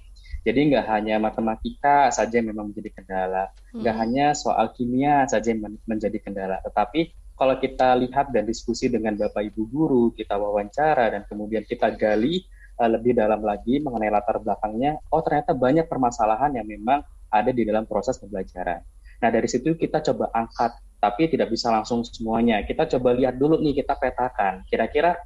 Jadi 0.45 0.73
nggak 0.73 0.85
hanya 0.87 1.19
matematika 1.19 2.07
saja 2.07 2.39
yang 2.39 2.55
memang 2.55 2.71
menjadi 2.71 2.89
kendala, 2.95 3.51
nggak 3.75 3.95
hmm. 3.95 4.03
hanya 4.05 4.25
soal 4.31 4.71
kimia 4.71 5.27
saja 5.27 5.51
yang 5.51 5.75
menjadi 5.83 6.23
kendala, 6.23 6.63
tetapi 6.63 7.11
kalau 7.37 7.53
kita 7.61 7.93
lihat 8.01 8.33
dan 8.33 8.49
diskusi 8.49 8.89
dengan 8.89 9.13
Bapak 9.13 9.53
Ibu 9.53 9.63
guru, 9.69 10.03
kita 10.17 10.41
wawancara 10.41 11.13
dan 11.13 11.21
kemudian 11.29 11.61
kita 11.61 11.93
gali 11.93 12.41
uh, 12.77 12.89
lebih 12.89 13.17
dalam 13.17 13.41
lagi 13.41 13.81
mengenai 13.81 14.13
latar 14.13 14.37
belakangnya, 14.39 15.01
oh 15.09 15.21
ternyata 15.25 15.57
banyak 15.57 15.85
permasalahan 15.89 16.53
yang 16.55 16.65
memang 16.69 17.01
ada 17.33 17.51
di 17.51 17.67
dalam 17.67 17.83
proses 17.83 18.15
pembelajaran. 18.21 18.79
Nah 19.21 19.29
dari 19.33 19.49
situ 19.49 19.73
kita 19.73 19.99
coba 20.05 20.29
angkat, 20.31 20.77
tapi 21.01 21.29
tidak 21.29 21.49
bisa 21.49 21.73
langsung 21.73 22.05
semuanya. 22.05 22.61
Kita 22.63 22.85
coba 22.97 23.13
lihat 23.17 23.37
dulu 23.37 23.57
nih, 23.61 23.81
kita 23.83 23.97
petakan. 23.97 24.65
Kira-kira 24.69 25.17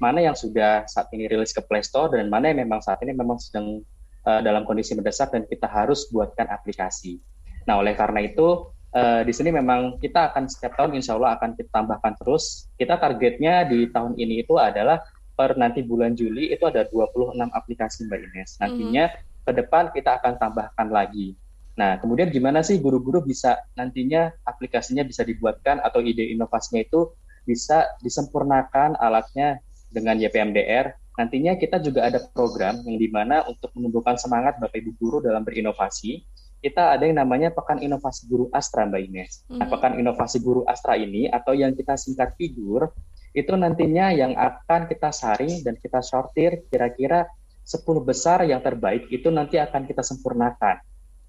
mana 0.00 0.24
yang 0.24 0.34
sudah 0.34 0.88
saat 0.88 1.12
ini 1.12 1.28
rilis 1.28 1.52
ke 1.52 1.60
Play 1.60 1.84
Store 1.84 2.08
dan 2.08 2.32
mana 2.32 2.48
yang 2.50 2.64
memang 2.64 2.80
saat 2.80 2.98
ini 3.04 3.12
memang 3.12 3.36
sedang 3.36 3.84
uh, 4.24 4.40
dalam 4.40 4.64
kondisi 4.64 4.96
mendesak 4.96 5.30
dan 5.30 5.44
kita 5.44 5.68
harus 5.68 6.08
buatkan 6.08 6.48
aplikasi. 6.48 7.20
Nah 7.68 7.78
oleh 7.78 7.92
karena 7.92 8.24
itu 8.24 8.72
uh, 8.96 9.20
di 9.22 9.32
sini 9.36 9.52
memang 9.52 10.00
kita 10.00 10.32
akan 10.32 10.48
setiap 10.48 10.80
tahun 10.80 10.96
insya 10.96 11.20
Allah 11.20 11.36
akan 11.36 11.52
kita 11.52 11.68
tambahkan 11.68 12.16
terus. 12.16 12.66
Kita 12.80 12.96
targetnya 12.96 13.68
di 13.68 13.92
tahun 13.92 14.16
ini 14.16 14.40
itu 14.40 14.56
adalah 14.56 15.04
per 15.40 15.56
nanti 15.56 15.80
bulan 15.80 16.12
Juli 16.12 16.52
itu 16.52 16.68
ada 16.68 16.84
26 16.84 17.32
aplikasi 17.48 18.04
Mbak 18.04 18.20
Ines. 18.28 18.60
Nantinya 18.60 19.08
mm 19.08 19.16
-hmm. 19.16 19.44
ke 19.48 19.52
depan 19.56 19.84
kita 19.88 20.20
akan 20.20 20.36
tambahkan 20.36 20.88
lagi. 20.92 21.32
Nah, 21.80 21.96
kemudian 21.96 22.28
gimana 22.28 22.60
sih 22.60 22.76
guru-guru 22.76 23.24
bisa 23.24 23.56
nantinya 23.72 24.28
aplikasinya 24.44 25.00
bisa 25.00 25.24
dibuatkan 25.24 25.80
atau 25.80 26.04
ide 26.04 26.28
inovasinya 26.28 26.84
itu 26.84 27.16
bisa 27.48 27.88
disempurnakan 28.04 29.00
alatnya 29.00 29.64
dengan 29.88 30.20
YPMDR. 30.20 30.92
Nantinya 31.16 31.56
kita 31.56 31.80
juga 31.80 32.04
ada 32.04 32.20
program 32.36 32.84
yang 32.84 33.00
di 33.00 33.08
mana 33.08 33.40
untuk 33.48 33.72
menumbuhkan 33.72 34.20
semangat 34.20 34.60
Bapak 34.60 34.76
Ibu 34.76 34.92
guru 35.00 35.24
dalam 35.24 35.40
berinovasi, 35.40 36.20
kita 36.60 37.00
ada 37.00 37.08
yang 37.08 37.16
namanya 37.16 37.48
Pekan 37.48 37.80
Inovasi 37.80 38.28
Guru 38.28 38.52
Astra 38.52 38.84
Mbak 38.84 39.00
Ines. 39.08 39.32
Mm 39.48 39.56
-hmm. 39.56 39.56
Nah, 39.56 39.66
mhm. 39.66 39.72
Pekan 39.72 39.92
Inovasi 39.96 40.38
Guru 40.44 40.68
Astra 40.68 41.00
ini 41.00 41.32
atau 41.32 41.56
yang 41.56 41.72
kita 41.72 41.96
singkat 41.96 42.36
figur 42.36 42.92
itu 43.30 43.54
nantinya 43.54 44.10
yang 44.10 44.34
akan 44.34 44.90
kita 44.90 45.14
saring 45.14 45.62
dan 45.62 45.78
kita 45.78 46.02
sortir 46.02 46.66
kira-kira 46.66 47.30
10 47.62 47.86
besar 48.02 48.42
yang 48.42 48.58
terbaik 48.58 49.06
itu 49.14 49.30
nanti 49.30 49.60
akan 49.62 49.86
kita 49.86 50.02
sempurnakan. 50.02 50.82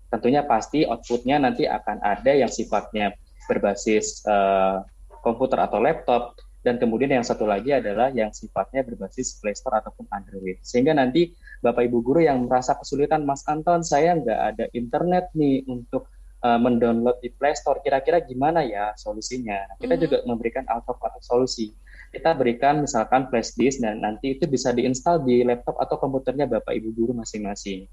Tentunya 0.09 0.43
pasti 0.43 0.83
outputnya 0.83 1.37
nanti 1.37 1.69
akan 1.69 2.01
ada 2.01 2.31
yang 2.33 2.49
sifatnya 2.49 3.13
berbasis 3.45 4.25
uh, 4.25 4.81
komputer 5.21 5.61
atau 5.61 5.77
laptop, 5.77 6.35
dan 6.61 6.77
kemudian 6.77 7.09
yang 7.09 7.25
satu 7.25 7.49
lagi 7.49 7.73
adalah 7.73 8.13
yang 8.13 8.29
sifatnya 8.29 8.85
berbasis 8.85 9.41
Play 9.41 9.57
Store 9.57 9.81
ataupun 9.81 10.05
Android. 10.13 10.61
Sehingga 10.61 10.93
nanti 10.93 11.33
Bapak 11.61 11.89
Ibu 11.89 12.05
guru 12.05 12.21
yang 12.21 12.45
merasa 12.45 12.77
kesulitan, 12.77 13.25
Mas 13.25 13.41
Anton, 13.49 13.81
saya 13.81 14.13
nggak 14.13 14.39
ada 14.53 14.65
internet 14.77 15.33
nih 15.33 15.65
untuk 15.65 16.05
uh, 16.45 16.59
mendownload 16.61 17.17
di 17.25 17.33
Play 17.33 17.57
Store. 17.57 17.81
Kira-kira 17.81 18.21
gimana 18.21 18.61
ya 18.61 18.93
solusinya? 18.93 19.73
Nah, 19.73 19.75
kita 19.81 19.97
mm-hmm. 19.97 20.03
juga 20.05 20.17
memberikan 20.29 20.65
alternatif 20.69 21.21
solusi. 21.25 21.73
Kita 22.11 22.35
berikan 22.35 22.83
misalkan 22.83 23.31
flash 23.31 23.55
disk 23.55 23.79
dan 23.79 24.03
nanti 24.03 24.35
itu 24.35 24.43
bisa 24.45 24.75
diinstal 24.75 25.23
di 25.23 25.47
laptop 25.47 25.79
atau 25.79 25.95
komputernya 25.95 26.43
Bapak 26.45 26.75
Ibu 26.75 26.91
guru 26.91 27.11
masing-masing. 27.15 27.87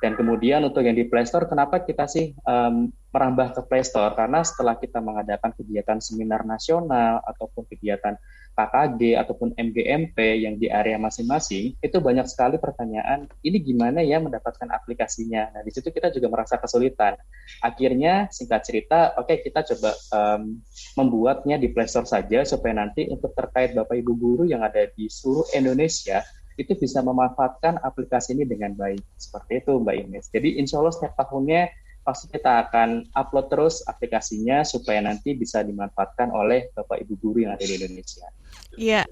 Dan 0.00 0.16
kemudian 0.16 0.64
untuk 0.64 0.80
yang 0.80 0.96
di 0.96 1.04
Play 1.04 1.28
Store, 1.28 1.44
kenapa 1.44 1.84
kita 1.84 2.08
sih 2.08 2.32
um, 2.48 2.88
merambah 3.12 3.52
ke 3.52 3.60
Play 3.68 3.84
Store? 3.84 4.16
Karena 4.16 4.40
setelah 4.40 4.80
kita 4.80 4.96
mengadakan 5.04 5.52
kegiatan 5.52 6.00
seminar 6.00 6.40
nasional 6.48 7.20
ataupun 7.20 7.68
kegiatan 7.68 8.16
KKG 8.54 9.16
ataupun 9.16 9.56
MGMP 9.56 10.44
yang 10.44 10.60
di 10.60 10.68
area 10.68 11.00
masing-masing, 11.00 11.78
itu 11.80 11.96
banyak 11.98 12.26
sekali 12.28 12.60
pertanyaan, 12.60 13.30
ini 13.40 13.58
gimana 13.62 14.04
ya 14.04 14.20
mendapatkan 14.20 14.68
aplikasinya? 14.68 15.54
Nah, 15.54 15.62
di 15.64 15.70
situ 15.72 15.88
kita 15.88 16.12
juga 16.12 16.28
merasa 16.28 16.60
kesulitan. 16.60 17.16
Akhirnya, 17.64 18.28
singkat 18.28 18.66
cerita, 18.66 19.16
oke 19.16 19.30
okay, 19.30 19.36
kita 19.40 19.64
coba 19.74 19.90
um, 20.12 20.60
membuatnya 20.98 21.56
di 21.56 21.72
Play 21.72 21.88
Store 21.88 22.06
saja 22.06 22.44
supaya 22.44 22.76
nanti 22.76 23.08
untuk 23.08 23.32
terkait 23.32 23.72
Bapak 23.72 23.96
Ibu 23.96 24.12
Guru 24.18 24.44
yang 24.44 24.60
ada 24.60 24.86
di 24.92 25.08
seluruh 25.08 25.48
Indonesia, 25.56 26.20
itu 26.60 26.76
bisa 26.76 27.00
memanfaatkan 27.00 27.80
aplikasi 27.80 28.36
ini 28.36 28.44
dengan 28.44 28.76
baik. 28.76 29.00
Seperti 29.16 29.64
itu 29.64 29.80
Mbak 29.80 29.96
Ines. 29.96 30.26
Jadi 30.28 30.60
insya 30.60 30.76
Allah 30.84 30.92
setiap 30.92 31.16
tahunnya 31.16 31.72
pasti 32.00 32.32
kita 32.32 32.68
akan 32.68 33.12
upload 33.12 33.46
terus 33.52 33.84
aplikasinya 33.84 34.64
supaya 34.64 35.04
nanti 35.04 35.36
bisa 35.36 35.60
dimanfaatkan 35.64 36.32
oleh 36.32 36.72
Bapak 36.72 37.00
Ibu 37.06 37.14
guru 37.20 37.38
yang 37.44 37.56
ada 37.56 37.64
di 37.64 37.76
Indonesia. 37.76 38.28
Iya, 38.78 39.02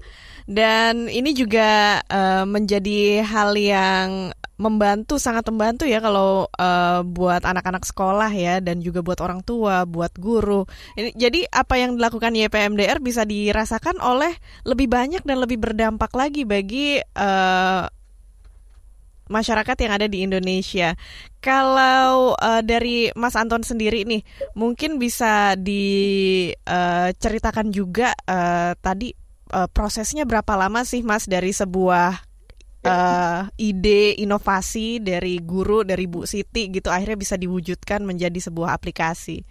dan 0.49 1.11
ini 1.11 1.35
juga 1.35 1.99
uh, 2.07 2.47
menjadi 2.47 3.21
hal 3.21 3.53
yang 3.59 4.31
membantu 4.59 5.15
sangat 5.15 5.47
membantu 5.47 5.87
ya 5.87 6.03
kalau 6.03 6.51
uh, 6.51 6.99
buat 7.07 7.47
anak-anak 7.47 7.87
sekolah 7.87 8.27
ya 8.35 8.59
dan 8.59 8.83
juga 8.83 8.99
buat 8.99 9.23
orang 9.23 9.39
tua, 9.45 9.85
buat 9.87 10.11
guru. 10.19 10.67
Ini 10.99 11.15
jadi 11.15 11.47
apa 11.47 11.79
yang 11.79 11.95
dilakukan 11.95 12.35
YPMDR 12.35 12.99
bisa 12.99 13.23
dirasakan 13.23 14.03
oleh 14.03 14.35
lebih 14.67 14.91
banyak 14.91 15.23
dan 15.23 15.39
lebih 15.39 15.63
berdampak 15.63 16.11
lagi 16.11 16.43
bagi 16.43 16.99
uh, 16.99 17.87
masyarakat 19.29 19.77
yang 19.79 19.93
ada 19.95 20.11
di 20.11 20.25
Indonesia. 20.25 20.97
Kalau 21.39 22.35
uh, 22.35 22.59
dari 22.65 23.13
Mas 23.15 23.37
Anton 23.39 23.63
sendiri 23.63 24.03
nih, 24.03 24.25
mungkin 24.57 24.99
bisa 24.99 25.55
diceritakan 25.55 27.65
uh, 27.69 27.71
juga 27.71 28.11
uh, 28.27 28.73
tadi 28.75 29.18
uh, 29.53 29.69
prosesnya 29.69 30.23
berapa 30.25 30.53
lama 30.55 30.85
sih 30.85 31.01
Mas 31.01 31.25
dari 31.25 31.53
sebuah 31.53 32.21
uh, 32.85 33.41
ide 33.59 34.15
inovasi 34.21 35.01
dari 35.03 35.41
guru 35.41 35.83
dari 35.83 36.05
Bu 36.05 36.23
Siti 36.23 36.69
gitu 36.71 36.87
akhirnya 36.93 37.17
bisa 37.19 37.35
diwujudkan 37.35 38.05
menjadi 38.05 38.39
sebuah 38.39 38.75
aplikasi. 38.75 39.43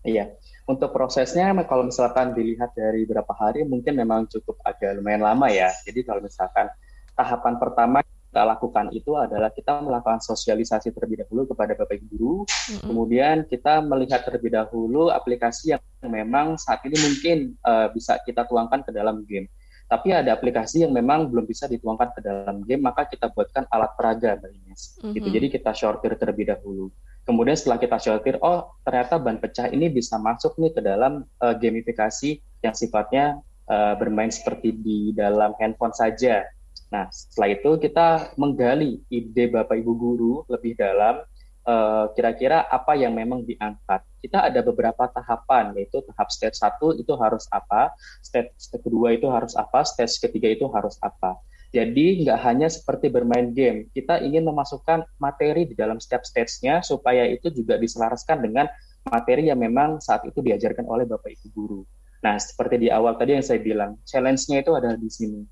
Iya, 0.00 0.32
untuk 0.64 0.96
prosesnya 0.96 1.52
kalau 1.68 1.84
misalkan 1.84 2.32
dilihat 2.32 2.72
dari 2.72 3.04
berapa 3.04 3.32
hari 3.36 3.68
mungkin 3.68 4.00
memang 4.00 4.32
cukup 4.32 4.56
agak 4.64 4.96
lumayan 4.96 5.20
lama 5.20 5.52
ya. 5.52 5.68
Jadi 5.84 6.08
kalau 6.08 6.24
misalkan 6.24 6.72
tahapan 7.12 7.54
pertama 7.60 7.98
kita 8.30 8.46
lakukan 8.46 8.94
itu 8.94 9.18
adalah 9.18 9.50
kita 9.50 9.82
melakukan 9.82 10.22
sosialisasi 10.22 10.94
terlebih 10.94 11.26
dahulu 11.26 11.50
kepada 11.50 11.74
Bapak 11.74 11.98
Ibu 11.98 12.06
guru, 12.14 12.34
mm-hmm. 12.46 12.86
kemudian 12.86 13.36
kita 13.50 13.82
melihat 13.82 14.22
terlebih 14.22 14.54
dahulu 14.54 15.10
aplikasi 15.10 15.74
yang 15.74 15.82
memang 16.06 16.54
saat 16.54 16.78
ini 16.86 16.94
mungkin 16.94 17.58
uh, 17.66 17.90
bisa 17.90 18.22
kita 18.22 18.46
tuangkan 18.46 18.86
ke 18.86 18.94
dalam 18.94 19.26
game. 19.26 19.50
Tapi 19.90 20.14
ada 20.14 20.30
aplikasi 20.38 20.86
yang 20.86 20.94
memang 20.94 21.26
belum 21.26 21.50
bisa 21.50 21.66
dituangkan 21.66 22.14
ke 22.14 22.20
dalam 22.22 22.62
game, 22.62 22.86
maka 22.86 23.10
kita 23.10 23.34
buatkan 23.34 23.66
alat 23.66 23.98
peraga, 23.98 24.38
Mbak 24.38 24.50
Ines. 24.54 24.82
Mm-hmm. 25.02 25.12
Gitu. 25.18 25.28
Jadi 25.34 25.46
kita 25.50 25.70
sortir 25.74 26.14
terlebih 26.14 26.54
dahulu. 26.54 26.94
Kemudian 27.26 27.58
setelah 27.58 27.82
kita 27.82 27.98
sortir, 27.98 28.38
oh 28.46 28.78
ternyata 28.86 29.18
ban 29.18 29.42
pecah 29.42 29.66
ini 29.74 29.90
bisa 29.90 30.22
masuk 30.22 30.54
nih 30.62 30.70
ke 30.70 30.78
dalam 30.78 31.26
uh, 31.42 31.54
gamifikasi 31.58 32.38
yang 32.62 32.78
sifatnya 32.78 33.42
uh, 33.66 33.98
bermain 33.98 34.30
seperti 34.30 34.70
di 34.70 35.10
dalam 35.10 35.50
handphone 35.58 35.90
saja. 35.90 36.46
Nah, 36.90 37.06
setelah 37.14 37.54
itu 37.54 37.70
kita 37.78 38.34
menggali 38.34 38.98
ide 39.06 39.46
Bapak 39.46 39.78
Ibu 39.78 39.92
guru 39.94 40.34
lebih 40.50 40.74
dalam 40.74 41.22
Eh, 41.60 42.06
kira-kira 42.16 42.64
uh, 42.64 42.72
apa 42.72 42.96
yang 42.96 43.12
memang 43.12 43.44
diangkat. 43.44 44.00
Kita 44.24 44.48
ada 44.48 44.64
beberapa 44.64 45.04
tahapan, 45.12 45.76
yaitu 45.76 46.00
tahap 46.08 46.32
stage 46.32 46.56
satu 46.56 46.96
itu 46.96 47.12
harus 47.20 47.44
apa, 47.52 47.92
stage 48.24 48.56
kedua 48.80 49.12
itu 49.12 49.28
harus 49.28 49.52
apa, 49.52 49.84
stage 49.84 50.24
ketiga 50.24 50.48
itu 50.48 50.64
harus 50.72 50.96
apa. 51.04 51.36
Jadi 51.68 52.24
nggak 52.24 52.38
hanya 52.48 52.66
seperti 52.72 53.12
bermain 53.12 53.52
game, 53.52 53.92
kita 53.92 54.24
ingin 54.24 54.48
memasukkan 54.48 55.04
materi 55.20 55.68
di 55.68 55.76
dalam 55.76 56.00
setiap 56.00 56.24
stage-nya 56.24 56.80
supaya 56.80 57.28
itu 57.28 57.52
juga 57.52 57.76
diselaraskan 57.76 58.40
dengan 58.40 58.66
materi 59.04 59.52
yang 59.52 59.60
memang 59.60 60.00
saat 60.00 60.24
itu 60.24 60.40
diajarkan 60.40 60.88
oleh 60.88 61.04
Bapak 61.04 61.28
Ibu 61.28 61.48
guru. 61.52 61.80
Nah, 62.24 62.40
seperti 62.40 62.82
di 62.82 62.88
awal 62.88 63.20
tadi 63.20 63.36
yang 63.36 63.44
saya 63.44 63.60
bilang, 63.60 64.00
challenge-nya 64.08 64.64
itu 64.64 64.72
adalah 64.72 64.96
di 64.96 65.12
sini. 65.12 65.44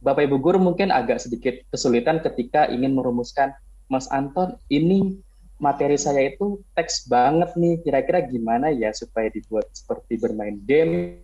Bapak 0.00 0.28
Ibu 0.28 0.36
guru 0.38 0.58
mungkin 0.60 0.92
agak 0.92 1.24
sedikit 1.24 1.56
kesulitan 1.72 2.20
ketika 2.20 2.68
ingin 2.68 2.92
merumuskan 2.94 3.56
Mas 3.86 4.10
Anton, 4.12 4.58
ini 4.68 5.18
materi 5.56 5.96
saya 5.96 6.32
itu 6.32 6.60
teks 6.76 7.08
banget 7.08 7.56
nih, 7.56 7.80
kira-kira 7.80 8.20
gimana 8.28 8.68
ya 8.68 8.92
supaya 8.92 9.32
dibuat 9.32 9.70
seperti 9.72 10.20
bermain 10.20 10.60
game, 10.68 11.22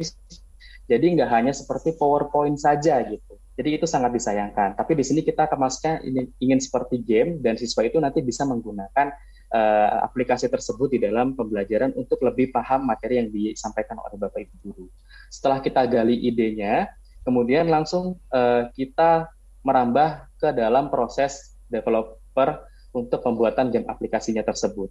jadi 0.89 1.05
nggak 1.05 1.31
hanya 1.31 1.53
seperti 1.53 1.95
PowerPoint 1.97 2.57
saja 2.59 3.01
gitu. 3.07 3.37
Jadi 3.53 3.77
itu 3.77 3.85
sangat 3.85 4.16
disayangkan. 4.16 4.81
Tapi 4.81 4.97
di 4.97 5.05
sini 5.05 5.20
kita 5.20 5.45
kemasnya 5.45 6.01
ingin, 6.01 6.33
ingin 6.41 6.61
seperti 6.61 6.97
game 7.05 7.37
dan 7.45 7.61
siswa 7.61 7.85
itu 7.85 8.01
nanti 8.01 8.25
bisa 8.25 8.49
menggunakan 8.49 9.12
uh, 9.53 10.09
aplikasi 10.09 10.49
tersebut 10.49 10.97
di 10.97 10.99
dalam 11.05 11.37
pembelajaran 11.37 11.93
untuk 11.93 12.25
lebih 12.25 12.49
paham 12.49 12.89
materi 12.89 13.20
yang 13.20 13.29
disampaikan 13.29 14.01
oleh 14.01 14.16
Bapak 14.16 14.49
Ibu 14.49 14.57
guru. 14.64 14.87
Setelah 15.29 15.61
kita 15.61 15.85
gali 15.85 16.16
idenya, 16.25 16.89
kemudian 17.23 17.70
langsung 17.70 18.18
uh, 18.35 18.68
kita 18.75 19.31
merambah 19.62 20.27
ke 20.43 20.51
dalam 20.53 20.91
proses 20.91 21.55
develop 21.70 22.23
developer 22.33 22.64
untuk 22.97 23.20
pembuatan 23.20 23.68
game 23.68 23.89
aplikasinya 23.89 24.41
tersebut. 24.41 24.89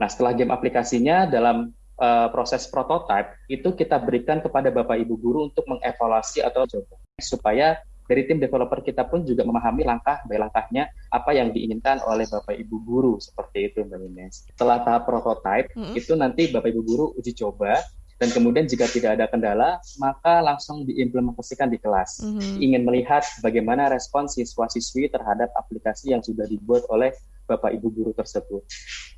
Nah, 0.00 0.08
setelah 0.08 0.36
game 0.36 0.52
aplikasinya 0.52 1.28
dalam 1.28 1.72
uh, 2.00 2.28
proses 2.32 2.68
prototype 2.68 3.32
itu 3.48 3.72
kita 3.72 4.00
berikan 4.00 4.40
kepada 4.44 4.68
Bapak 4.68 5.00
Ibu 5.00 5.14
guru 5.16 5.40
untuk 5.48 5.64
mengevaluasi 5.68 6.44
atau 6.44 6.68
coba 6.68 7.00
supaya 7.20 7.80
dari 8.08 8.28
tim 8.28 8.40
developer 8.40 8.82
kita 8.84 9.08
pun 9.08 9.24
juga 9.24 9.46
memahami 9.46 9.88
langkah 9.88 10.20
by 10.26 10.36
langkahnya 10.36 10.90
apa 11.08 11.32
yang 11.32 11.52
diinginkan 11.52 12.02
oleh 12.04 12.28
Bapak 12.28 12.56
Ibu 12.56 12.76
guru 12.84 13.16
seperti 13.20 13.72
itu 13.72 13.84
Mbak 13.84 14.00
Ines. 14.12 14.34
Setelah 14.52 14.84
tahap 14.84 15.08
prototype 15.08 15.72
mm 15.72 15.80
-hmm. 15.80 15.94
itu 15.96 16.12
nanti 16.16 16.42
Bapak 16.52 16.72
Ibu 16.72 16.82
guru 16.82 17.06
uji 17.16 17.32
coba 17.36 17.80
dan 18.20 18.28
kemudian 18.30 18.68
jika 18.68 18.88
tidak 18.88 19.20
ada 19.20 19.26
kendala 19.28 19.70
maka 20.00 20.42
langsung 20.42 20.84
diimplementasikan 20.88 21.68
di 21.70 21.78
kelas. 21.80 22.22
Mm-hmm. 22.22 22.54
Ingin 22.60 22.82
melihat 22.86 23.24
bagaimana 23.40 23.88
respon 23.92 24.28
siswa-siswi 24.28 25.08
terhadap 25.10 25.52
aplikasi 25.56 26.12
yang 26.14 26.22
sudah 26.22 26.44
dibuat 26.46 26.86
oleh 26.90 27.12
Bapak 27.46 27.74
Ibu 27.74 27.88
guru 27.90 28.12
tersebut. 28.14 28.62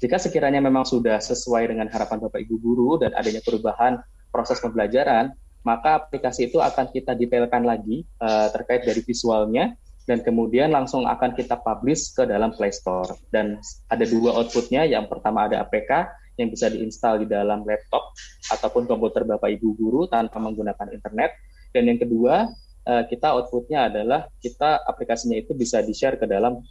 Jika 0.01 0.16
sekiranya 0.18 0.59
memang 0.59 0.88
sudah 0.88 1.20
sesuai 1.20 1.70
dengan 1.70 1.86
harapan 1.92 2.18
Bapak 2.24 2.40
Ibu 2.42 2.57
guru 2.59 2.90
dan 2.99 3.12
adanya 3.14 3.45
perubahan 3.45 4.01
proses 4.34 4.59
pembelajaran, 4.59 5.36
maka 5.62 6.03
aplikasi 6.03 6.51
itu 6.53 6.59
akan 6.61 6.90
kita 6.92 7.16
detailkan 7.16 7.64
lagi 7.64 8.05
uh, 8.20 8.51
terkait 8.53 8.84
dari 8.84 9.01
visualnya 9.01 9.76
dan 10.05 10.20
kemudian 10.20 10.68
langsung 10.68 11.09
akan 11.09 11.32
kita 11.32 11.57
publish 11.64 12.12
ke 12.12 12.28
dalam 12.28 12.53
Play 12.53 12.72
Store. 12.72 13.16
Dan 13.32 13.57
ada 13.88 14.05
dua 14.05 14.36
outputnya, 14.36 14.84
yang 14.84 15.09
pertama 15.09 15.49
ada 15.49 15.64
APK, 15.64 16.12
yang 16.37 16.51
bisa 16.51 16.66
diinstal 16.70 17.22
di 17.22 17.26
dalam 17.30 17.62
laptop 17.62 18.14
ataupun 18.51 18.91
komputer 18.91 19.22
Bapak 19.22 19.51
Ibu 19.59 19.68
guru 19.78 20.01
tanpa 20.11 20.43
menggunakan 20.43 20.91
internet. 20.91 21.35
Dan 21.70 21.91
yang 21.91 21.99
kedua, 21.99 22.51
eh, 22.87 23.05
kita 23.11 23.35
outputnya 23.35 23.91
adalah 23.91 24.26
kita 24.39 24.82
aplikasinya 24.87 25.39
itu 25.39 25.55
bisa 25.55 25.82
di-share 25.82 26.18
ke 26.18 26.26
dalam 26.26 26.62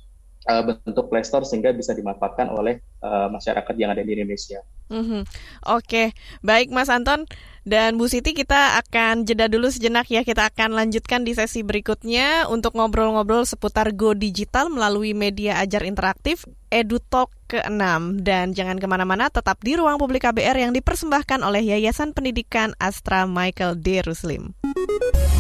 uh, 0.47 0.63
bentuk 0.63 1.07
Play 1.07 1.23
sehingga 1.23 1.71
bisa 1.71 1.95
dimanfaatkan 1.95 2.51
oleh 2.51 2.83
uh, 3.03 3.31
masyarakat 3.31 3.75
yang 3.79 3.95
ada 3.95 4.03
di 4.03 4.11
Indonesia. 4.15 4.59
Mm-hmm. 4.91 5.21
Oke, 5.23 5.79
okay. 5.79 6.07
baik 6.43 6.69
Mas 6.69 6.91
Anton 6.91 7.25
dan 7.63 7.95
Bu 7.95 8.11
Siti 8.11 8.35
kita 8.35 8.77
akan 8.83 9.23
jeda 9.23 9.47
dulu 9.47 9.71
sejenak 9.71 10.11
ya. 10.11 10.21
Kita 10.21 10.51
akan 10.51 10.75
lanjutkan 10.75 11.23
di 11.23 11.33
sesi 11.33 11.63
berikutnya 11.63 12.51
untuk 12.51 12.75
ngobrol-ngobrol 12.75 13.47
seputar 13.47 13.95
Go 13.95 14.11
Digital 14.13 14.67
melalui 14.67 15.15
media 15.15 15.57
ajar 15.63 15.87
interaktif 15.87 16.43
EduTalk 16.69 17.32
ke-6. 17.47 18.23
Dan 18.23 18.51
jangan 18.55 18.77
ke 18.79 18.87
mana-mana, 18.89 19.31
tetap 19.31 19.59
di 19.61 19.77
ruang 19.77 19.99
publik 19.99 20.23
KBR 20.23 20.57
yang 20.67 20.71
dipersembahkan 20.71 21.43
oleh 21.43 21.61
Yayasan 21.63 22.11
Pendidikan 22.11 22.73
Astra 22.81 23.27
Michael 23.29 23.79
D. 23.79 24.03
Ruslim. 24.03 24.55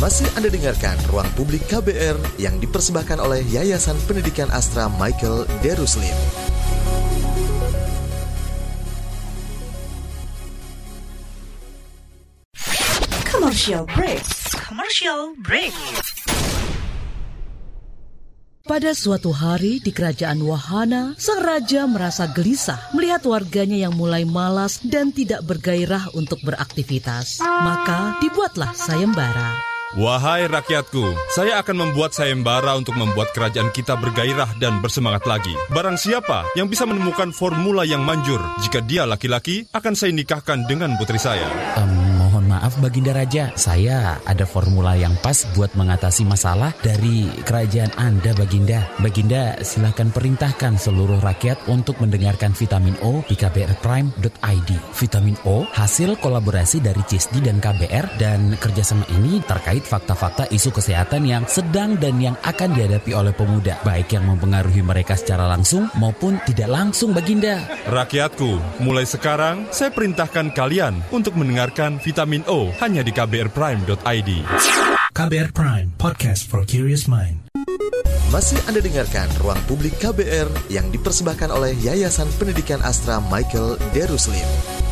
Masih 0.03 0.27
Anda 0.35 0.51
dengarkan 0.51 0.99
Ruang 1.07 1.31
Publik 1.31 1.63
KBR 1.71 2.19
yang 2.35 2.59
dipersembahkan 2.59 3.23
oleh 3.23 3.39
Yayasan 3.47 3.95
Pendidikan 4.03 4.51
Astra 4.51 4.91
Michael 4.91 5.47
D. 5.63 5.79
Ruslim. 5.79 6.11
Commercial 13.23 13.87
break. 13.95 14.23
Commercial 14.59 15.35
break. 15.39 15.71
Pada 18.63 18.95
suatu 18.95 19.35
hari 19.35 19.83
di 19.83 19.91
kerajaan 19.91 20.39
Wahana, 20.39 21.19
sang 21.19 21.43
raja 21.43 21.83
merasa 21.83 22.31
gelisah 22.31 22.79
melihat 22.95 23.19
warganya 23.27 23.75
yang 23.75 23.91
mulai 23.91 24.23
malas 24.23 24.79
dan 24.79 25.11
tidak 25.11 25.43
bergairah 25.43 26.07
untuk 26.15 26.39
beraktivitas. 26.47 27.43
Maka 27.43 28.23
dibuatlah 28.23 28.71
sayembara. 28.71 29.72
Wahai 29.93 30.49
rakyatku, 30.49 31.13
saya 31.37 31.61
akan 31.61 31.85
membuat 31.85 32.17
sayembara 32.17 32.73
untuk 32.73 32.97
membuat 32.97 33.29
kerajaan 33.29 33.69
kita 33.69 33.93
bergairah 33.93 34.57
dan 34.57 34.81
bersemangat 34.81 35.21
lagi. 35.29 35.53
Barang 35.69 36.01
siapa 36.01 36.49
yang 36.57 36.65
bisa 36.65 36.89
menemukan 36.89 37.29
formula 37.29 37.85
yang 37.85 38.01
manjur, 38.01 38.41
jika 38.65 38.81
dia 38.81 39.05
laki-laki, 39.05 39.69
akan 39.69 39.93
saya 39.93 40.09
nikahkan 40.09 40.65
dengan 40.65 40.97
putri 40.97 41.21
saya. 41.21 41.45
Um, 41.77 42.17
mohon 42.17 42.49
maaf 42.49 42.73
Baginda 42.81 43.13
Raja, 43.13 43.53
saya 43.53 44.17
ada 44.25 44.49
formula 44.49 44.97
yang 44.97 45.13
pas 45.21 45.45
buat 45.53 45.69
mengatasi 45.77 46.25
masalah 46.25 46.73
dari 46.81 47.29
kerajaan 47.45 47.93
Anda 47.93 48.33
Baginda. 48.33 48.89
Baginda 48.97 49.61
silahkan 49.61 50.09
perintahkan 50.09 50.73
seluruh 50.73 51.21
rakyat 51.21 51.69
untuk 51.69 52.01
mendengarkan 52.01 52.57
Vitamin 52.57 52.97
O 53.05 53.21
di 53.29 53.37
kbrprime.id. 53.37 54.69
Vitamin 54.97 55.37
O 55.45 55.69
hasil 55.69 56.17
kolaborasi 56.17 56.81
dari 56.81 57.05
CISDI 57.05 57.45
dan 57.45 57.61
KBR 57.61 58.17
dan 58.17 58.57
kerjasama 58.57 59.05
ini 59.13 59.37
terkait 59.45 59.82
fakta-fakta 59.83 60.49
isu 60.49 60.71
kesehatan 60.71 61.27
yang 61.27 61.43
sedang 61.45 61.99
dan 61.99 62.17
yang 62.17 62.35
akan 62.41 62.73
dihadapi 62.73 63.11
oleh 63.13 63.35
pemuda, 63.35 63.77
baik 63.85 64.15
yang 64.15 64.25
mempengaruhi 64.25 64.81
mereka 64.81 65.13
secara 65.19 65.45
langsung 65.45 65.91
maupun 65.99 66.39
tidak 66.47 66.71
langsung, 66.71 67.13
Baginda. 67.13 67.61
Rakyatku, 67.87 68.81
mulai 68.81 69.05
sekarang 69.05 69.69
saya 69.69 69.93
perintahkan 69.93 70.55
kalian 70.55 71.03
untuk 71.13 71.35
mendengarkan 71.37 72.01
Vitamin 72.01 72.41
O 72.49 72.71
hanya 72.81 73.05
di 73.05 73.11
kbrprime.id. 73.13 74.31
KBR 75.13 75.53
Prime, 75.53 75.93
podcast 76.01 76.49
for 76.49 76.65
curious 76.65 77.05
mind. 77.05 77.43
Masih 78.33 78.57
Anda 78.65 78.81
dengarkan 78.81 79.29
Ruang 79.37 79.61
Publik 79.69 79.93
KBR 80.01 80.49
yang 80.73 80.89
dipersembahkan 80.89 81.53
oleh 81.53 81.77
Yayasan 81.85 82.25
Pendidikan 82.41 82.81
Astra 82.81 83.21
Michael 83.29 83.77
Deruslim. 83.93 84.82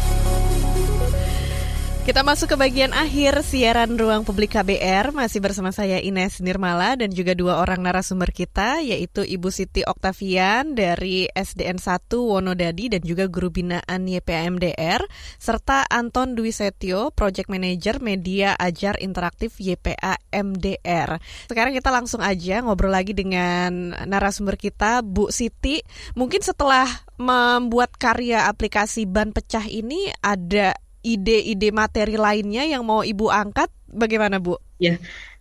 Kita 2.02 2.26
masuk 2.26 2.50
ke 2.50 2.58
bagian 2.58 2.98
akhir 2.98 3.46
siaran 3.46 3.94
Ruang 3.94 4.26
Publik 4.26 4.58
KBR 4.58 5.14
masih 5.14 5.38
bersama 5.38 5.70
saya 5.70 6.02
Ines 6.02 6.42
Nirmala 6.42 6.98
dan 6.98 7.14
juga 7.14 7.38
dua 7.38 7.62
orang 7.62 7.86
narasumber 7.86 8.34
kita 8.34 8.82
yaitu 8.82 9.22
Ibu 9.22 9.54
Siti 9.54 9.86
Oktavian 9.86 10.74
dari 10.74 11.30
SDN 11.30 11.78
1 11.78 12.10
Wonodadi 12.18 12.98
dan 12.98 13.06
juga 13.06 13.30
guru 13.30 13.54
binaan 13.54 14.10
YPAMDR 14.10 15.06
serta 15.38 15.86
Anton 15.94 16.34
Dwi 16.34 16.50
Setio 16.50 17.14
Project 17.14 17.54
Manager 17.54 18.02
Media 18.02 18.58
Ajar 18.58 18.98
Interaktif 18.98 19.62
YPA 19.62 20.18
MDR. 20.34 21.22
Sekarang 21.46 21.78
kita 21.78 21.94
langsung 21.94 22.26
aja 22.26 22.66
ngobrol 22.66 22.98
lagi 22.98 23.14
dengan 23.14 23.94
narasumber 24.10 24.58
kita 24.58 25.06
Bu 25.06 25.30
Siti. 25.30 25.86
Mungkin 26.18 26.42
setelah 26.42 26.90
membuat 27.22 27.94
karya 28.02 28.50
aplikasi 28.50 29.06
ban 29.06 29.30
pecah 29.38 29.70
ini 29.70 30.10
ada 30.26 30.74
ide-ide 31.02 31.70
materi 31.74 32.16
lainnya 32.16 32.66
yang 32.66 32.86
mau 32.86 33.02
Ibu 33.02 33.30
angkat, 33.30 33.70
bagaimana 33.90 34.38
Bu? 34.38 34.58
Ya, 34.78 34.98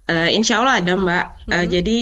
uh, 0.08 0.28
insya 0.28 0.60
Allah 0.60 0.80
ada 0.80 0.92
Mbak. 0.96 1.24
Hmm. 1.46 1.52
Uh, 1.52 1.66
jadi 1.68 1.98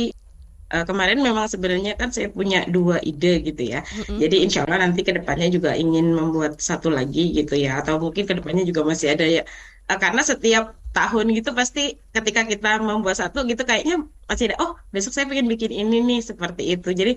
uh, 0.74 0.84
kemarin 0.86 1.18
memang 1.20 1.46
sebenarnya 1.50 1.98
kan 1.98 2.10
saya 2.14 2.30
punya 2.32 2.64
dua 2.66 3.02
ide 3.02 3.42
gitu 3.42 3.62
ya. 3.62 3.82
Hmm. 3.84 4.18
Jadi 4.18 4.46
insya 4.46 4.64
Allah 4.66 4.88
nanti 4.88 5.02
ke 5.02 5.12
depannya 5.14 5.50
juga 5.50 5.74
ingin 5.74 6.14
membuat 6.14 6.58
satu 6.58 6.88
lagi 6.88 7.34
gitu 7.34 7.58
ya. 7.58 7.82
Atau 7.82 7.98
mungkin 7.98 8.24
ke 8.24 8.34
depannya 8.38 8.64
juga 8.66 8.86
masih 8.86 9.14
ada 9.14 9.26
ya. 9.26 9.42
Uh, 9.90 9.98
karena 9.98 10.22
setiap 10.22 10.78
tahun 10.92 11.30
gitu 11.36 11.52
pasti 11.52 12.00
ketika 12.16 12.48
kita 12.48 12.80
membuat 12.80 13.20
satu 13.20 13.44
gitu 13.44 13.62
kayaknya 13.62 14.08
masih 14.24 14.50
ada 14.52 14.56
oh 14.64 14.72
besok 14.88 15.12
saya 15.12 15.28
pengen 15.28 15.46
bikin 15.46 15.68
ini 15.68 16.00
nih 16.00 16.20
seperti 16.24 16.74
itu 16.74 16.90
jadi 16.96 17.12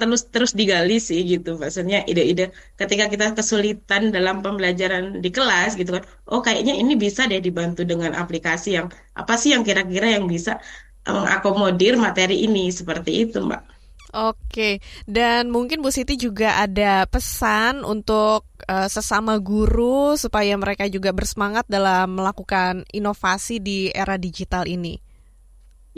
terus 0.00 0.22
terus 0.32 0.52
digali 0.60 0.96
sih 1.08 1.20
gitu. 1.32 1.50
Maksudnya 1.62 1.98
ide-ide 2.10 2.44
ketika 2.80 3.04
kita 3.12 3.24
kesulitan 3.38 4.02
dalam 4.16 4.36
pembelajaran 4.44 5.04
di 5.24 5.30
kelas 5.36 5.76
gitu 5.80 5.90
kan 5.96 6.04
oh 6.32 6.40
kayaknya 6.46 6.74
ini 6.82 6.92
bisa 7.04 7.20
deh 7.30 7.40
dibantu 7.40 7.80
dengan 7.84 8.10
aplikasi 8.22 8.68
yang 8.78 8.86
apa 9.20 9.34
sih 9.40 9.50
yang 9.54 9.62
kira-kira 9.68 10.06
yang 10.16 10.26
bisa 10.34 10.58
mengakomodir 11.06 11.94
materi 11.98 12.46
ini? 12.46 12.70
Seperti 12.70 13.10
itu 13.26 13.38
mbak. 13.42 13.62
Oke, 14.12 14.84
dan 15.08 15.48
mungkin 15.48 15.80
Bu 15.80 15.88
Siti 15.88 16.20
juga 16.20 16.60
ada 16.60 17.08
pesan 17.08 17.80
untuk 17.80 18.44
uh, 18.68 18.84
sesama 18.84 19.40
guru 19.40 20.20
supaya 20.20 20.52
mereka 20.60 20.84
juga 20.84 21.16
bersemangat 21.16 21.64
dalam 21.64 22.20
melakukan 22.20 22.84
inovasi 22.92 23.56
di 23.56 23.88
era 23.88 24.20
digital 24.20 24.68
ini. 24.68 25.00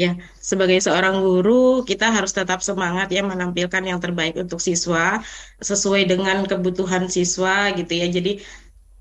Ya, 0.02 0.18
sebagai 0.50 0.78
seorang 0.82 1.22
guru, 1.22 1.86
kita 1.86 2.10
harus 2.10 2.34
tetap 2.34 2.58
semangat 2.68 3.06
ya 3.14 3.22
menampilkan 3.22 3.82
yang 3.90 4.02
terbaik 4.02 4.34
untuk 4.34 4.58
siswa 4.58 5.22
sesuai 5.62 6.02
dengan 6.10 6.42
kebutuhan 6.50 7.06
siswa 7.06 7.70
gitu 7.78 7.92
ya. 8.02 8.06
Jadi 8.10 8.42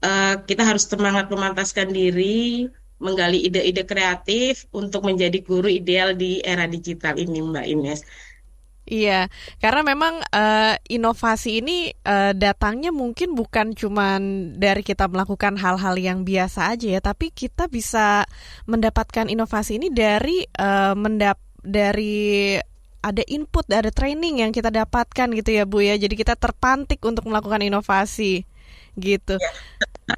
uh, 0.05 0.37
kita 0.49 0.61
harus 0.69 0.85
semangat 0.85 1.25
memantaskan 1.33 1.89
diri, 1.97 2.69
menggali 3.01 3.41
ide-ide 3.47 3.83
kreatif 3.89 4.69
untuk 4.69 5.01
menjadi 5.09 5.37
guru 5.41 5.65
ideal 5.65 6.13
di 6.13 6.45
era 6.45 6.65
digital 6.69 7.17
ini, 7.17 7.41
Mbak 7.41 7.65
Ines. 7.73 7.99
Iya, 8.84 9.31
karena 9.63 9.79
memang 9.79 10.19
uh, 10.19 10.75
inovasi 10.91 11.63
ini 11.63 11.95
uh, 12.03 12.36
datangnya 12.36 12.91
mungkin 12.91 13.31
bukan 13.31 13.71
cuma 13.71 14.19
dari 14.59 14.84
kita 14.84 15.07
melakukan 15.07 15.55
hal-hal 15.55 15.95
yang 15.95 16.27
biasa 16.27 16.75
aja 16.75 16.99
ya, 16.99 16.99
tapi 16.99 17.31
kita 17.31 17.71
bisa 17.71 18.27
mendapatkan 18.67 19.31
inovasi 19.31 19.79
ini 19.79 19.88
dari 19.88 20.43
uh, 20.59 20.99
mendap 20.99 21.39
dari 21.63 22.59
ada 23.03 23.23
input, 23.27 23.67
ada 23.71 23.91
training 23.91 24.43
yang 24.43 24.51
kita 24.51 24.67
dapatkan 24.67 25.27
gitu 25.31 25.49
ya 25.51 25.63
Bu 25.63 25.84
ya. 25.84 25.95
Jadi 25.95 26.15
kita 26.19 26.36
terpantik 26.36 26.99
untuk 27.03 27.27
melakukan 27.27 27.63
inovasi 27.63 28.43
gitu. 28.99 29.36
Ya. 29.39 29.51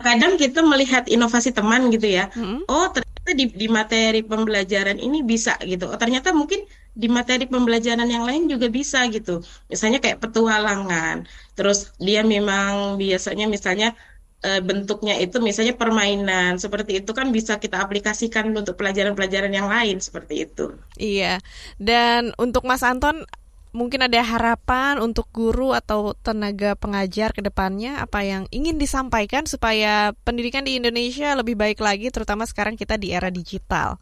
Kadang 0.02 0.42
kita 0.42 0.66
melihat 0.66 1.06
inovasi 1.10 1.54
teman 1.54 1.90
gitu 1.94 2.10
ya. 2.10 2.34
Mm 2.34 2.46
-hmm. 2.46 2.60
Oh, 2.70 2.90
ternyata 2.90 3.32
di, 3.34 3.46
di 3.50 3.68
materi 3.70 4.22
pembelajaran 4.22 4.98
ini 5.02 5.22
bisa 5.26 5.58
gitu. 5.66 5.90
Oh, 5.90 5.98
ternyata 5.98 6.34
mungkin 6.34 6.66
di 6.96 7.12
materi 7.12 7.44
pembelajaran 7.46 8.08
yang 8.08 8.24
lain 8.24 8.48
juga 8.48 8.72
bisa 8.72 9.04
gitu. 9.12 9.44
Misalnya 9.68 10.00
kayak 10.00 10.24
petualangan. 10.24 11.28
Terus 11.54 11.92
dia 12.00 12.24
memang 12.24 12.96
biasanya 12.96 13.52
misalnya 13.52 13.92
e, 14.40 14.64
bentuknya 14.64 15.20
itu 15.20 15.44
misalnya 15.44 15.76
permainan. 15.76 16.56
Seperti 16.56 17.04
itu 17.04 17.12
kan 17.12 17.36
bisa 17.36 17.60
kita 17.60 17.84
aplikasikan 17.84 18.48
untuk 18.56 18.80
pelajaran-pelajaran 18.80 19.52
yang 19.52 19.68
lain 19.68 20.00
seperti 20.00 20.48
itu. 20.48 20.72
Iya. 20.96 21.44
Dan 21.76 22.32
untuk 22.40 22.64
Mas 22.64 22.82
Anton 22.82 23.28
mungkin 23.76 24.08
ada 24.08 24.24
harapan 24.24 25.04
untuk 25.04 25.28
guru 25.36 25.76
atau 25.76 26.16
tenaga 26.24 26.80
pengajar 26.80 27.36
ke 27.36 27.44
depannya 27.44 28.00
apa 28.00 28.24
yang 28.24 28.48
ingin 28.48 28.80
disampaikan 28.80 29.44
supaya 29.44 30.16
pendidikan 30.24 30.64
di 30.64 30.80
Indonesia 30.80 31.36
lebih 31.36 31.60
baik 31.60 31.84
lagi 31.84 32.08
terutama 32.08 32.48
sekarang 32.48 32.80
kita 32.80 32.96
di 32.96 33.12
era 33.12 33.28
digital. 33.28 34.00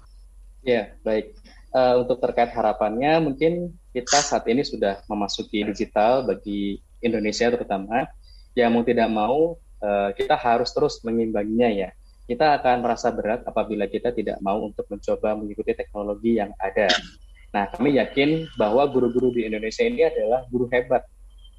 Ya, 0.62 0.94
baik 1.02 1.43
uh, 1.74 1.99
untuk 1.99 2.21
terkait 2.21 2.53
harapannya 2.53 3.19
mungkin 3.19 3.74
kita 3.91 4.21
saat 4.21 4.45
ini 4.47 4.61
sudah 4.63 5.01
memasuki 5.09 5.65
digital 5.65 6.24
bagi 6.24 6.80
Indonesia 7.03 7.51
terutama 7.51 8.07
yang 8.53 8.71
mau 8.71 8.86
tidak 8.86 9.09
mau 9.09 9.57
uh, 9.82 10.09
kita 10.15 10.38
harus 10.38 10.71
terus 10.71 11.01
mengimbanginya 11.03 11.69
ya 11.69 11.89
kita 12.24 12.55
akan 12.55 12.80
merasa 12.80 13.11
berat 13.11 13.43
apabila 13.43 13.84
kita 13.91 14.15
tidak 14.15 14.39
mau 14.39 14.63
untuk 14.63 14.88
mencoba 14.88 15.36
mengikuti 15.36 15.76
teknologi 15.76 16.39
yang 16.39 16.55
ada. 16.55 16.88
Nah, 17.51 17.67
kami 17.69 17.99
yakin 17.99 18.47
bahwa 18.55 18.88
guru-guru 18.88 19.36
di 19.36 19.45
Indonesia 19.45 19.84
ini 19.84 20.07
adalah 20.07 20.47
guru 20.47 20.71
hebat, 20.71 21.03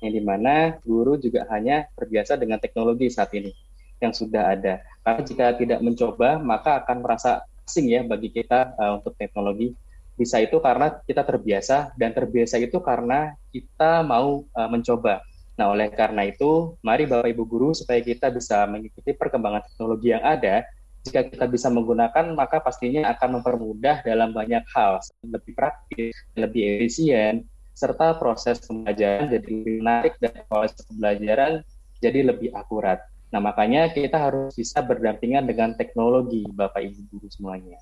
yang 0.01 0.13
di 0.17 0.23
mana 0.25 0.81
guru 0.83 1.21
juga 1.21 1.45
hanya 1.53 1.87
terbiasa 1.95 2.41
dengan 2.41 2.59
teknologi 2.59 3.13
saat 3.13 3.31
ini 3.37 3.53
yang 4.01 4.17
sudah 4.17 4.57
ada. 4.57 4.81
Karena 5.05 5.23
jika 5.23 5.47
tidak 5.55 5.81
mencoba, 5.85 6.41
maka 6.41 6.83
akan 6.83 7.05
merasa 7.05 7.45
asing 7.65 7.93
ya 7.93 8.01
bagi 8.03 8.33
kita 8.33 8.75
uh, 8.77 9.01
untuk 9.01 9.15
teknologi 9.21 9.77
bisa 10.15 10.39
itu 10.39 10.63
karena 10.63 10.95
kita 11.03 11.27
terbiasa 11.27 11.95
dan 11.99 12.15
terbiasa 12.15 12.59
itu 12.63 12.79
karena 12.79 13.35
kita 13.51 14.07
mau 14.07 14.47
uh, 14.55 14.69
mencoba. 14.71 15.23
Nah, 15.55 15.71
oleh 15.71 15.91
karena 15.95 16.27
itu, 16.27 16.75
mari 16.83 17.07
Bapak 17.07 17.31
Ibu 17.31 17.45
guru 17.47 17.71
supaya 17.75 18.03
kita 18.03 18.31
bisa 18.35 18.67
mengikuti 18.67 19.15
perkembangan 19.15 19.63
teknologi 19.71 20.11
yang 20.11 20.23
ada. 20.23 20.67
Jika 21.07 21.31
kita 21.31 21.47
bisa 21.47 21.69
menggunakan, 21.71 22.33
maka 22.35 22.59
pastinya 22.59 23.13
akan 23.15 23.39
mempermudah 23.39 24.03
dalam 24.03 24.33
banyak 24.35 24.65
hal, 24.73 24.99
lebih 25.23 25.53
praktis, 25.55 26.17
lebih 26.35 26.81
efisien, 26.81 27.45
serta 27.77 28.17
proses 28.17 28.63
pembelajaran 28.65 29.31
jadi 29.31 29.51
lebih 29.51 29.75
menarik 29.83 30.15
dan 30.23 30.35
proses 30.49 30.81
pembelajaran 30.91 31.53
jadi 32.01 32.21
lebih 32.35 32.51
akurat. 32.57 33.03
Nah, 33.31 33.43
makanya 33.43 33.91
kita 33.91 34.15
harus 34.17 34.55
bisa 34.55 34.79
berdampingan 34.79 35.45
dengan 35.45 35.75
teknologi, 35.75 36.47
Bapak 36.51 36.83
Ibu 36.83 37.01
guru 37.15 37.29
semuanya. 37.31 37.79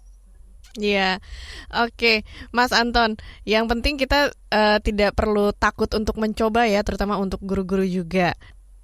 Iya, 0.80 1.20
oke, 1.68 1.92
okay. 1.92 2.16
Mas 2.48 2.72
Anton. 2.72 3.20
Yang 3.44 3.64
penting 3.76 3.94
kita 4.00 4.32
uh, 4.32 4.78
tidak 4.80 5.12
perlu 5.12 5.52
takut 5.52 5.92
untuk 5.92 6.16
mencoba 6.16 6.64
ya, 6.64 6.80
terutama 6.80 7.20
untuk 7.20 7.44
guru-guru 7.44 7.84
juga. 7.84 8.32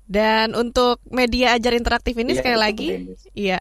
Dan 0.09 0.57
untuk 0.57 1.01
media 1.09 1.57
ajar 1.57 1.77
interaktif 1.77 2.17
ini 2.17 2.33
iya, 2.33 2.39
sekali 2.41 2.59
lagi, 2.61 2.89
iya, 3.37 3.59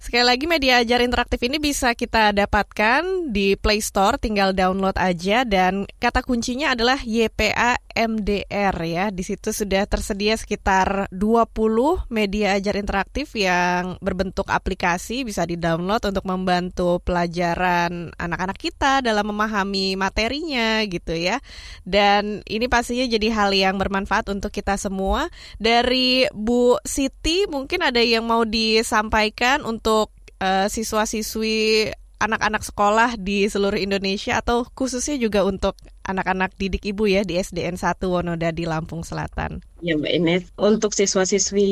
Sekali 0.00 0.24
lagi 0.24 0.48
media 0.48 0.80
ajar 0.80 1.04
interaktif 1.04 1.44
ini 1.44 1.60
bisa 1.60 1.92
kita 1.92 2.32
dapatkan 2.32 3.28
di 3.28 3.52
Play 3.52 3.84
Store, 3.84 4.16
tinggal 4.16 4.56
download 4.56 4.96
aja 4.96 5.44
dan 5.44 5.84
kata 6.00 6.24
kuncinya 6.24 6.72
adalah 6.72 6.96
YPA 7.04 7.76
MDR 7.92 8.72
ya. 8.80 9.12
Di 9.12 9.20
situ 9.20 9.52
sudah 9.52 9.84
tersedia 9.84 10.40
sekitar 10.40 11.04
20 11.12 12.08
media 12.08 12.56
ajar 12.56 12.80
interaktif 12.80 13.36
yang 13.36 14.00
berbentuk 14.00 14.48
aplikasi 14.48 15.20
bisa 15.20 15.44
di-download 15.44 16.00
untuk 16.08 16.24
membantu 16.24 17.04
pelajaran 17.04 18.08
anak-anak 18.16 18.56
kita 18.56 19.04
dalam 19.04 19.28
memahami 19.28 20.00
materinya 20.00 20.80
gitu 20.88 21.12
ya. 21.12 21.44
Dan 21.84 22.40
ini 22.48 22.72
pastinya 22.72 23.04
jadi 23.04 23.28
hal 23.36 23.52
yang 23.52 23.76
bermanfaat 23.76 24.32
untuk 24.32 24.48
kita 24.48 24.80
semua. 24.80 25.28
Dari 25.60 26.24
Bu 26.32 26.80
Siti 26.88 27.44
mungkin 27.52 27.84
ada 27.84 28.00
yang 28.00 28.24
mau 28.24 28.48
disampaikan 28.48 29.60
untuk 29.68 29.89
untuk 29.90 30.14
uh, 30.38 30.70
siswa-siswi 30.70 31.90
anak-anak 32.22 32.62
sekolah 32.62 33.18
di 33.18 33.48
seluruh 33.50 33.80
Indonesia 33.80 34.38
atau 34.38 34.62
khususnya 34.62 35.18
juga 35.18 35.42
untuk 35.42 35.74
anak-anak 36.06 36.54
didik 36.54 36.86
ibu 36.86 37.10
ya 37.10 37.26
di 37.26 37.40
SDN 37.40 37.74
1 37.74 37.98
Wonoda 38.06 38.54
di 38.54 38.68
Lampung 38.70 39.02
Selatan. 39.02 39.64
Ya 39.82 39.98
Mbak 39.98 40.12
Ines, 40.14 40.44
untuk 40.60 40.94
siswa-siswi 40.94 41.70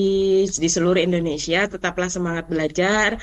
di 0.50 0.68
seluruh 0.72 0.98
Indonesia 0.98 1.68
tetaplah 1.68 2.10
semangat 2.10 2.50
belajar, 2.50 3.22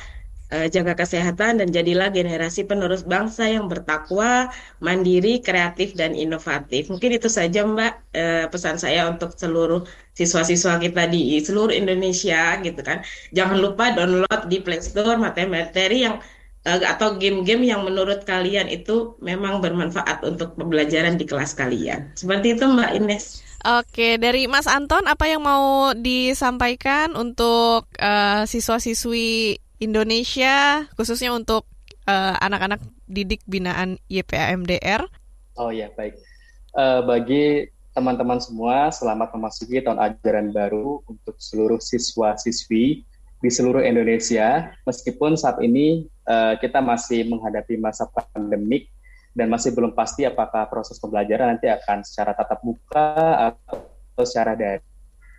uh, 0.51 0.67
jaga 0.69 0.93
kesehatan 0.93 1.61
dan 1.61 1.67
jadilah 1.73 2.13
generasi 2.13 2.67
penerus 2.67 3.05
bangsa 3.05 3.49
yang 3.49 3.65
bertakwa, 3.71 4.51
mandiri, 4.83 5.41
kreatif 5.41 5.97
dan 5.97 6.13
inovatif. 6.13 6.91
Mungkin 6.91 7.17
itu 7.17 7.29
saja 7.31 7.65
Mbak 7.65 7.93
uh, 8.13 8.45
pesan 8.51 8.77
saya 8.77 9.09
untuk 9.09 9.33
seluruh 9.33 9.87
siswa-siswa 10.15 10.79
kita 10.79 11.09
di 11.09 11.39
seluruh 11.41 11.73
Indonesia 11.73 12.59
gitu 12.61 12.81
kan. 12.81 13.01
Jangan 13.33 13.57
lupa 13.59 13.91
download 13.95 14.41
di 14.47 14.61
Play 14.61 14.81
Store 14.81 15.17
materi-materi 15.17 16.07
yang 16.07 16.21
uh, 16.65 16.79
atau 16.85 17.17
game-game 17.17 17.65
yang 17.65 17.81
menurut 17.85 18.23
kalian 18.23 18.69
itu 18.69 19.17
memang 19.21 19.59
bermanfaat 19.59 20.23
untuk 20.25 20.57
pembelajaran 20.57 21.17
di 21.17 21.25
kelas 21.25 21.53
kalian. 21.57 22.13
Seperti 22.13 22.57
itu 22.57 22.65
Mbak 22.65 22.91
Ines. 23.01 23.25
Oke, 23.65 24.21
dari 24.21 24.45
Mas 24.45 24.69
Anton, 24.69 25.09
apa 25.09 25.25
yang 25.25 25.41
mau 25.41 25.89
disampaikan 25.97 27.17
untuk 27.17 27.89
uh, 27.97 28.45
siswa-siswi 28.45 29.64
Indonesia 29.79 30.87
khususnya 30.95 31.35
untuk 31.35 31.67
eh, 32.07 32.35
anak-anak 32.39 32.79
didik 33.05 33.41
binaan 33.45 34.01
YPAMDR? 34.09 35.05
Oh 35.55 35.71
ya 35.71 35.87
baik. 35.95 36.19
Uh, 36.75 36.99
bagi 37.07 37.71
teman-teman 37.95 38.43
semua, 38.43 38.91
selamat 38.91 39.31
memasuki 39.39 39.79
tahun 39.79 39.95
ajaran 40.03 40.51
baru 40.51 40.99
untuk 41.07 41.39
seluruh 41.39 41.79
siswa-siswi 41.79 43.07
di 43.39 43.49
seluruh 43.49 43.79
Indonesia. 43.79 44.75
Meskipun 44.83 45.39
saat 45.39 45.63
ini 45.63 46.11
uh, 46.27 46.59
kita 46.59 46.83
masih 46.83 47.31
menghadapi 47.31 47.79
masa 47.79 48.03
pandemik 48.11 48.91
dan 49.31 49.47
masih 49.47 49.71
belum 49.71 49.95
pasti 49.95 50.27
apakah 50.27 50.67
proses 50.67 50.99
pembelajaran 50.99 51.55
nanti 51.55 51.71
akan 51.71 52.03
secara 52.03 52.35
tatap 52.35 52.59
muka 52.67 53.55
atau 53.55 54.23
secara 54.27 54.59
daring. 54.59 54.94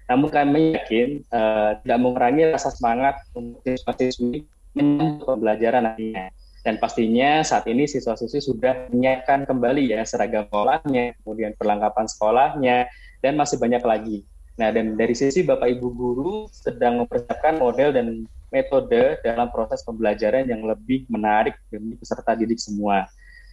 Namun 0.06 0.28
kami 0.30 0.78
yakin 0.78 1.26
uh, 1.34 1.78
tidak 1.82 1.98
mengurangi 1.98 2.42
rasa 2.54 2.70
semangat 2.70 3.18
untuk 3.34 3.58
siswa-siswi 3.66 4.46
menyambut 4.76 5.26
pembelajaran 5.26 5.82
nantinya. 5.90 6.30
Dan 6.66 6.82
pastinya 6.82 7.46
saat 7.46 7.66
ini 7.70 7.86
siswa-siswi 7.86 8.42
sudah 8.42 8.90
menyiapkan 8.90 9.46
kembali 9.46 9.94
ya 9.94 10.02
seragam 10.02 10.50
sekolahnya, 10.50 11.14
kemudian 11.22 11.54
perlengkapan 11.54 12.06
sekolahnya, 12.10 12.76
dan 13.22 13.32
masih 13.38 13.58
banyak 13.58 13.82
lagi. 13.86 14.18
Nah, 14.56 14.72
dan 14.72 14.96
dari 14.98 15.14
sisi 15.14 15.46
Bapak 15.46 15.68
Ibu 15.68 15.88
Guru 15.94 16.34
sedang 16.50 17.04
mempersiapkan 17.04 17.60
model 17.60 17.92
dan 17.94 18.26
metode 18.50 19.20
dalam 19.20 19.52
proses 19.52 19.84
pembelajaran 19.84 20.48
yang 20.48 20.64
lebih 20.64 21.04
menarik 21.12 21.54
demi 21.68 21.94
peserta 21.98 22.32
didik 22.32 22.58
semua. 22.58 23.04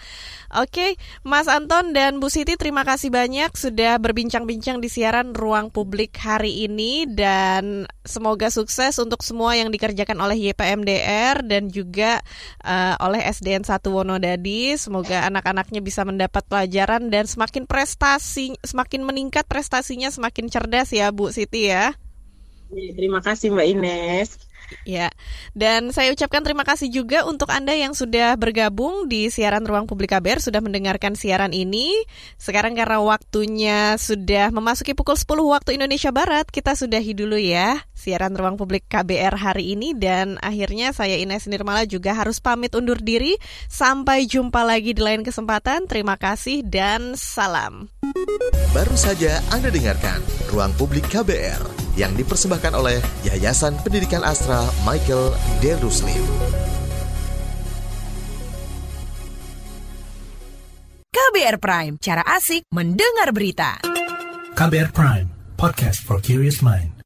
Oke, 0.58 0.98
Mas 1.22 1.46
Anton 1.46 1.94
dan 1.94 2.18
Bu 2.18 2.34
Siti 2.34 2.58
terima 2.58 2.82
kasih 2.82 3.14
banyak 3.14 3.54
sudah 3.54 4.02
berbincang-bincang 4.02 4.82
di 4.82 4.90
siaran 4.90 5.38
Ruang 5.38 5.70
Publik 5.70 6.18
hari 6.18 6.66
ini 6.66 7.06
dan 7.06 7.86
semoga 8.02 8.50
sukses 8.50 8.98
untuk 8.98 9.22
semua 9.22 9.54
yang 9.54 9.70
dikerjakan 9.70 10.18
oleh 10.18 10.50
YPMDR 10.50 11.46
dan 11.46 11.70
juga 11.70 12.26
uh, 12.66 12.98
oleh 13.06 13.22
SDN 13.30 13.62
1 13.62 13.86
Wonodadi. 13.86 14.74
Semoga 14.82 15.30
anak-anaknya 15.30 15.86
bisa 15.86 16.02
mendapat 16.02 16.42
pelajaran 16.50 17.14
dan 17.14 17.30
semakin 17.30 17.70
prestasi 17.70 18.58
semakin 18.66 19.06
meningkat 19.06 19.46
prestasinya 19.46 20.10
semakin 20.10 20.50
cerdas 20.50 20.90
ya 20.90 21.14
Bu 21.14 21.30
Siti 21.30 21.70
ya. 21.70 21.94
Iya, 22.70 22.94
terima 22.94 23.20
kasih 23.22 23.50
Mbak 23.54 23.68
Ines. 23.70 24.49
Ya, 24.86 25.10
dan 25.58 25.90
saya 25.90 26.14
ucapkan 26.14 26.46
terima 26.46 26.62
kasih 26.66 26.90
juga 26.94 27.26
untuk 27.26 27.50
Anda 27.50 27.74
yang 27.74 27.98
sudah 27.98 28.38
bergabung 28.38 29.10
di 29.10 29.34
siaran 29.34 29.66
Ruang 29.66 29.90
Publik 29.90 30.14
KBR, 30.14 30.42
sudah 30.42 30.62
mendengarkan 30.62 31.18
siaran 31.18 31.54
ini. 31.54 31.94
Sekarang 32.38 32.78
karena 32.78 33.02
waktunya 33.02 33.98
sudah 33.98 34.54
memasuki 34.54 34.94
pukul 34.94 35.18
10 35.18 35.26
waktu 35.50 35.70
Indonesia 35.78 36.14
Barat, 36.14 36.50
kita 36.50 36.78
sudahi 36.78 37.14
dulu 37.18 37.38
ya 37.38 37.82
siaran 38.00 38.32
Ruang 38.32 38.56
Publik 38.56 38.88
KBR 38.88 39.36
hari 39.36 39.76
ini. 39.76 39.92
Dan 39.92 40.40
akhirnya 40.40 40.96
saya 40.96 41.20
Ines 41.20 41.46
Nirmala 41.52 41.84
juga 41.84 42.16
harus 42.16 42.40
pamit 42.40 42.72
undur 42.72 42.98
diri. 43.04 43.36
Sampai 43.68 44.24
jumpa 44.26 44.64
lagi 44.64 44.96
di 44.96 45.02
lain 45.04 45.22
kesempatan. 45.28 45.86
Terima 45.92 46.16
kasih 46.16 46.64
dan 46.64 47.20
salam. 47.20 47.92
Baru 48.72 48.96
saja 48.96 49.44
Anda 49.52 49.68
dengarkan 49.70 50.24
Ruang 50.50 50.72
Publik 50.80 51.12
KBR 51.12 51.89
yang 51.96 52.14
dipersembahkan 52.14 52.74
oleh 52.76 53.00
Yayasan 53.26 53.80
Pendidikan 53.82 54.22
Astra 54.22 54.68
Michael 54.84 55.34
Deruslim. 55.64 56.22
KBR 61.10 61.58
Prime, 61.58 61.94
cara 61.98 62.22
asik 62.26 62.68
mendengar 62.70 63.32
berita. 63.32 63.80
KBR 64.54 64.92
Prime, 64.92 65.28
podcast 65.56 66.04
for 66.04 66.20
curious 66.20 66.60
mind. 66.60 66.99